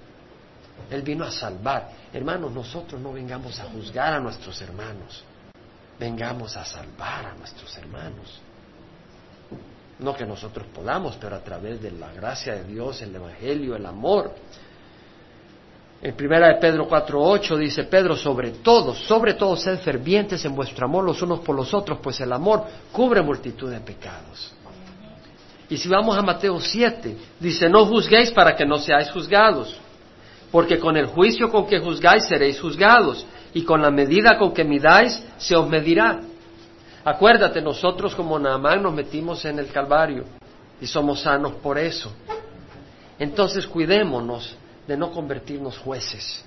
Él 0.91 1.03
vino 1.03 1.25
a 1.25 1.31
salvar. 1.31 1.89
Hermanos, 2.13 2.53
nosotros 2.53 3.01
no 3.01 3.13
vengamos 3.13 3.59
a 3.61 3.65
juzgar 3.65 4.15
a 4.15 4.21
nuestros 4.21 4.61
hermanos 4.63 5.25
vengamos 6.03 6.57
a 6.57 6.65
salvar 6.65 7.27
a 7.27 7.35
nuestros 7.35 7.77
hermanos. 7.79 8.41
No 10.03 10.15
que 10.15 10.27
nosotros 10.27 10.67
podamos, 10.75 11.17
pero 11.21 11.37
a 11.37 11.41
través 11.41 11.81
de 11.81 11.93
la 11.93 12.13
gracia 12.13 12.55
de 12.55 12.65
Dios, 12.65 13.01
el 13.03 13.15
Evangelio, 13.15 13.77
el 13.77 13.87
amor. 13.87 14.35
En 16.03 16.17
primera 16.17 16.49
de 16.49 16.55
Pedro 16.57 16.89
4.8 16.89 17.57
dice 17.57 17.85
Pedro, 17.85 18.17
sobre 18.17 18.51
todo, 18.51 18.95
sobre 18.95 19.35
todo 19.35 19.57
sed 19.57 19.79
fervientes 19.79 20.45
en 20.45 20.57
vuestro 20.57 20.87
amor 20.87 21.05
los 21.05 21.23
unos 21.23 21.41
por 21.41 21.55
los 21.55 21.73
otros, 21.73 22.01
pues 22.03 22.21
el 22.21 22.33
amor 22.33 22.65
cubre 22.91 23.23
multitud 23.23 23.71
de 23.71 23.79
pecados. 23.79 24.53
Y 25.69 25.77
si 25.77 25.89
vamos 25.89 26.19
a 26.19 26.23
Mateo 26.23 26.59
7, 26.59 27.17
dice, 27.39 27.69
no 27.69 27.87
juzguéis 27.87 28.33
para 28.33 28.57
que 28.57 28.67
no 28.67 28.79
seáis 28.79 29.11
juzgados, 29.13 29.79
porque 30.51 30.79
con 30.79 30.97
el 30.97 31.07
juicio 31.07 31.49
con 31.49 31.67
que 31.67 31.79
juzgáis 31.79 32.25
seréis 32.27 32.61
juzgados, 32.61 33.25
y 33.55 33.63
con 33.63 33.81
la 33.81 33.91
medida 33.91 34.37
con 34.39 34.53
que 34.53 34.65
midáis 34.65 35.23
se 35.39 35.55
os 35.55 35.69
medirá. 35.69 36.21
Acuérdate, 37.05 37.61
nosotros 37.61 38.15
como 38.15 38.39
Naamán 38.39 38.83
nos 38.83 38.95
metimos 38.95 39.45
en 39.45 39.59
el 39.59 39.73
Calvario 39.73 40.25
y 40.81 40.87
somos 40.87 41.23
sanos 41.23 41.55
por 41.55 41.77
eso. 41.77 42.13
Entonces 43.19 43.67
cuidémonos 43.67 44.57
de 44.87 44.97
no 44.97 45.11
convertirnos 45.11 45.79
jueces 45.79 46.45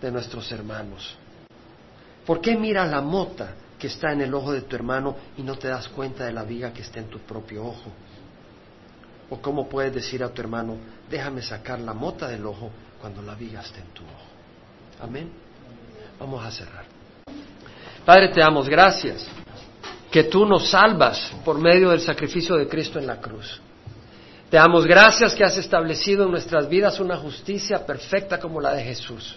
de 0.00 0.12
nuestros 0.12 0.50
hermanos. 0.52 1.16
¿Por 2.24 2.40
qué 2.40 2.56
miras 2.56 2.90
la 2.90 3.00
mota 3.00 3.54
que 3.78 3.88
está 3.88 4.12
en 4.12 4.22
el 4.22 4.32
ojo 4.32 4.52
de 4.52 4.62
tu 4.62 4.76
hermano 4.76 5.16
y 5.36 5.42
no 5.42 5.56
te 5.56 5.68
das 5.68 5.88
cuenta 5.88 6.24
de 6.24 6.32
la 6.32 6.44
viga 6.44 6.72
que 6.72 6.82
está 6.82 7.00
en 7.00 7.08
tu 7.08 7.18
propio 7.18 7.64
ojo? 7.64 7.90
¿O 9.30 9.40
cómo 9.40 9.68
puedes 9.68 9.92
decir 9.92 10.22
a 10.22 10.28
tu 10.28 10.40
hermano, 10.40 10.76
déjame 11.10 11.42
sacar 11.42 11.80
la 11.80 11.94
mota 11.94 12.28
del 12.28 12.46
ojo 12.46 12.70
cuando 13.00 13.22
la 13.22 13.34
viga 13.34 13.60
está 13.60 13.80
en 13.80 13.88
tu 13.88 14.02
ojo? 14.04 15.02
Amén. 15.02 15.30
Vamos 16.20 16.44
a 16.44 16.50
cerrar. 16.52 16.84
Padre, 18.04 18.28
te 18.28 18.40
damos 18.40 18.68
gracias 18.68 19.26
que 20.14 20.22
tú 20.22 20.46
nos 20.46 20.70
salvas 20.70 21.32
por 21.44 21.58
medio 21.58 21.90
del 21.90 21.98
sacrificio 21.98 22.54
de 22.54 22.68
Cristo 22.68 23.00
en 23.00 23.06
la 23.08 23.20
cruz. 23.20 23.60
Te 24.48 24.56
damos 24.58 24.86
gracias 24.86 25.34
que 25.34 25.42
has 25.42 25.58
establecido 25.58 26.24
en 26.24 26.30
nuestras 26.30 26.68
vidas 26.68 27.00
una 27.00 27.16
justicia 27.16 27.84
perfecta 27.84 28.38
como 28.38 28.60
la 28.60 28.74
de 28.74 28.84
Jesús. 28.84 29.34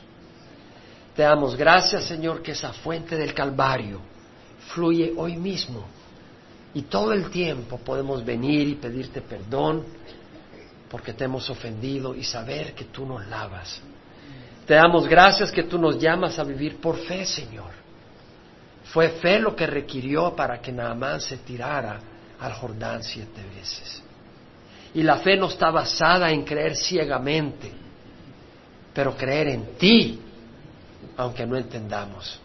Te 1.16 1.24
damos 1.24 1.56
gracias, 1.56 2.04
Señor, 2.04 2.44
que 2.44 2.52
esa 2.52 2.74
fuente 2.74 3.18
del 3.18 3.34
Calvario 3.34 4.02
fluye 4.68 5.16
hoy 5.18 5.36
mismo 5.36 5.84
y 6.76 6.84
todo 6.84 7.12
el 7.12 7.32
tiempo 7.32 7.80
podemos 7.80 8.24
venir 8.24 8.68
y 8.68 8.76
pedirte 8.76 9.22
perdón 9.22 9.84
porque 10.92 11.14
te 11.14 11.24
hemos 11.24 11.50
ofendido 11.50 12.14
y 12.14 12.24
saber 12.24 12.76
que 12.76 12.86
tú 12.86 13.04
nos 13.04 13.26
lavas 13.26 13.82
te 14.68 14.74
damos 14.74 15.08
gracias 15.08 15.50
que 15.50 15.64
tú 15.64 15.80
nos 15.80 15.98
llamas 15.98 16.38
a 16.38 16.44
vivir 16.44 16.82
por 16.82 16.98
fe, 16.98 17.26
Señor. 17.26 17.87
Fue 18.98 19.10
fe 19.10 19.38
lo 19.38 19.56
que 19.56 19.68
requirió 19.68 20.36
para 20.36 20.60
que 20.60 20.72
Naamán 20.72 21.22
se 21.22 21.38
tirara 21.38 22.00
al 22.40 22.52
Jordán 22.54 23.04
siete 23.04 23.44
veces. 23.56 24.02
Y 24.96 25.04
la 25.04 25.18
fe 25.18 25.38
no 25.38 25.50
está 25.50 25.70
basada 25.70 26.32
en 26.32 26.44
creer 26.44 26.76
ciegamente, 26.76 27.72
pero 28.96 29.16
creer 29.16 29.50
en 29.50 29.76
ti, 29.78 30.20
aunque 31.16 31.46
no 31.46 31.56
entendamos. 31.56 32.40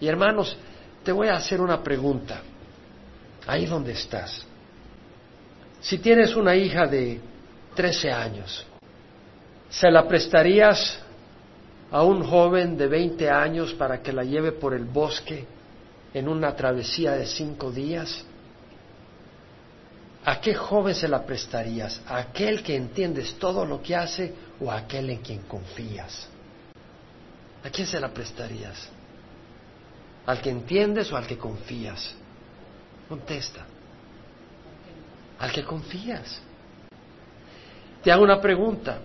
Y 0.00 0.08
hermanos, 0.08 0.56
te 1.04 1.12
voy 1.12 1.28
a 1.28 1.36
hacer 1.36 1.60
una 1.60 1.84
pregunta, 1.84 2.40
ahí 3.46 3.64
donde 3.64 3.92
estás. 3.92 4.44
Si 5.82 5.98
tienes 5.98 6.34
una 6.34 6.56
hija 6.56 6.84
de 6.88 7.20
13 7.76 8.10
años, 8.10 8.66
¿Se 9.68 9.88
la 9.88 10.08
prestarías 10.08 10.98
a 11.90 12.02
un 12.02 12.24
joven 12.24 12.76
de 12.76 12.88
20 12.88 13.30
años 13.30 13.74
para 13.74 14.02
que 14.02 14.12
la 14.12 14.24
lleve 14.24 14.52
por 14.52 14.74
el 14.74 14.84
bosque 14.84 15.46
en 16.12 16.28
una 16.28 16.54
travesía 16.56 17.12
de 17.12 17.26
cinco 17.26 17.70
días? 17.70 18.24
¿A 20.24 20.40
qué 20.40 20.54
joven 20.54 20.94
se 20.94 21.06
la 21.06 21.24
prestarías? 21.24 22.02
¿A 22.06 22.16
aquel 22.18 22.62
que 22.62 22.74
entiendes 22.74 23.34
todo 23.38 23.64
lo 23.64 23.80
que 23.80 23.94
hace 23.94 24.34
o 24.60 24.70
a 24.70 24.78
aquel 24.78 25.10
en 25.10 25.18
quien 25.18 25.42
confías? 25.42 26.28
¿A 27.62 27.70
quién 27.70 27.86
se 27.86 28.00
la 28.00 28.08
prestarías? 28.08 28.88
¿Al 30.26 30.40
que 30.40 30.50
entiendes 30.50 31.12
o 31.12 31.16
al 31.16 31.26
que 31.26 31.38
confías? 31.38 32.14
Contesta. 33.08 33.64
Al 35.38 35.52
que 35.52 35.64
confías. 35.64 36.40
Te 38.02 38.10
hago 38.10 38.24
una 38.24 38.40
pregunta. 38.40 38.98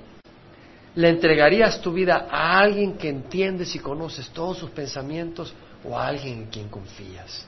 ¿Le 0.96 1.10
entregarías 1.10 1.80
tu 1.80 1.94
vida 1.94 2.28
a 2.30 2.60
alguien 2.60 2.98
que 2.98 3.08
entiendes 3.08 3.74
y 3.76 3.80
conoces 3.80 4.30
todos 4.30 4.58
sus 4.58 4.72
pensamientos 4.72 5.54
o 5.86 5.98
a 5.98 6.08
alguien 6.08 6.40
en 6.40 6.46
quien 6.48 6.68
confías? 6.68 7.46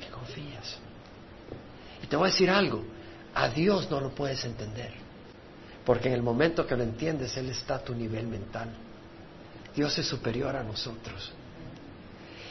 Que 0.00 0.08
confías. 0.08 0.78
Y 2.02 2.06
te 2.06 2.14
voy 2.14 2.28
a 2.28 2.32
decir 2.32 2.48
algo, 2.48 2.84
a 3.34 3.48
Dios 3.48 3.90
no 3.90 4.00
lo 4.00 4.14
puedes 4.14 4.44
entender, 4.44 4.92
porque 5.84 6.08
en 6.08 6.14
el 6.14 6.22
momento 6.22 6.64
que 6.64 6.76
lo 6.76 6.84
entiendes, 6.84 7.36
Él 7.36 7.50
está 7.50 7.76
a 7.76 7.84
tu 7.84 7.94
nivel 7.94 8.28
mental. 8.28 8.68
Dios 9.74 9.98
es 9.98 10.06
superior 10.06 10.54
a 10.54 10.62
nosotros. 10.62 11.32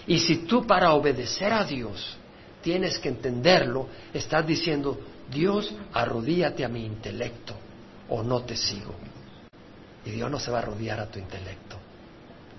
Y 0.06 0.20
si 0.20 0.38
tú 0.40 0.68
para 0.68 0.94
obedecer 0.94 1.54
a 1.54 1.64
Dios 1.64 2.18
tienes 2.62 3.00
que 3.00 3.10
entenderlo, 3.10 3.88
estás 4.14 4.46
diciendo, 4.46 5.00
Dios, 5.32 5.74
arrodíate 5.94 6.66
a 6.66 6.70
mi 6.70 6.86
intelecto 6.86 7.56
o 8.10 8.22
no 8.22 8.42
te 8.42 8.56
sigo. 8.56 8.94
Y 10.06 10.12
Dios 10.12 10.30
no 10.30 10.40
se 10.40 10.52
va 10.52 10.60
a 10.60 10.62
rodear 10.62 11.00
a 11.00 11.08
tu 11.08 11.20
intelecto. 11.20 11.78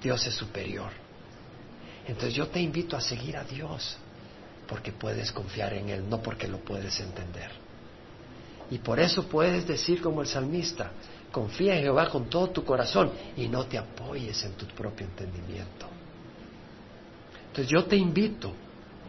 Dios 0.03 0.27
es 0.27 0.35
superior. 0.35 0.91
Entonces 2.07 2.35
yo 2.35 2.49
te 2.49 2.61
invito 2.61 2.97
a 2.97 3.01
seguir 3.01 3.37
a 3.37 3.45
Dios 3.45 3.97
porque 4.69 4.93
puedes 4.93 5.33
confiar 5.33 5.75
en 5.75 5.89
Él, 5.89 6.09
no 6.09 6.23
porque 6.23 6.49
lo 6.49 6.59
puedes 6.59 6.99
entender. 7.01 7.51
Y 8.71 8.79
por 8.79 8.99
eso 8.99 9.29
puedes 9.29 9.67
decir 9.67 10.03
como 10.03 10.23
el 10.23 10.27
salmista, 10.27 10.91
confía 11.31 11.77
en 11.77 11.83
Jehová 11.83 12.09
con 12.09 12.29
todo 12.29 12.51
tu 12.51 12.65
corazón 12.65 13.13
y 13.37 13.49
no 13.49 13.67
te 13.67 13.79
apoyes 13.79 14.43
en 14.45 14.53
tu 14.53 14.67
propio 14.67 15.07
entendimiento. 15.07 15.87
Entonces 17.49 17.73
yo 17.73 17.85
te 17.85 17.97
invito 17.97 18.53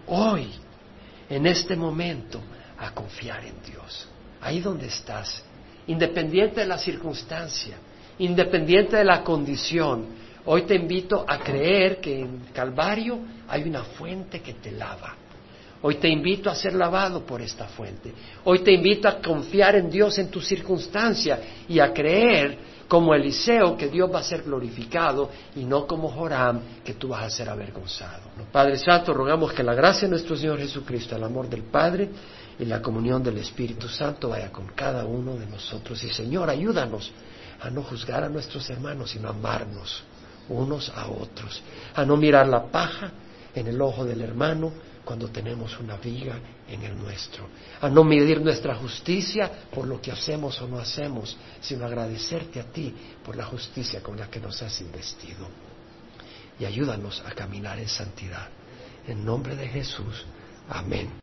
hoy, 0.08 0.52
en 1.30 1.48
este 1.48 1.76
momento, 1.76 2.40
a 2.78 2.92
confiar 2.92 3.46
en 3.46 3.56
Dios, 3.64 4.08
ahí 4.42 4.62
donde 4.62 4.88
estás, 4.88 5.44
independiente 5.88 6.62
de 6.62 6.68
la 6.68 6.78
circunstancia, 6.78 7.78
independiente 8.20 8.98
de 8.98 9.04
la 9.04 9.24
condición. 9.24 10.06
Hoy 10.46 10.64
te 10.64 10.76
invito 10.76 11.26
a 11.28 11.40
creer 11.40 12.00
que 12.00 12.22
en 12.22 12.46
Calvario 12.54 13.20
hay 13.48 13.64
una 13.64 13.84
fuente 13.84 14.42
que 14.42 14.54
te 14.54 14.72
lava. 14.72 15.16
Hoy 15.82 15.96
te 15.96 16.10
invito 16.10 16.50
a 16.50 16.56
ser 16.56 16.74
lavado 16.74 17.24
por 17.24 17.42
esta 17.42 17.68
fuente. 17.68 18.12
Hoy 18.46 18.60
te 18.60 18.72
invito 18.72 19.08
a 19.08 19.20
confiar 19.22 19.76
en 19.76 19.90
Dios 19.90 20.18
en 20.18 20.30
tu 20.30 20.42
circunstancia 20.42 21.40
y 21.68 21.80
a 21.80 21.94
creer 21.94 22.58
como 22.88 23.14
Eliseo 23.14 23.78
que 23.78 23.90
Dios 23.90 24.10
va 24.12 24.20
a 24.20 24.24
ser 24.24 24.44
glorificado 24.44 25.30
y 25.56 25.66
no 25.66 25.86
como 25.86 26.10
Joram 26.10 26.62
que 26.84 26.94
tú 26.94 27.10
vas 27.10 27.24
a 27.26 27.30
ser 27.30 27.50
avergonzado. 27.50 28.24
Padre 28.52 28.78
Santo, 28.78 29.14
rogamos 29.14 29.54
que 29.54 29.62
la 29.62 29.76
gracia 29.76 30.08
de 30.08 30.12
nuestro 30.12 30.36
Señor 30.36 30.58
Jesucristo, 30.58 31.16
el 31.16 31.24
amor 31.24 31.48
del 31.48 31.64
Padre 31.64 32.10
y 32.58 32.66
la 32.66 32.82
comunión 32.82 33.22
del 33.22 33.38
Espíritu 33.38 33.88
Santo 33.88 34.30
vaya 34.30 34.52
con 34.52 34.68
cada 34.70 35.06
uno 35.06 35.36
de 35.36 35.46
nosotros. 35.46 36.04
Y 36.04 36.10
Señor, 36.10 36.50
ayúdanos 36.50 37.12
a 37.62 37.70
no 37.70 37.84
juzgar 37.84 38.24
a 38.24 38.30
nuestros 38.30 38.70
hermanos, 38.70 39.12
sino 39.12 39.30
amarnos 39.30 40.04
unos 40.50 40.90
a 40.90 41.08
otros, 41.08 41.62
a 41.96 42.06
no 42.06 42.18
mirar 42.18 42.48
la 42.48 42.66
paja 42.68 43.12
en 43.54 43.68
el 43.68 43.82
ojo 43.82 44.06
del 44.06 44.22
hermano 44.22 44.72
cuando 45.04 45.30
tenemos 45.30 45.80
una 45.80 45.96
viga 45.98 46.38
en 46.68 46.84
el 46.84 46.98
nuestro, 46.98 47.48
a 47.80 47.90
no 47.90 48.04
medir 48.04 48.42
nuestra 48.42 48.76
justicia 48.76 49.50
por 49.72 49.88
lo 49.88 50.02
que 50.02 50.12
hacemos 50.12 50.62
o 50.62 50.68
no 50.68 50.80
hacemos, 50.80 51.38
sino 51.62 51.86
agradecerte 51.86 52.60
a 52.60 52.66
ti 52.66 52.94
por 53.24 53.36
la 53.36 53.46
justicia 53.46 54.02
con 54.04 54.18
la 54.18 54.30
que 54.30 54.40
nos 54.40 54.62
has 54.62 54.82
investido. 54.82 55.48
Y 56.60 56.66
ayúdanos 56.66 57.24
a 57.26 57.32
caminar 57.32 57.80
en 57.80 57.88
santidad. 57.88 58.50
En 59.08 59.24
nombre 59.24 59.56
de 59.56 59.68
Jesús. 59.68 60.26
Amén. 60.68 61.10